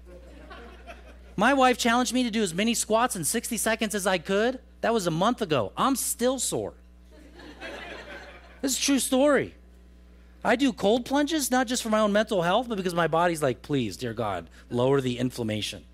My 1.37 1.55
wife 1.55 1.79
challenged 1.79 2.13
me 2.13 2.25
to 2.25 2.31
do 2.31 2.43
as 2.43 2.53
many 2.53 2.75
squats 2.75 3.15
in 3.15 3.23
60 3.23 3.57
seconds 3.57 3.95
as 3.95 4.07
I 4.07 4.19
could. 4.19 4.59
That 4.81 4.93
was 4.93 5.07
a 5.07 5.11
month 5.13 5.41
ago. 5.41 5.73
I'm 5.77 5.95
still 5.95 6.41
sore. 6.41 6.75
This 8.61 8.73
is 8.73 8.79
a 8.79 8.83
true 8.83 8.99
story. 8.99 9.55
I 10.45 10.57
do 10.57 10.73
cold 10.73 11.05
plunges, 11.05 11.51
not 11.51 11.69
just 11.69 11.83
for 11.83 11.91
my 11.91 12.01
own 12.01 12.13
mental 12.13 12.43
health, 12.43 12.69
but 12.69 12.77
because 12.77 12.95
my 12.95 13.07
body's 13.07 13.43
like, 13.43 13.63
please, 13.63 13.97
dear 13.97 14.15
God, 14.15 14.49
lower 14.71 15.01
the 15.01 15.19
inflammation. 15.19 15.85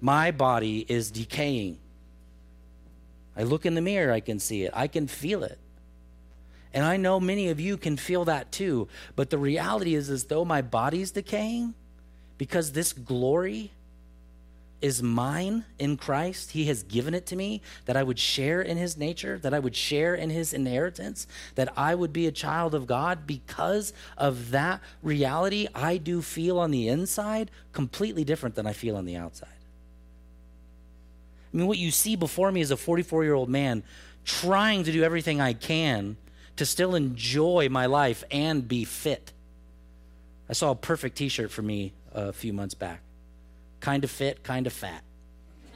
My 0.00 0.32
body 0.32 0.84
is 0.88 1.10
decaying. 1.12 1.78
I 3.36 3.42
look 3.42 3.66
in 3.66 3.74
the 3.74 3.80
mirror, 3.80 4.12
I 4.12 4.20
can 4.20 4.38
see 4.38 4.64
it, 4.64 4.72
I 4.74 4.86
can 4.86 5.06
feel 5.06 5.42
it. 5.42 5.58
And 6.72 6.84
I 6.84 6.96
know 6.96 7.20
many 7.20 7.50
of 7.50 7.60
you 7.60 7.76
can 7.76 7.96
feel 7.96 8.24
that 8.24 8.50
too. 8.50 8.88
But 9.14 9.30
the 9.30 9.38
reality 9.38 9.94
is, 9.94 10.10
as 10.10 10.24
though 10.24 10.44
my 10.44 10.60
body's 10.60 11.12
decaying, 11.12 11.74
because 12.36 12.72
this 12.72 12.92
glory 12.92 13.70
is 14.84 15.02
mine 15.02 15.64
in 15.78 15.96
Christ. 15.96 16.50
He 16.50 16.66
has 16.66 16.82
given 16.82 17.14
it 17.14 17.24
to 17.26 17.36
me 17.36 17.62
that 17.86 17.96
I 17.96 18.02
would 18.02 18.18
share 18.18 18.60
in 18.60 18.76
his 18.76 18.98
nature, 18.98 19.38
that 19.38 19.54
I 19.54 19.58
would 19.58 19.74
share 19.74 20.14
in 20.14 20.28
his 20.28 20.52
inheritance, 20.52 21.26
that 21.54 21.72
I 21.74 21.94
would 21.94 22.12
be 22.12 22.26
a 22.26 22.32
child 22.32 22.74
of 22.74 22.86
God 22.86 23.26
because 23.26 23.94
of 24.18 24.50
that 24.50 24.82
reality. 25.02 25.68
I 25.74 25.96
do 25.96 26.20
feel 26.20 26.58
on 26.58 26.70
the 26.70 26.88
inside 26.88 27.50
completely 27.72 28.24
different 28.24 28.56
than 28.56 28.66
I 28.66 28.74
feel 28.74 28.96
on 28.96 29.06
the 29.06 29.16
outside. 29.16 29.48
I 31.54 31.56
mean, 31.56 31.68
what 31.68 31.78
you 31.78 31.92
see 31.92 32.16
before 32.16 32.50
me 32.50 32.60
is 32.60 32.72
a 32.72 32.76
44 32.76 33.22
year 33.22 33.34
old 33.34 33.48
man 33.48 33.84
trying 34.24 34.82
to 34.84 34.92
do 34.92 35.04
everything 35.04 35.40
I 35.40 35.52
can 35.52 36.16
to 36.56 36.66
still 36.66 36.94
enjoy 36.94 37.68
my 37.70 37.86
life 37.86 38.24
and 38.30 38.66
be 38.66 38.84
fit. 38.84 39.32
I 40.50 40.52
saw 40.52 40.72
a 40.72 40.74
perfect 40.74 41.16
t 41.16 41.28
shirt 41.28 41.50
for 41.50 41.62
me 41.62 41.92
a 42.12 42.32
few 42.32 42.52
months 42.52 42.74
back 42.74 43.00
kind 43.84 44.02
of 44.02 44.10
fit, 44.10 44.42
kind 44.42 44.66
of 44.66 44.72
fat. 44.72 45.04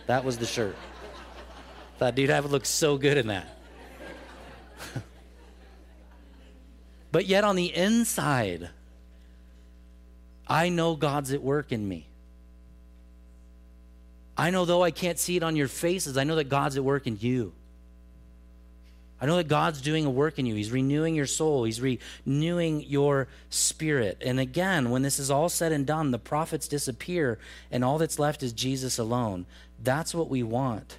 That 0.06 0.24
was 0.24 0.38
the 0.38 0.46
shirt. 0.46 0.74
Thought, 1.98 2.14
dude, 2.14 2.30
I 2.30 2.40
would 2.40 2.50
look 2.50 2.64
so 2.64 2.96
good 2.96 3.18
in 3.18 3.26
that. 3.26 3.46
but 7.12 7.26
yet 7.26 7.44
on 7.44 7.54
the 7.54 7.66
inside, 7.74 8.70
I 10.46 10.70
know 10.70 10.96
God's 10.96 11.32
at 11.32 11.42
work 11.42 11.70
in 11.70 11.86
me. 11.86 12.07
I 14.38 14.50
know, 14.50 14.64
though 14.64 14.84
I 14.84 14.92
can't 14.92 15.18
see 15.18 15.36
it 15.36 15.42
on 15.42 15.56
your 15.56 15.66
faces, 15.66 16.16
I 16.16 16.22
know 16.22 16.36
that 16.36 16.48
God's 16.48 16.76
at 16.76 16.84
work 16.84 17.08
in 17.08 17.18
you. 17.20 17.52
I 19.20 19.26
know 19.26 19.36
that 19.36 19.48
God's 19.48 19.80
doing 19.80 20.06
a 20.06 20.10
work 20.10 20.38
in 20.38 20.46
you. 20.46 20.54
He's 20.54 20.70
renewing 20.70 21.16
your 21.16 21.26
soul, 21.26 21.64
He's 21.64 21.80
renewing 21.80 22.84
your 22.84 23.26
spirit. 23.50 24.22
And 24.24 24.38
again, 24.38 24.90
when 24.90 25.02
this 25.02 25.18
is 25.18 25.28
all 25.28 25.48
said 25.48 25.72
and 25.72 25.84
done, 25.84 26.12
the 26.12 26.20
prophets 26.20 26.68
disappear, 26.68 27.40
and 27.72 27.84
all 27.84 27.98
that's 27.98 28.20
left 28.20 28.44
is 28.44 28.52
Jesus 28.52 28.96
alone. 28.96 29.44
That's 29.82 30.14
what 30.14 30.30
we 30.30 30.44
want. 30.44 30.98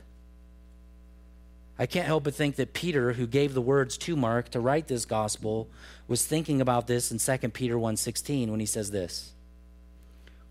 I 1.78 1.86
can't 1.86 2.06
help 2.06 2.26
but 2.26 2.36
think 2.36 2.58
that 2.58 2.74
Peter, 2.74 3.14
who 3.14 3.26
gave 3.26 3.54
the 3.54 3.62
words 3.62 3.98
to 4.00 4.18
Mark 4.18 4.50
to 4.50 4.60
write 4.60 4.90
this 4.90 5.06
gospel, 5.06 5.70
was 6.10 6.26
thinking 6.26 6.60
about 6.60 6.88
this 6.88 7.10
in 7.10 7.20
2 7.20 7.54
Peter 7.54 7.80
1:16 7.80 8.52
when 8.52 8.60
he 8.60 8.66
says 8.66 8.92
this. 8.92 9.32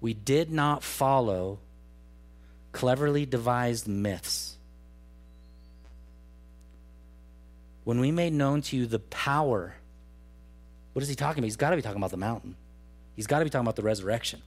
We 0.01 0.15
did 0.15 0.51
not 0.51 0.83
follow 0.83 1.59
cleverly 2.73 3.27
devised 3.27 3.89
myths 3.89 4.59
when 7.89 8.01
we 8.01 8.11
made 8.11 8.35
known 8.35 8.61
to 8.61 8.77
you 8.77 8.85
the 8.85 8.99
power, 8.99 9.75
what 10.93 11.03
is 11.03 11.09
he 11.09 11.15
talking 11.15 11.39
about? 11.39 11.47
He's 11.47 11.57
got 11.57 11.71
to 11.71 11.77
be 11.77 11.81
talking 11.81 11.97
about 11.97 12.11
the 12.11 12.19
mountain. 12.19 12.55
He's 13.17 13.27
got 13.27 13.39
to 13.39 13.47
be 13.47 13.51
talking 13.51 13.65
about 13.65 13.77
the 13.77 13.83
resurrection. 13.83 14.43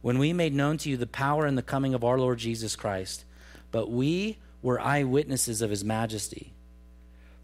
When 0.00 0.18
we 0.18 0.32
made 0.32 0.52
known 0.52 0.76
to 0.78 0.90
you 0.90 0.96
the 0.96 1.06
power 1.06 1.46
and 1.46 1.56
the 1.56 1.62
coming 1.62 1.94
of 1.94 2.02
our 2.02 2.18
Lord 2.18 2.40
Jesus 2.40 2.74
Christ, 2.74 3.24
but 3.70 3.92
we 3.92 4.38
were 4.60 4.80
eyewitnesses 4.80 5.62
of 5.62 5.70
his 5.70 5.84
majesty. 5.84 6.52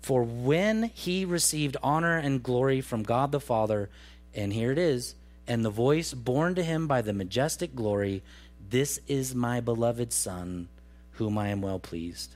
For 0.03 0.25
when 0.25 0.91
he 0.93 1.25
received 1.25 1.77
honor 1.81 2.17
and 2.17 2.43
glory 2.43 2.81
from 2.81 3.05
God 3.05 3.31
the 3.31 3.39
Father, 3.39 3.91
and 4.35 4.53
here 4.53 4.73
it 4.73 4.79
is, 4.79 5.15
and 5.47 5.65
the 5.65 5.71
voice 5.71 6.13
borne 6.13 6.57
to 6.57 6.65
him 6.65 6.89
by 6.89 7.03
the 7.03 7.13
majestic 7.13 7.77
glory, 7.77 8.25
This 8.71 9.01
is 9.07 9.35
my 9.35 9.61
beloved 9.61 10.13
Son, 10.13 10.69
whom 11.13 11.39
I 11.39 11.49
am 11.49 11.63
well 11.63 11.79
pleased 11.79 12.35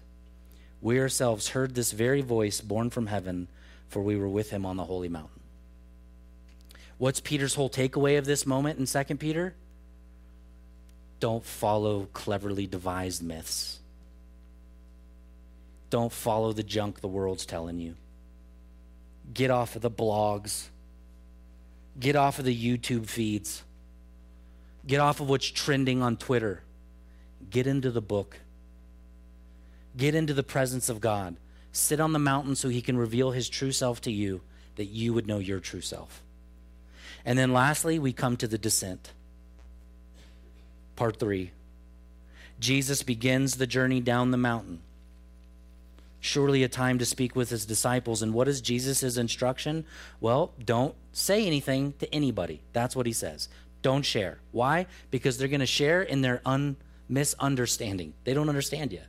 we 0.83 0.99
ourselves 0.99 1.51
heard 1.51 1.75
this 1.75 1.93
very 1.93 2.21
voice 2.21 2.61
borne 2.61 2.91
from 2.91 3.07
heaven, 3.07 3.47
for 3.89 4.03
we 4.03 4.17
were 4.17 4.29
with 4.29 4.51
him 4.51 4.67
on 4.67 4.77
the 4.77 4.85
holy 4.85 5.09
mountain. 5.09 5.41
What's 6.99 7.21
Peter's 7.21 7.55
whole 7.55 7.71
takeaway 7.71 8.19
of 8.19 8.25
this 8.25 8.45
moment 8.45 8.79
in 8.79 8.87
2 8.87 9.17
Peter? 9.17 9.55
Don't 11.21 11.45
follow 11.45 12.09
cleverly 12.13 12.67
devised 12.67 13.23
myths. 13.23 13.79
Don't 15.89 16.13
follow 16.13 16.53
the 16.53 16.63
junk 16.65 17.01
the 17.01 17.09
world's 17.09 17.47
telling 17.47 17.79
you. 17.79 17.95
Get 19.33 19.51
off 19.51 19.77
of 19.77 19.83
the 19.83 19.91
blogs. 19.91 20.67
Get 21.99 22.17
off 22.17 22.41
of 22.41 22.45
the 22.45 22.57
YouTube 22.57 23.07
feeds. 23.07 23.63
Get 24.87 25.01
off 25.01 25.21
of 25.21 25.29
what's 25.29 25.51
trending 25.51 26.03
on 26.03 26.17
Twitter. 26.17 26.63
Get 27.51 27.67
into 27.67 27.91
the 27.91 28.01
book. 28.01 28.39
Get 29.97 30.15
into 30.15 30.35
the 30.35 30.43
presence 30.43 30.89
of 30.89 31.01
God. 31.01 31.37
Sit 31.71 32.01
on 32.01 32.13
the 32.13 32.19
mountain 32.19 32.57
so 32.57 32.69
he 32.69 32.83
can 32.83 32.97
reveal 32.97 33.31
his 33.31 33.49
true 33.49 33.73
self 33.73 34.01
to 34.03 34.11
you, 34.11 34.43
that 34.77 34.87
you 34.87 35.13
would 35.15 35.27
know 35.27 35.39
your 35.39 35.61
true 35.61 35.81
self. 35.81 36.23
And 37.25 37.39
then 37.39 37.53
lastly, 37.53 37.99
we 37.99 38.13
come 38.13 38.37
to 38.39 38.49
the 38.49 38.59
descent. 38.59 39.13
Part 40.97 41.19
three. 41.19 41.53
Jesus 42.59 43.03
begins 43.03 43.57
the 43.57 43.67
journey 43.67 44.01
down 44.01 44.31
the 44.31 44.37
mountain. 44.37 44.81
Surely 46.21 46.63
a 46.63 46.69
time 46.69 46.99
to 46.99 47.05
speak 47.05 47.35
with 47.35 47.51
his 47.51 47.67
disciples. 47.67 48.23
And 48.23 48.33
what 48.33 48.49
is 48.49 48.61
Jesus' 48.61 49.17
instruction? 49.17 49.85
Well, 50.21 50.53
don't 50.65 50.95
say 51.13 51.47
anything 51.47 51.95
to 51.99 52.15
anybody. 52.15 52.63
That's 52.73 52.95
what 52.95 53.07
he 53.07 53.13
says. 53.13 53.49
Don't 53.83 54.05
share. 54.05 54.39
Why? 54.53 54.87
Because 55.11 55.37
they're 55.37 55.49
going 55.49 55.61
to 55.61 55.67
share 55.67 56.03
in 56.03 56.23
their 56.23 56.41
un- 56.47 56.77
misunderstanding. 57.09 58.15
They 58.25 58.33
don't 58.33 58.49
understand 58.49 58.93
yet. 58.93 59.07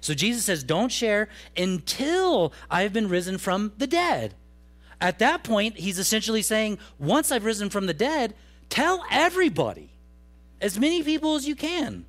So 0.00 0.14
Jesus 0.14 0.44
says, 0.44 0.62
Don't 0.62 0.92
share 0.92 1.28
until 1.56 2.52
I've 2.70 2.92
been 2.92 3.08
risen 3.08 3.38
from 3.38 3.72
the 3.78 3.86
dead. 3.86 4.34
At 5.00 5.18
that 5.18 5.42
point, 5.42 5.78
he's 5.78 5.98
essentially 5.98 6.42
saying, 6.42 6.78
Once 6.98 7.32
I've 7.32 7.44
risen 7.44 7.70
from 7.70 7.86
the 7.86 7.94
dead, 7.94 8.34
tell 8.68 9.04
everybody, 9.10 9.90
as 10.60 10.78
many 10.78 11.02
people 11.02 11.34
as 11.34 11.48
you 11.48 11.56
can. 11.56 12.04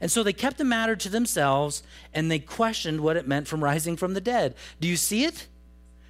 And 0.00 0.10
so 0.10 0.22
they 0.22 0.32
kept 0.32 0.58
the 0.58 0.64
matter 0.64 0.96
to 0.96 1.08
themselves 1.08 1.82
and 2.14 2.30
they 2.30 2.38
questioned 2.38 3.00
what 3.00 3.16
it 3.16 3.28
meant 3.28 3.46
from 3.46 3.62
rising 3.62 3.96
from 3.96 4.14
the 4.14 4.20
dead. 4.20 4.54
Do 4.80 4.88
you 4.88 4.96
see 4.96 5.24
it? 5.24 5.46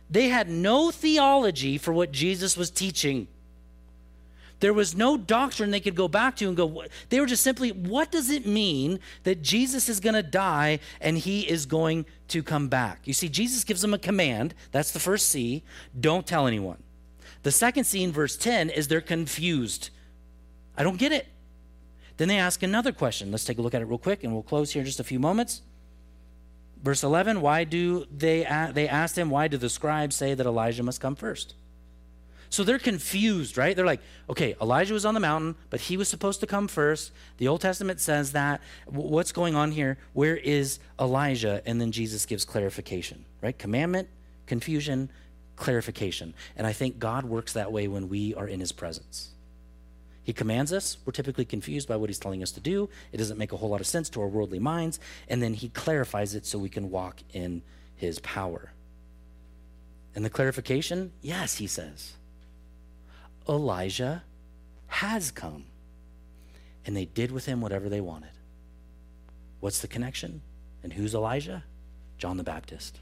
They 0.09 0.28
had 0.28 0.49
no 0.49 0.91
theology 0.91 1.76
for 1.76 1.93
what 1.93 2.12
Jesus 2.12 2.57
was 2.57 2.70
teaching. 2.70 3.26
There 4.61 4.75
was 4.75 4.95
no 4.95 5.17
doctrine 5.17 5.71
they 5.71 5.81
could 5.81 5.95
go 5.95 6.07
back 6.07 6.37
to 6.37 6.47
and 6.47 6.57
go, 6.57 6.85
they 7.09 7.19
were 7.19 7.27
just 7.27 7.43
simply, 7.43 7.73
what 7.73 8.13
does 8.13 8.29
it 8.29 8.47
mean 8.47 9.01
that 9.25 9.43
Jesus 9.43 9.89
is 9.89 10.01
going 10.01 10.15
to 10.15 10.23
die 10.23 10.81
and 11.01 11.17
he 11.17 11.49
is 11.49 11.65
going 11.67 12.05
to 12.29 12.43
come 12.43 12.69
back? 12.69 13.01
You 13.05 13.15
see, 13.15 13.29
Jesus 13.29 13.65
gives 13.65 13.81
them 13.81 13.95
a 13.95 13.99
command. 13.99 14.55
That's 14.71 14.93
the 14.93 15.01
first 15.01 15.29
C. 15.29 15.63
Don't 15.99 16.27
tell 16.27 16.47
anyone. 16.47 16.83
The 17.43 17.51
second 17.51 17.85
C 17.85 18.03
in 18.03 18.13
verse 18.13 18.37
10 18.37 18.69
is 18.69 18.89
they're 18.89 19.01
confused. 19.01 19.89
I 20.77 20.83
don't 20.83 20.99
get 20.99 21.11
it. 21.11 21.27
Then 22.19 22.29
they 22.29 22.37
ask 22.39 22.63
another 22.63 22.93
question. 22.93 23.31
Let's 23.31 23.47
take 23.47 23.57
a 23.57 23.63
look 23.63 23.75
at 23.75 23.81
it 23.81 23.87
real 23.87 23.97
quick 23.97 24.25
and 24.25 24.33
we'll 24.35 24.43
close 24.43 24.73
here 24.73 24.81
in 24.81 24.87
just 24.87 25.01
a 25.01 25.05
few 25.05 25.19
moments. 25.19 25.63
Verse 26.83 27.03
11, 27.03 27.41
why 27.41 27.65
do 27.65 28.05
they, 28.15 28.47
they 28.75 28.89
asked 28.89 29.17
him, 29.17 29.31
why 29.31 29.49
do 29.49 29.57
the 29.57 29.71
scribes 29.71 30.17
say 30.17 30.35
that 30.35 30.47
Elijah 30.47 30.83
must 30.83 31.01
come 31.01 31.15
first? 31.15 31.55
So 32.51 32.64
they're 32.64 32.80
confused, 32.80 33.57
right? 33.57 33.76
They're 33.76 33.86
like, 33.86 34.03
okay, 34.28 34.57
Elijah 34.61 34.92
was 34.92 35.05
on 35.05 35.14
the 35.14 35.20
mountain, 35.20 35.55
but 35.70 35.80
he 35.80 35.96
was 35.96 36.09
supposed 36.09 36.40
to 36.40 36.48
come 36.48 36.66
first. 36.66 37.12
The 37.38 37.46
Old 37.46 37.61
Testament 37.61 38.01
says 38.01 38.32
that. 38.32 38.61
What's 38.86 39.30
going 39.30 39.55
on 39.55 39.70
here? 39.70 39.98
Where 40.14 40.36
is 40.36 40.80
Elijah? 40.98 41.62
And 41.64 41.80
then 41.80 41.92
Jesus 41.92 42.26
gives 42.26 42.44
clarification, 42.44 43.24
right? 43.40 43.57
Commandment, 43.57 44.09
confusion, 44.46 45.11
clarification. 45.55 46.34
And 46.57 46.66
I 46.66 46.72
think 46.72 46.98
God 46.98 47.24
works 47.24 47.53
that 47.53 47.70
way 47.70 47.86
when 47.86 48.09
we 48.09 48.34
are 48.34 48.48
in 48.48 48.59
his 48.59 48.72
presence. 48.72 49.30
He 50.24 50.32
commands 50.32 50.72
us. 50.72 50.96
We're 51.05 51.12
typically 51.12 51.44
confused 51.44 51.86
by 51.86 51.96
what 51.96 52.11
he's 52.11 52.18
telling 52.18 52.42
us 52.42 52.51
to 52.53 52.61
do. 52.61 52.88
It 53.12 53.18
doesn't 53.18 53.38
make 53.38 53.53
a 53.53 53.57
whole 53.57 53.70
lot 53.70 53.80
of 53.80 53.86
sense 53.86 54.09
to 54.11 54.20
our 54.22 54.28
worldly 54.28 54.59
minds. 54.59 54.98
And 55.28 55.40
then 55.40 55.55
he 55.55 55.68
clarifies 55.68 56.34
it 56.34 56.46
so 56.46 56.59
we 56.59 56.68
can 56.68 56.90
walk 56.90 57.20
in 57.32 57.62
his 57.94 58.18
power. 58.18 58.72
And 60.16 60.24
the 60.24 60.30
clarification, 60.30 61.12
yes, 61.22 61.57
he 61.57 61.68
says. 61.68 62.14
Elijah 63.51 64.22
has 64.86 65.30
come. 65.30 65.64
And 66.86 66.96
they 66.96 67.05
did 67.05 67.30
with 67.30 67.46
him 67.46 67.61
whatever 67.61 67.88
they 67.88 68.01
wanted. 68.01 68.30
What's 69.61 69.80
the 69.80 69.88
connection? 69.88 70.40
And 70.82 70.92
who's 70.92 71.14
Elijah? 71.14 71.64
John 72.16 72.36
the 72.36 72.44
Baptist. 72.44 73.01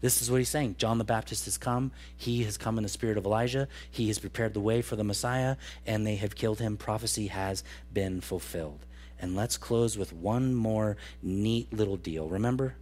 This 0.00 0.20
is 0.22 0.30
what 0.30 0.38
he's 0.38 0.48
saying. 0.48 0.76
John 0.78 0.98
the 0.98 1.04
Baptist 1.04 1.46
has 1.46 1.58
come. 1.58 1.90
He 2.16 2.44
has 2.44 2.56
come 2.56 2.78
in 2.78 2.82
the 2.82 2.88
spirit 2.88 3.18
of 3.18 3.24
Elijah. 3.24 3.68
He 3.90 4.08
has 4.08 4.18
prepared 4.18 4.54
the 4.54 4.60
way 4.60 4.82
for 4.82 4.96
the 4.96 5.04
Messiah, 5.04 5.56
and 5.86 6.06
they 6.06 6.16
have 6.16 6.34
killed 6.34 6.60
him. 6.60 6.76
Prophecy 6.76 7.28
has 7.28 7.64
been 7.92 8.20
fulfilled. 8.20 8.84
And 9.18 9.34
let's 9.34 9.56
close 9.56 9.96
with 9.96 10.12
one 10.12 10.54
more 10.54 10.96
neat 11.22 11.72
little 11.72 11.96
deal. 11.96 12.28
Remember? 12.28 12.76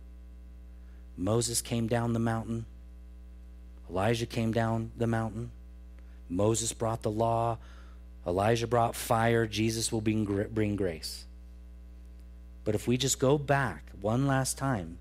Moses 1.17 1.61
came 1.61 1.87
down 1.87 2.13
the 2.13 2.19
mountain, 2.19 2.67
Elijah 3.89 4.27
came 4.27 4.53
down 4.53 4.91
the 4.97 5.07
mountain. 5.07 5.51
Moses 6.33 6.73
brought 6.73 7.03
the 7.03 7.11
law, 7.11 7.59
Elijah 8.27 8.67
brought 8.67 8.95
fire, 8.95 9.47
Jesus 9.47 9.93
will 9.93 10.01
bring, 10.01 10.25
bring 10.53 10.77
grace. 10.77 11.25
But 12.65 12.75
if 12.75 12.87
we 12.87 12.97
just 12.97 13.19
go 13.19 13.39
back 13.39 13.85
one 14.01 14.27
last 14.27 14.57
time 14.57 14.99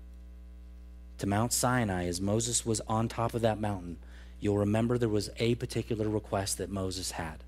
to 1.18 1.26
Mount 1.26 1.52
Sinai 1.52 2.06
as 2.06 2.20
Moses 2.20 2.66
was 2.66 2.80
on 2.88 3.08
top 3.08 3.34
of 3.34 3.42
that 3.42 3.60
mountain, 3.60 3.98
you'll 4.40 4.58
remember 4.58 4.98
there 4.98 5.08
was 5.08 5.30
a 5.38 5.54
particular 5.54 6.08
request 6.08 6.58
that 6.58 6.70
Moses 6.70 7.12
had 7.12 7.38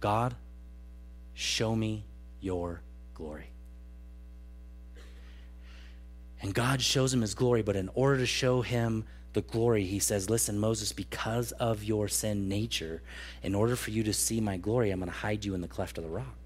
God, 0.00 0.34
show 1.34 1.76
me 1.76 2.04
your 2.40 2.80
glory. 3.14 3.50
And 6.42 6.52
God 6.52 6.82
shows 6.82 7.14
him 7.14 7.20
his 7.20 7.34
glory, 7.34 7.62
but 7.62 7.76
in 7.76 7.88
order 7.94 8.18
to 8.18 8.26
show 8.26 8.62
him 8.62 9.04
the 9.32 9.42
glory, 9.42 9.84
he 9.84 9.98
says, 9.98 10.28
Listen, 10.28 10.58
Moses, 10.58 10.92
because 10.92 11.52
of 11.52 11.84
your 11.84 12.08
sin 12.08 12.48
nature, 12.48 13.02
in 13.42 13.54
order 13.54 13.76
for 13.76 13.90
you 13.90 14.02
to 14.04 14.12
see 14.12 14.40
my 14.40 14.56
glory, 14.56 14.90
I'm 14.90 15.00
going 15.00 15.10
to 15.10 15.16
hide 15.16 15.44
you 15.44 15.54
in 15.54 15.60
the 15.60 15.68
cleft 15.68 15.98
of 15.98 16.04
the 16.04 16.10
rock. 16.10 16.36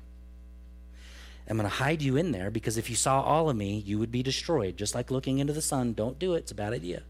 I'm 1.49 1.57
going 1.57 1.69
to 1.69 1.77
hide 1.77 2.03
you 2.03 2.17
in 2.17 2.33
there 2.33 2.51
because 2.51 2.77
if 2.77 2.91
you 2.91 2.97
saw 2.97 3.21
all 3.21 3.49
of 3.49 3.57
me, 3.57 3.79
you 3.79 3.99
would 3.99 4.11
be 4.11 4.23
destroyed. 4.23 4.77
Just 4.77 4.95
like 4.95 5.11
looking 5.11 5.39
into 5.39 5.53
the 5.53 5.63
sun. 5.63 5.93
Don't 5.93 6.19
do 6.19 6.35
it, 6.35 6.39
it's 6.39 6.53
a 6.53 6.57
bad 6.57 6.73
idea. 6.73 7.03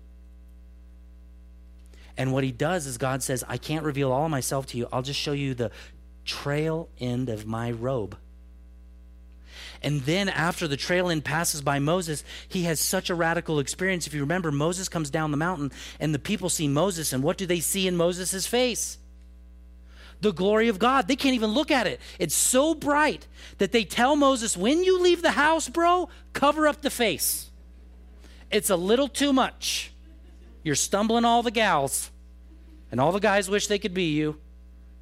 And 2.18 2.32
what 2.32 2.44
he 2.44 2.52
does 2.52 2.86
is 2.86 2.98
God 2.98 3.22
says, 3.22 3.44
I 3.46 3.58
can't 3.58 3.84
reveal 3.84 4.12
all 4.12 4.24
of 4.24 4.30
myself 4.30 4.66
to 4.68 4.78
you. 4.78 4.88
I'll 4.92 5.02
just 5.02 5.20
show 5.20 5.32
you 5.32 5.54
the 5.54 5.70
trail 6.24 6.88
end 6.98 7.28
of 7.28 7.46
my 7.46 7.70
robe. 7.70 8.16
And 9.82 10.02
then 10.02 10.28
after 10.28 10.66
the 10.66 10.76
trail 10.76 11.08
end 11.08 11.24
passes 11.24 11.62
by 11.62 11.78
Moses, 11.78 12.24
he 12.48 12.62
has 12.64 12.80
such 12.80 13.10
a 13.10 13.14
radical 13.14 13.58
experience. 13.58 14.06
If 14.06 14.14
you 14.14 14.20
remember, 14.20 14.50
Moses 14.50 14.88
comes 14.88 15.10
down 15.10 15.30
the 15.30 15.36
mountain 15.36 15.72
and 16.00 16.14
the 16.14 16.18
people 16.18 16.48
see 16.48 16.68
Moses, 16.68 17.12
and 17.12 17.22
what 17.22 17.38
do 17.38 17.46
they 17.46 17.60
see 17.60 17.86
in 17.86 17.96
Moses' 17.96 18.46
face? 18.46 18.98
The 20.20 20.32
glory 20.32 20.68
of 20.68 20.78
God. 20.78 21.08
They 21.08 21.16
can't 21.16 21.34
even 21.34 21.50
look 21.50 21.70
at 21.70 21.86
it. 21.86 22.00
It's 22.18 22.34
so 22.34 22.74
bright 22.74 23.26
that 23.58 23.72
they 23.72 23.84
tell 23.84 24.16
Moses, 24.16 24.56
when 24.56 24.82
you 24.82 25.00
leave 25.00 25.22
the 25.22 25.32
house, 25.32 25.68
bro, 25.68 26.08
cover 26.32 26.66
up 26.66 26.82
the 26.82 26.90
face. 26.90 27.50
It's 28.50 28.70
a 28.70 28.76
little 28.76 29.08
too 29.08 29.32
much. 29.32 29.92
You're 30.62 30.74
stumbling 30.74 31.24
all 31.24 31.42
the 31.42 31.50
gals, 31.50 32.10
and 32.90 33.00
all 33.00 33.12
the 33.12 33.20
guys 33.20 33.50
wish 33.50 33.66
they 33.66 33.78
could 33.78 33.94
be 33.94 34.14
you 34.14 34.40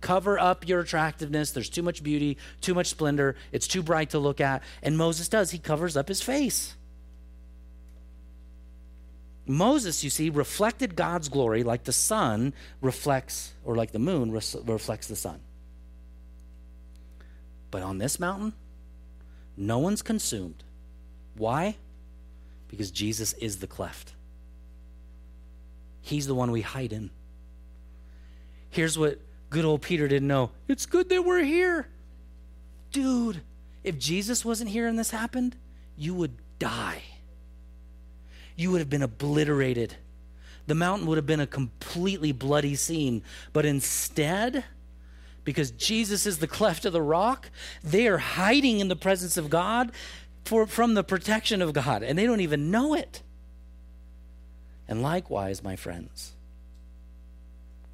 cover 0.05 0.39
up 0.39 0.69
your 0.69 0.81
attractiveness. 0.81 1.51
There's 1.51 1.71
too 1.71 1.83
much 1.83 2.03
beauty, 2.03 2.37
too 2.61 2.75
much 2.75 2.89
splendor. 2.89 3.37
It's 3.53 3.67
too 3.67 3.83
bright 3.83 4.11
to 4.11 4.19
look 4.19 4.39
at. 4.41 4.63
And 4.83 4.99
Moses 4.99 5.29
does. 5.29 5.51
He 5.51 5.59
covers 5.59 5.97
up 5.97 6.09
his 6.09 6.21
face. 6.21 6.75
Moses, 9.47 10.05
you 10.05 10.11
see, 10.11 10.29
reflected 10.29 10.95
God's 10.95 11.31
glory 11.31 11.63
like 11.63 11.85
the 11.85 11.93
sun 11.93 12.53
reflects, 12.83 13.55
or 13.65 13.77
like 13.77 13.93
the 13.93 13.99
moon 13.99 14.31
reflects 14.31 15.09
the 15.09 15.17
sun. 15.17 15.41
But 17.71 17.83
on 17.83 17.99
this 17.99 18.21
mountain, 18.21 18.53
no 19.57 19.79
one's 19.79 20.03
consumed. 20.03 20.63
Why? 21.35 21.77
Because 22.69 22.91
Jesus 22.91 23.33
is 23.35 23.59
the 23.59 23.67
cleft. 23.67 24.13
He's 26.03 26.27
the 26.27 26.35
one 26.35 26.51
we 26.51 26.61
hide 26.61 26.93
in. 26.93 27.11
Here's 28.69 28.99
what 28.99 29.19
Good 29.55 29.65
old 29.65 29.83
Peter 29.83 30.09
didn't 30.09 30.27
know. 30.27 30.51
It's 30.67 30.85
good 30.85 31.09
that 31.11 31.25
we're 31.25 31.45
here. 31.45 31.87
Dude, 32.91 33.41
if 33.85 33.97
Jesus 34.01 34.45
wasn't 34.45 34.71
here 34.71 34.89
and 34.89 34.99
this 34.99 35.13
happened, 35.13 35.55
you 35.97 36.13
would 36.13 36.33
die. 36.59 37.03
You 38.57 38.73
would 38.73 38.81
have 38.81 38.91
been 38.91 39.05
obliterated. 39.05 39.95
The 40.67 40.75
mountain 40.75 41.07
would 41.07 41.19
have 41.19 41.27
been 41.27 41.39
a 41.39 41.47
completely 41.47 42.33
bloody 42.33 42.75
scene. 42.75 43.23
But 43.53 43.65
instead, 43.65 44.65
because 45.45 45.71
Jesus 45.71 46.27
is 46.27 46.39
the 46.39 46.49
cleft 46.59 46.85
of 46.85 46.93
the 46.93 47.01
rock, 47.01 47.49
they 47.81 48.09
are 48.09 48.19
hiding 48.19 48.81
in 48.81 48.89
the 48.89 48.97
presence 48.97 49.37
of 49.37 49.51
God 49.51 49.93
for, 50.45 50.67
from 50.67 50.95
the 50.95 51.05
protection 51.05 51.63
of 51.63 51.73
God, 51.73 52.03
and 52.03 52.19
they 52.19 52.27
don't 52.27 52.41
even 52.41 52.73
know 52.73 52.93
it. 52.93 53.23
And 54.89 55.01
likewise, 55.01 55.63
my 55.63 55.77
friends, 55.77 56.34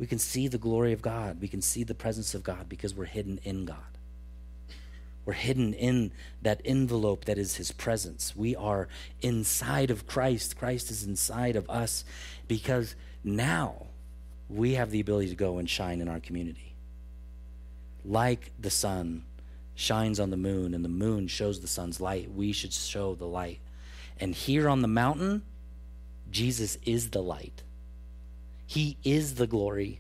we 0.01 0.07
can 0.07 0.19
see 0.19 0.49
the 0.49 0.57
glory 0.57 0.95
of 0.95 1.03
God. 1.03 1.43
We 1.43 1.47
can 1.47 1.61
see 1.61 1.85
the 1.85 1.95
presence 1.95 2.35
of 2.35 2.43
God 2.43 2.71
because 2.71 2.95
we're 2.95 3.05
hidden 3.05 3.39
in 3.45 3.67
God. 3.67 3.77
We're 5.27 5.35
hidden 5.35 5.75
in 5.75 6.13
that 6.41 6.63
envelope 6.65 7.27
that 7.27 7.37
is 7.37 7.57
His 7.57 7.71
presence. 7.71 8.35
We 8.35 8.57
are 8.57 8.89
inside 9.21 9.91
of 9.91 10.07
Christ. 10.07 10.57
Christ 10.57 10.91
is 10.91 11.05
inside 11.05 11.55
of 11.55 11.69
us 11.69 12.07
because 12.49 12.95
now 13.23 13.89
we 14.49 14.73
have 14.73 14.91
the 14.91 15.01
ability 15.01 15.29
to 15.29 15.37
go 15.37 15.59
and 15.59 15.69
shine 15.69 16.01
in 16.01 16.09
our 16.09 16.19
community. 16.19 16.75
Like 18.03 18.53
the 18.59 18.71
sun 18.71 19.25
shines 19.75 20.19
on 20.19 20.31
the 20.31 20.37
moon 20.39 20.73
and 20.73 20.83
the 20.83 20.89
moon 20.89 21.29
shows 21.29 21.61
the 21.61 21.69
sun's 21.69 22.01
light, 22.01 22.33
we 22.33 22.53
should 22.53 22.73
show 22.73 23.15
the 23.15 23.27
light. 23.27 23.61
And 24.19 24.35
here 24.35 24.67
on 24.67 24.81
the 24.81 24.89
mountain, 24.89 25.43
Jesus 26.31 26.79
is 26.87 27.11
the 27.11 27.23
light. 27.23 27.63
He 28.71 28.99
is 29.03 29.35
the 29.35 29.49
glory. 29.49 29.99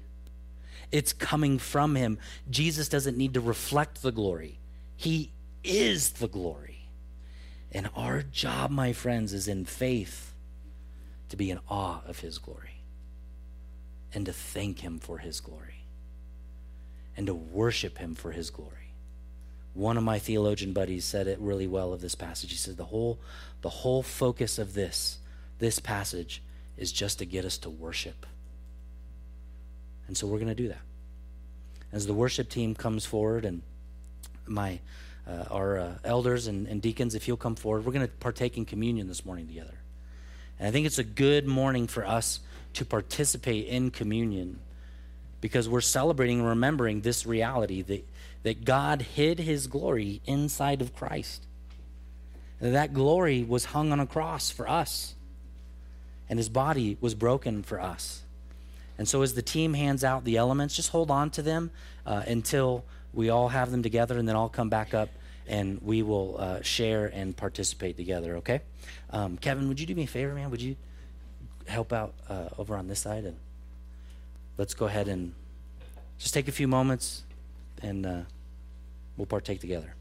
It's 0.93 1.12
coming 1.12 1.59
from 1.59 1.97
him. 1.97 2.21
Jesus 2.49 2.89
doesn't 2.89 3.16
need 3.16 3.35
to 3.35 3.41
reflect 3.41 4.01
the 4.01 4.12
glory, 4.12 4.61
He 4.95 5.33
is 5.64 6.11
the 6.12 6.29
glory. 6.29 6.89
And 7.73 7.91
our 7.97 8.23
job, 8.23 8.71
my 8.71 8.93
friends, 8.93 9.33
is 9.33 9.49
in 9.49 9.64
faith 9.64 10.33
to 11.31 11.37
be 11.37 11.51
in 11.51 11.59
awe 11.68 12.03
of 12.07 12.21
His 12.21 12.39
glory 12.39 12.85
and 14.14 14.25
to 14.27 14.33
thank 14.33 14.79
Him 14.79 15.01
for 15.01 15.18
His 15.18 15.41
glory 15.41 15.87
and 17.16 17.27
to 17.27 17.35
worship 17.35 17.99
Him 17.99 18.14
for 18.14 18.31
His 18.31 18.51
glory. 18.51 18.95
One 19.75 19.97
of 19.97 20.05
my 20.05 20.21
theologian 20.21 20.73
buddies 20.73 21.05
said 21.05 21.27
it 21.27 21.41
really 21.41 21.66
well 21.66 21.93
of 21.93 22.03
this 22.03 22.14
passage. 22.14 22.53
He 22.53 22.57
said 22.57 22.77
the 22.77 22.85
whole 22.85 23.18
the 23.62 23.68
whole 23.68 24.05
focus 24.05 24.61
of 24.61 24.75
this 24.75 25.18
this 25.59 25.81
passage 25.81 26.41
is 26.77 26.93
just 26.93 27.18
to 27.18 27.27
get 27.27 27.45
us 27.45 27.59
to 27.59 27.68
worship. 27.68 28.27
And 30.11 30.17
so 30.17 30.27
we're 30.27 30.39
going 30.39 30.49
to 30.49 30.57
do 30.57 30.67
that. 30.67 30.81
As 31.93 32.05
the 32.05 32.13
worship 32.13 32.49
team 32.49 32.75
comes 32.75 33.07
forward 33.07 33.45
and 33.45 33.63
my 34.45 34.81
uh, 35.25 35.45
our 35.49 35.79
uh, 35.79 35.95
elders 36.03 36.49
and, 36.49 36.67
and 36.67 36.83
deacons, 36.83 37.15
if 37.15 37.29
you'll 37.29 37.37
come 37.37 37.55
forward, 37.55 37.87
we're 37.87 37.93
going 37.93 38.05
to 38.05 38.13
partake 38.15 38.57
in 38.57 38.65
communion 38.65 39.07
this 39.07 39.25
morning 39.25 39.47
together. 39.47 39.79
And 40.59 40.67
I 40.67 40.73
think 40.73 40.85
it's 40.87 40.99
a 40.99 41.05
good 41.05 41.47
morning 41.47 41.87
for 41.87 42.05
us 42.05 42.41
to 42.73 42.85
participate 42.85 43.69
in 43.69 43.93
communion 43.93 44.59
because 45.41 45.69
we're 45.69 45.81
celebrating 45.81 46.41
and 46.41 46.49
remembering 46.49 47.03
this 47.03 47.25
reality 47.25 47.83
that, 47.83 48.09
that 48.43 48.65
God 48.65 49.03
hid 49.03 49.39
his 49.39 49.69
glory 49.69 50.23
inside 50.27 50.83
of 50.83 50.93
Christ. 50.93 51.47
And 52.61 52.75
that 52.75 52.95
glory 52.95 53.45
was 53.45 53.67
hung 53.67 53.93
on 53.93 54.01
a 54.01 54.09
cross 54.09 54.51
for 54.51 54.69
us, 54.69 55.15
and 56.29 56.37
his 56.37 56.49
body 56.49 56.99
was 57.01 57.15
broken 57.15 57.63
for 57.63 57.81
us. 57.81 58.25
And 59.01 59.09
so, 59.09 59.22
as 59.22 59.32
the 59.32 59.40
team 59.40 59.72
hands 59.72 60.05
out 60.05 60.24
the 60.24 60.36
elements, 60.36 60.76
just 60.76 60.90
hold 60.90 61.11
on 61.11 61.30
to 61.30 61.40
them 61.40 61.70
uh, 62.05 62.22
until 62.26 62.84
we 63.14 63.30
all 63.30 63.48
have 63.48 63.70
them 63.70 63.82
together, 63.82 64.18
and 64.18 64.28
then 64.28 64.36
I'll 64.36 64.51
come 64.51 64.68
back 64.68 64.92
up 64.92 65.09
and 65.46 65.80
we 65.80 66.03
will 66.03 66.36
uh, 66.38 66.61
share 66.61 67.07
and 67.07 67.34
participate 67.34 67.96
together, 67.96 68.36
okay? 68.36 68.61
Um, 69.09 69.38
Kevin, 69.38 69.68
would 69.68 69.80
you 69.80 69.86
do 69.86 69.94
me 69.94 70.03
a 70.03 70.07
favor, 70.07 70.34
man? 70.34 70.51
Would 70.51 70.61
you 70.61 70.76
help 71.66 71.94
out 71.94 72.12
uh, 72.28 72.51
over 72.59 72.76
on 72.76 72.88
this 72.88 73.01
side? 73.01 73.24
And 73.24 73.38
let's 74.59 74.74
go 74.74 74.84
ahead 74.84 75.09
and 75.09 75.32
just 76.18 76.34
take 76.34 76.46
a 76.46 76.53
few 76.53 76.68
moments 76.68 77.22
and 77.80 78.05
uh, 78.05 78.20
we'll 79.16 79.24
partake 79.24 79.62
together. 79.62 79.94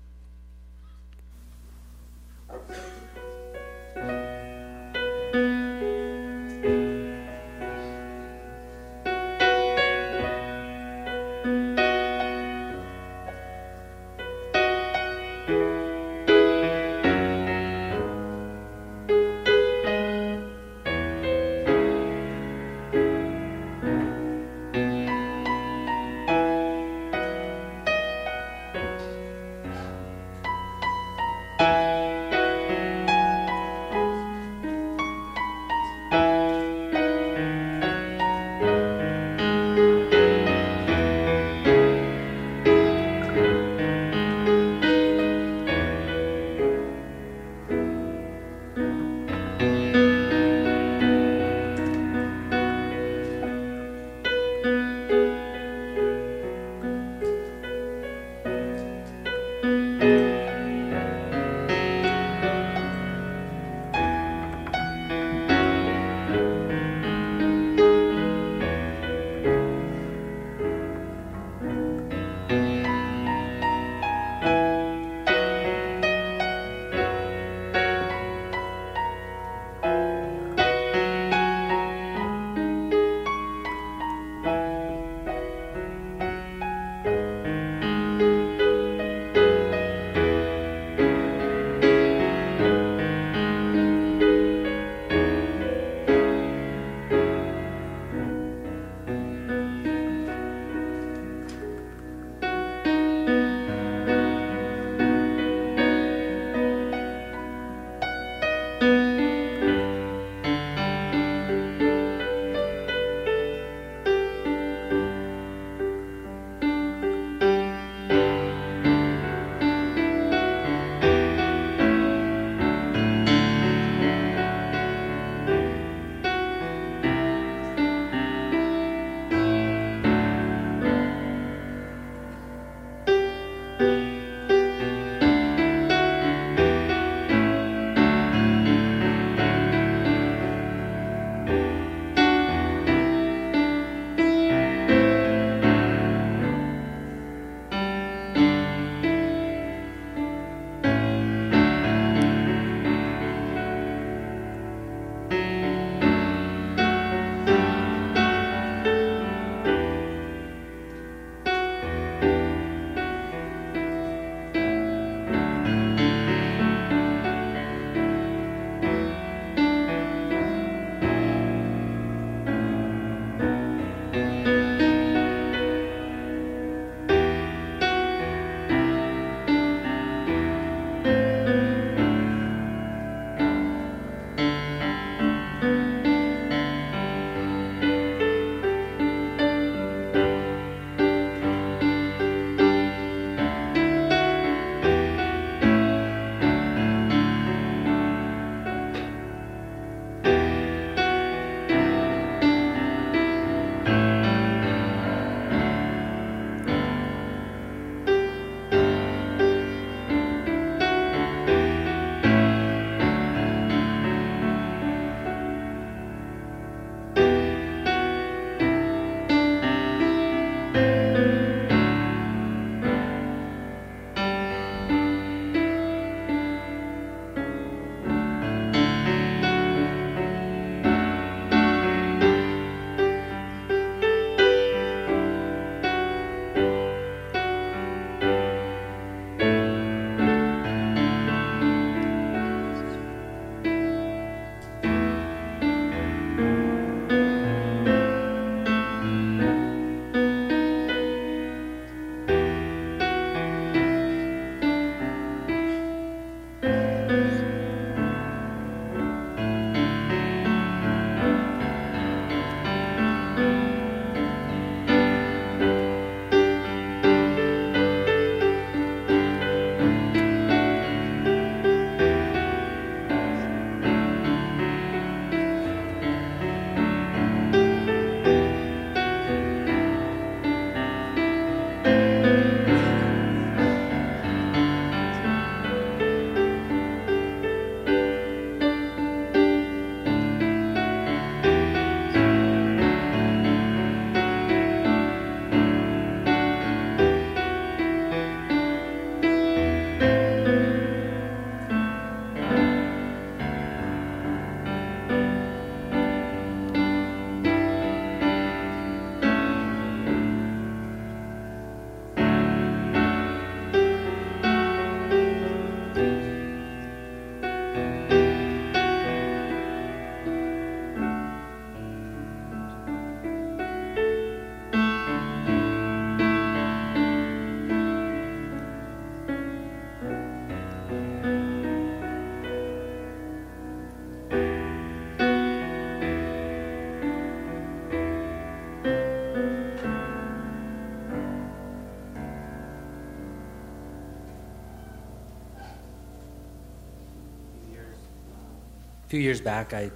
Few 349.09 349.19
years 349.19 349.41
back, 349.41 349.73
I, 349.73 349.89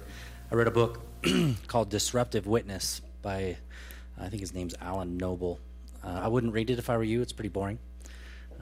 I 0.50 0.54
read 0.56 0.66
a 0.66 0.72
book 0.72 1.00
called 1.68 1.88
Disruptive 1.88 2.48
Witness 2.48 3.00
by, 3.22 3.56
I 4.18 4.28
think 4.28 4.40
his 4.40 4.52
name's 4.52 4.74
Alan 4.80 5.16
Noble. 5.16 5.60
Uh, 6.02 6.18
I 6.24 6.26
wouldn't 6.26 6.52
read 6.52 6.68
it 6.68 6.80
if 6.80 6.90
I 6.90 6.96
were 6.96 7.04
you, 7.04 7.22
it's 7.22 7.32
pretty 7.32 7.48
boring. 7.48 7.78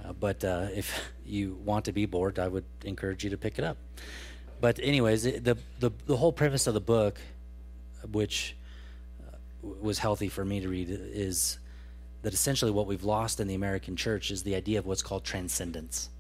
Uh, 0.05 0.13
but 0.13 0.45
uh, 0.45 0.67
if 0.75 1.11
you 1.25 1.59
want 1.65 1.87
to 1.87 1.93
be 1.93 2.05
bored, 2.05 2.39
I 2.39 2.49
would 2.49 2.67
encourage 2.85 3.25
you 3.25 3.31
to 3.31 3.39
pick 3.39 3.59
it 3.59 3.65
up. 3.65 3.79
But, 4.61 4.79
anyways, 4.79 5.25
it, 5.25 5.43
the, 5.43 5.57
the, 5.81 5.91
the 6.05 6.19
whole 6.19 6.35
premise 6.35 6.67
of 6.67 6.75
the 6.75 6.83
book, 6.83 7.19
which 8.11 8.55
uh, 9.27 9.37
was 9.81 9.99
healthy 10.01 10.29
for 10.29 10.45
me 10.45 10.61
to 10.61 10.69
read, 10.69 10.89
is 10.91 11.61
that 12.21 12.35
essentially 12.35 12.73
what 12.73 12.87
we've 12.87 13.05
lost 13.05 13.41
in 13.41 13.49
the 13.49 13.55
American 13.55 13.97
church 13.97 14.31
is 14.31 14.43
the 14.43 14.55
idea 14.55 14.79
of 14.79 14.85
what's 14.85 15.03
called 15.03 15.25
transcendence. 15.25 16.11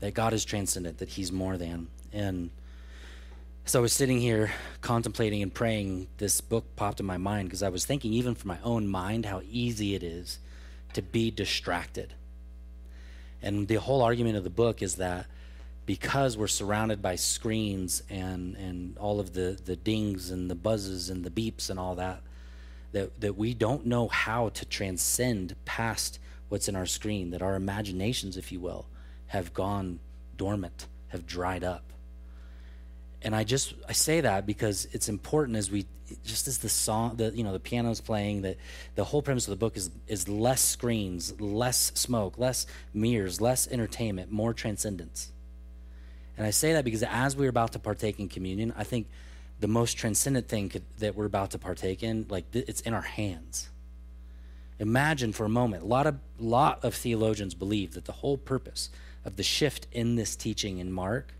That 0.00 0.12
God 0.12 0.34
is 0.34 0.44
transcendent, 0.44 0.98
that 0.98 1.08
He's 1.08 1.32
more 1.32 1.56
than. 1.56 1.88
And 2.12 2.50
so 3.66 3.78
I 3.78 3.82
was 3.82 3.94
sitting 3.94 4.20
here 4.20 4.52
contemplating 4.82 5.42
and 5.42 5.52
praying. 5.52 6.08
This 6.18 6.42
book 6.42 6.76
popped 6.76 7.00
in 7.00 7.06
my 7.06 7.16
mind 7.16 7.48
because 7.48 7.62
I 7.62 7.70
was 7.70 7.86
thinking, 7.86 8.12
even 8.12 8.34
for 8.34 8.46
my 8.46 8.58
own 8.62 8.86
mind, 8.86 9.24
how 9.24 9.40
easy 9.50 9.94
it 9.94 10.02
is 10.02 10.38
to 10.92 11.00
be 11.00 11.30
distracted. 11.30 12.12
And 13.40 13.66
the 13.66 13.76
whole 13.76 14.02
argument 14.02 14.36
of 14.36 14.44
the 14.44 14.50
book 14.50 14.82
is 14.82 14.96
that 14.96 15.26
because 15.86 16.36
we're 16.36 16.46
surrounded 16.46 17.00
by 17.00 17.16
screens 17.16 18.02
and, 18.10 18.54
and 18.56 18.98
all 18.98 19.18
of 19.18 19.32
the, 19.32 19.58
the 19.64 19.76
dings 19.76 20.30
and 20.30 20.50
the 20.50 20.54
buzzes 20.54 21.08
and 21.08 21.24
the 21.24 21.30
beeps 21.30 21.70
and 21.70 21.78
all 21.78 21.94
that, 21.94 22.20
that, 22.92 23.18
that 23.20 23.36
we 23.36 23.54
don't 23.54 23.86
know 23.86 24.08
how 24.08 24.50
to 24.50 24.64
transcend 24.66 25.56
past 25.64 26.18
what's 26.50 26.68
in 26.68 26.76
our 26.76 26.86
screen, 26.86 27.30
that 27.30 27.42
our 27.42 27.54
imaginations, 27.54 28.36
if 28.36 28.52
you 28.52 28.60
will, 28.60 28.86
have 29.28 29.54
gone 29.54 30.00
dormant, 30.36 30.86
have 31.08 31.26
dried 31.26 31.64
up 31.64 31.94
and 33.24 33.34
I 33.34 33.42
just 33.42 33.74
I 33.88 33.92
say 33.92 34.20
that 34.20 34.46
because 34.46 34.86
it's 34.92 35.08
important 35.08 35.56
as 35.56 35.70
we 35.70 35.86
just 36.24 36.46
as 36.46 36.58
the 36.58 36.68
song 36.68 37.16
the 37.16 37.30
you 37.34 37.42
know 37.42 37.52
the 37.52 37.58
piano's 37.60 38.00
playing 38.00 38.42
that 38.42 38.58
the 38.94 39.04
whole 39.04 39.22
premise 39.22 39.46
of 39.48 39.50
the 39.50 39.56
book 39.56 39.76
is 39.76 39.90
is 40.06 40.28
less 40.28 40.60
screens, 40.60 41.40
less 41.40 41.90
smoke, 41.94 42.38
less 42.38 42.66
mirrors, 42.92 43.40
less 43.40 43.66
entertainment, 43.68 44.30
more 44.30 44.52
transcendence. 44.52 45.32
And 46.36 46.46
I 46.46 46.50
say 46.50 46.74
that 46.74 46.84
because 46.84 47.02
as 47.02 47.36
we're 47.36 47.48
about 47.48 47.72
to 47.72 47.78
partake 47.78 48.20
in 48.20 48.28
communion, 48.28 48.74
I 48.76 48.84
think 48.84 49.06
the 49.60 49.68
most 49.68 49.94
transcendent 49.94 50.48
thing 50.48 50.68
could, 50.68 50.82
that 50.98 51.14
we're 51.14 51.26
about 51.26 51.52
to 51.52 51.58
partake 51.58 52.02
in, 52.02 52.26
like 52.28 52.50
th- 52.50 52.64
it's 52.68 52.80
in 52.82 52.92
our 52.92 53.02
hands. 53.02 53.70
Imagine 54.80 55.32
for 55.32 55.46
a 55.46 55.48
moment, 55.48 55.84
a 55.84 55.86
lot 55.86 56.06
of 56.06 56.16
lot 56.38 56.84
of 56.84 56.94
theologians 56.94 57.54
believe 57.54 57.94
that 57.94 58.04
the 58.04 58.12
whole 58.12 58.36
purpose 58.36 58.90
of 59.24 59.36
the 59.36 59.42
shift 59.42 59.86
in 59.92 60.16
this 60.16 60.36
teaching 60.36 60.78
in 60.78 60.92
Mark 60.92 61.32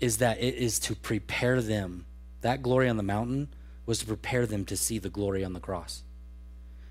is 0.00 0.16
that 0.18 0.38
it 0.40 0.54
is 0.54 0.78
to 0.80 0.94
prepare 0.94 1.60
them. 1.60 2.06
That 2.40 2.62
glory 2.62 2.88
on 2.88 2.96
the 2.96 3.02
mountain 3.02 3.48
was 3.86 3.98
to 3.98 4.06
prepare 4.06 4.46
them 4.46 4.64
to 4.66 4.76
see 4.76 4.98
the 4.98 5.10
glory 5.10 5.44
on 5.44 5.52
the 5.52 5.60
cross. 5.60 6.02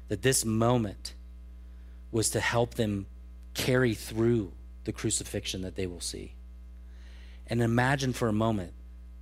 That 0.08 0.22
this 0.22 0.46
moment 0.46 1.16
was 2.12 2.30
to 2.32 2.40
help 2.40 2.76
them 2.76 3.08
carry 3.54 3.94
through 3.94 4.54
the 4.84 4.92
crucifixion 4.92 5.62
that 5.64 5.76
they 5.76 5.88
will 5.88 6.02
see. 6.02 6.36
And 7.48 7.62
imagine 7.62 8.14
for 8.14 8.28
a 8.28 8.34
moment, 8.34 8.74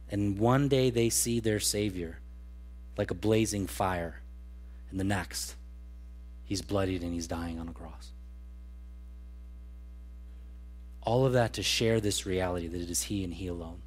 and 0.10 0.38
one 0.38 0.68
day 0.68 0.90
they 0.90 1.10
see 1.10 1.40
their 1.40 1.60
Savior 1.60 2.20
like 2.98 3.12
a 3.12 3.16
blazing 3.16 3.68
fire, 3.68 4.22
and 4.90 5.00
the 5.00 5.04
next, 5.04 5.56
he's 6.44 6.62
bloodied 6.62 7.04
and 7.04 7.14
he's 7.14 7.28
dying 7.28 7.60
on 7.60 7.70
a 7.70 7.74
cross. 7.74 8.12
All 11.08 11.26
of 11.26 11.32
that 11.34 11.54
to 11.54 11.64
share 11.64 12.02
this 12.02 12.26
reality 12.26 12.68
that 12.68 12.82
it 12.82 12.90
is 12.90 13.04
He 13.04 13.24
and 13.24 13.34
He 13.34 13.48
alone 13.48 13.82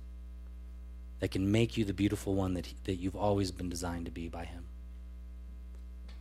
that 1.18 1.30
can 1.30 1.52
make 1.52 1.76
you 1.76 1.84
the 1.84 1.92
beautiful 1.92 2.34
one 2.34 2.54
that, 2.54 2.64
he, 2.64 2.74
that 2.84 2.94
you've 2.94 3.14
always 3.14 3.50
been 3.50 3.68
designed 3.68 4.06
to 4.06 4.10
be 4.10 4.26
by 4.26 4.46
Him. 4.46 4.64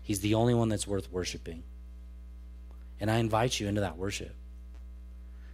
He's 0.03 0.19
the 0.19 0.33
only 0.33 0.53
one 0.53 0.67
that's 0.67 0.85
worth 0.85 1.09
worshiping. 1.09 1.63
And 2.99 3.09
I 3.09 3.19
invite 3.19 3.61
you 3.61 3.69
into 3.69 3.79
that 3.79 3.95
worship. 3.95 4.35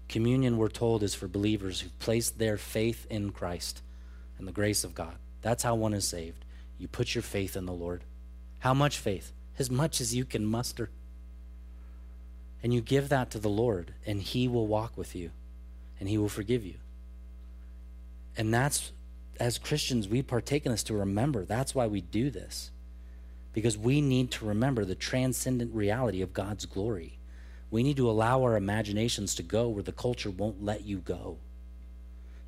Communion, 0.09 0.57
we're 0.57 0.67
told, 0.67 1.03
is 1.03 1.13
for 1.13 1.27
believers 1.27 1.81
who 1.81 1.89
place 1.99 2.31
their 2.31 2.57
faith 2.57 3.05
in 3.11 3.29
Christ 3.29 3.83
and 4.39 4.47
the 4.47 4.51
grace 4.51 4.83
of 4.83 4.95
God. 4.95 5.13
That's 5.43 5.61
how 5.61 5.75
one 5.75 5.93
is 5.93 6.07
saved. 6.07 6.43
You 6.79 6.87
put 6.87 7.13
your 7.13 7.21
faith 7.21 7.55
in 7.55 7.67
the 7.67 7.71
Lord. 7.71 8.03
How 8.61 8.73
much 8.73 8.97
faith? 8.97 9.31
As 9.59 9.69
much 9.69 10.01
as 10.01 10.15
you 10.15 10.25
can 10.25 10.43
muster. 10.43 10.89
And 12.65 12.73
you 12.73 12.81
give 12.81 13.09
that 13.09 13.29
to 13.29 13.37
the 13.37 13.47
Lord, 13.47 13.93
and 14.07 14.19
He 14.19 14.47
will 14.47 14.65
walk 14.65 14.97
with 14.97 15.15
you, 15.15 15.29
and 15.99 16.09
He 16.09 16.17
will 16.17 16.27
forgive 16.27 16.65
you. 16.65 16.77
And 18.35 18.51
that's, 18.51 18.91
as 19.39 19.59
Christians, 19.59 20.07
we 20.07 20.23
partake 20.23 20.65
in 20.65 20.71
this 20.71 20.81
to 20.85 20.95
remember. 20.95 21.45
That's 21.45 21.75
why 21.75 21.85
we 21.85 22.01
do 22.01 22.31
this. 22.31 22.71
Because 23.53 23.77
we 23.77 24.01
need 24.01 24.31
to 24.31 24.45
remember 24.45 24.83
the 24.83 24.95
transcendent 24.95 25.75
reality 25.75 26.23
of 26.23 26.33
God's 26.33 26.65
glory. 26.65 27.19
We 27.69 27.83
need 27.83 27.97
to 27.97 28.09
allow 28.09 28.41
our 28.41 28.57
imaginations 28.57 29.35
to 29.35 29.43
go 29.43 29.67
where 29.67 29.83
the 29.83 29.91
culture 29.91 30.31
won't 30.31 30.63
let 30.63 30.83
you 30.83 30.97
go. 30.97 31.37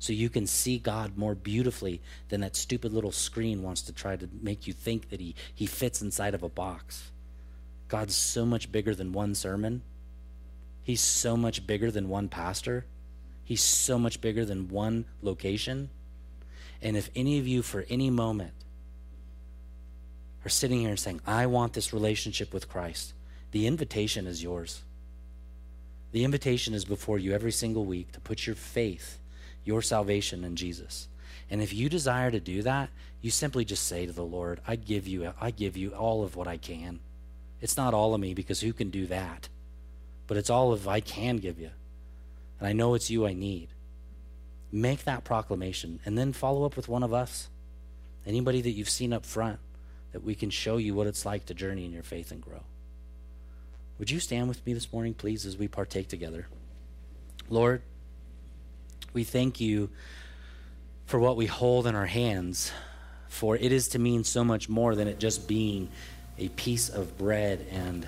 So 0.00 0.12
you 0.12 0.28
can 0.28 0.48
see 0.48 0.80
God 0.80 1.16
more 1.16 1.36
beautifully 1.36 2.00
than 2.28 2.40
that 2.40 2.56
stupid 2.56 2.92
little 2.92 3.12
screen 3.12 3.62
wants 3.62 3.82
to 3.82 3.92
try 3.92 4.16
to 4.16 4.28
make 4.42 4.66
you 4.66 4.72
think 4.72 5.10
that 5.10 5.20
he, 5.20 5.36
he 5.54 5.66
fits 5.66 6.02
inside 6.02 6.34
of 6.34 6.42
a 6.42 6.48
box. 6.48 7.12
God's 7.86 8.16
so 8.16 8.44
much 8.44 8.72
bigger 8.72 8.96
than 8.96 9.12
one 9.12 9.36
sermon. 9.36 9.82
He's 10.88 11.02
so 11.02 11.36
much 11.36 11.66
bigger 11.66 11.90
than 11.90 12.08
one 12.08 12.30
pastor. 12.30 12.86
He's 13.44 13.60
so 13.60 13.98
much 13.98 14.22
bigger 14.22 14.46
than 14.46 14.70
one 14.70 15.04
location. 15.20 15.90
And 16.80 16.96
if 16.96 17.10
any 17.14 17.38
of 17.38 17.46
you, 17.46 17.60
for 17.60 17.84
any 17.90 18.08
moment, 18.08 18.54
are 20.46 20.48
sitting 20.48 20.80
here 20.80 20.88
and 20.88 20.98
saying, 20.98 21.20
I 21.26 21.44
want 21.44 21.74
this 21.74 21.92
relationship 21.92 22.54
with 22.54 22.70
Christ, 22.70 23.12
the 23.50 23.66
invitation 23.66 24.26
is 24.26 24.42
yours. 24.42 24.80
The 26.12 26.24
invitation 26.24 26.72
is 26.72 26.86
before 26.86 27.18
you 27.18 27.34
every 27.34 27.52
single 27.52 27.84
week 27.84 28.12
to 28.12 28.20
put 28.20 28.46
your 28.46 28.56
faith, 28.56 29.18
your 29.66 29.82
salvation 29.82 30.42
in 30.42 30.56
Jesus. 30.56 31.06
And 31.50 31.60
if 31.60 31.74
you 31.74 31.90
desire 31.90 32.30
to 32.30 32.40
do 32.40 32.62
that, 32.62 32.88
you 33.20 33.30
simply 33.30 33.66
just 33.66 33.84
say 33.84 34.06
to 34.06 34.12
the 34.12 34.24
Lord, 34.24 34.62
I 34.66 34.76
give 34.76 35.06
you 35.06 35.34
I 35.38 35.50
give 35.50 35.76
you 35.76 35.90
all 35.90 36.24
of 36.24 36.34
what 36.34 36.48
I 36.48 36.56
can. 36.56 37.00
It's 37.60 37.76
not 37.76 37.92
all 37.92 38.14
of 38.14 38.22
me 38.22 38.32
because 38.32 38.62
who 38.62 38.72
can 38.72 38.88
do 38.88 39.04
that? 39.08 39.50
But 40.28 40.36
it's 40.36 40.50
all 40.50 40.72
of 40.72 40.86
I 40.86 41.00
can 41.00 41.38
give 41.38 41.58
you. 41.58 41.70
And 42.60 42.68
I 42.68 42.72
know 42.72 42.94
it's 42.94 43.10
you 43.10 43.26
I 43.26 43.32
need. 43.32 43.70
Make 44.70 45.04
that 45.04 45.24
proclamation 45.24 45.98
and 46.04 46.16
then 46.16 46.32
follow 46.32 46.64
up 46.64 46.76
with 46.76 46.88
one 46.88 47.02
of 47.02 47.12
us. 47.12 47.48
Anybody 48.26 48.60
that 48.60 48.70
you've 48.70 48.90
seen 48.90 49.12
up 49.12 49.24
front 49.24 49.58
that 50.12 50.22
we 50.22 50.34
can 50.34 50.50
show 50.50 50.76
you 50.76 50.94
what 50.94 51.06
it's 51.06 51.24
like 51.24 51.46
to 51.46 51.54
journey 51.54 51.84
in 51.84 51.92
your 51.92 52.02
faith 52.02 52.30
and 52.30 52.40
grow. 52.40 52.62
Would 53.98 54.10
you 54.10 54.20
stand 54.20 54.48
with 54.48 54.64
me 54.64 54.74
this 54.74 54.92
morning, 54.92 55.14
please, 55.14 55.44
as 55.46 55.56
we 55.56 55.66
partake 55.66 56.08
together? 56.08 56.46
Lord, 57.48 57.82
we 59.12 59.24
thank 59.24 59.60
you 59.60 59.88
for 61.06 61.18
what 61.18 61.36
we 61.36 61.46
hold 61.46 61.86
in 61.86 61.94
our 61.94 62.06
hands, 62.06 62.70
for 63.28 63.56
it 63.56 63.72
is 63.72 63.88
to 63.88 63.98
mean 63.98 64.24
so 64.24 64.44
much 64.44 64.68
more 64.68 64.94
than 64.94 65.08
it 65.08 65.18
just 65.18 65.48
being 65.48 65.88
a 66.38 66.48
piece 66.50 66.88
of 66.88 67.16
bread 67.18 67.66
and 67.70 68.06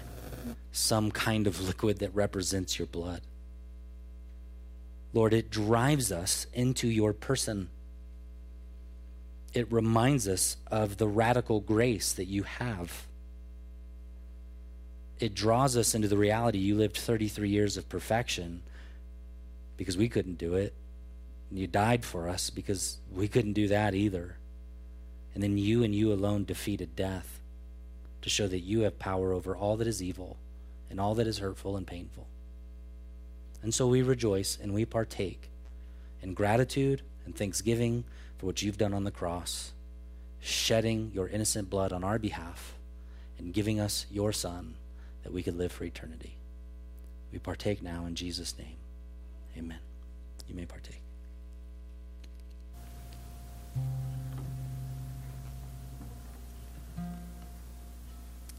some 0.73 1.11
kind 1.11 1.47
of 1.47 1.61
liquid 1.61 1.99
that 1.99 2.15
represents 2.15 2.79
your 2.79 2.87
blood. 2.87 3.23
Lord, 5.13 5.35
it 5.35 5.51
drives 5.51 6.13
us 6.13 6.47
into 6.53 6.89
your 6.89 7.13
person. 7.13 7.69
It 9.53 9.71
reminds 9.73 10.29
us 10.29 10.57
of 10.71 10.99
the 10.99 11.09
radical 11.09 11.61
grace 11.61 12.13
that 12.13 12.27
you 12.27 12.45
have. 12.45 13.07
It 15.19 15.35
draws 15.35 15.77
us 15.77 15.95
into 15.95 16.09
the 16.09 16.17
reality 16.17 16.59
you 16.59 16.77
lived 16.77 16.97
33 16.97 17.49
years 17.49 17.77
of 17.77 17.89
perfection 17.89 18.63
because 19.77 19.97
we 19.97 20.09
couldn't 20.09 20.39
do 20.39 20.55
it. 20.55 20.73
You 21.51 21.67
died 21.67 22.05
for 22.05 22.29
us 22.29 22.49
because 22.49 22.99
we 23.13 23.27
couldn't 23.27 23.55
do 23.55 23.67
that 23.69 23.95
either. 23.95 24.37
And 25.35 25.43
then 25.43 25.59
you 25.59 25.83
and 25.83 25.93
you 25.95 26.13
alone 26.13 26.45
defeated 26.45 26.95
death 26.95 27.41
to 28.23 28.31
show 28.31 28.47
that 28.47 28.61
you 28.61 28.81
have 28.81 28.99
power 29.01 29.33
over 29.33 29.57
all 29.57 29.77
that 29.77 29.89
is 29.89 30.03
evil 30.03 30.39
and 30.91 31.01
all 31.01 31.15
that 31.15 31.27
is 31.27 31.39
hurtful 31.39 31.77
and 31.77 31.87
painful. 31.87 32.27
And 33.63 33.73
so 33.73 33.87
we 33.87 34.03
rejoice 34.03 34.59
and 34.61 34.75
we 34.75 34.85
partake 34.85 35.51
in 36.23 36.35
gratitude 36.35 37.03
and 37.25 37.35
thanksgiving 37.35 38.05
for 38.39 38.47
what 38.47 38.63
you've 38.63 38.79
done 38.79 38.95
on 38.95 39.05
the 39.05 39.11
cross, 39.11 39.73
shedding 40.41 41.13
your 41.15 41.29
innocent 41.29 41.71
blood 41.71 41.93
on 41.93 42.03
our 42.03 42.19
behalf 42.19 42.75
and 43.39 43.55
giving 43.55 43.79
us 43.79 44.07
your 44.11 44.33
Son 44.33 44.75
that 45.23 45.33
we 45.33 45.43
could 45.43 45.57
live 45.57 45.73
for 45.73 45.85
eternity. 45.85 46.37
We 47.33 47.39
partake 47.39 47.83
now 47.83 48.07
in 48.07 48.15
Jesus' 48.15 48.59
name. 48.59 48.77
Amen. 49.57 49.79
You 50.49 50.55
may 50.55 50.67
partake. 50.67 51.01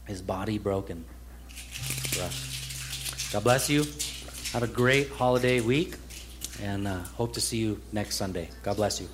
His 0.06 0.22
body 0.22 0.58
broken. 0.58 1.04
God 3.32 3.42
bless 3.44 3.70
you. 3.70 3.84
Have 4.52 4.62
a 4.62 4.66
great 4.66 5.08
holiday 5.10 5.60
week, 5.60 5.96
and 6.62 6.86
uh, 6.86 6.98
hope 7.16 7.32
to 7.34 7.40
see 7.40 7.56
you 7.56 7.80
next 7.92 8.16
Sunday. 8.16 8.48
God 8.62 8.76
bless 8.76 9.00
you. 9.00 9.08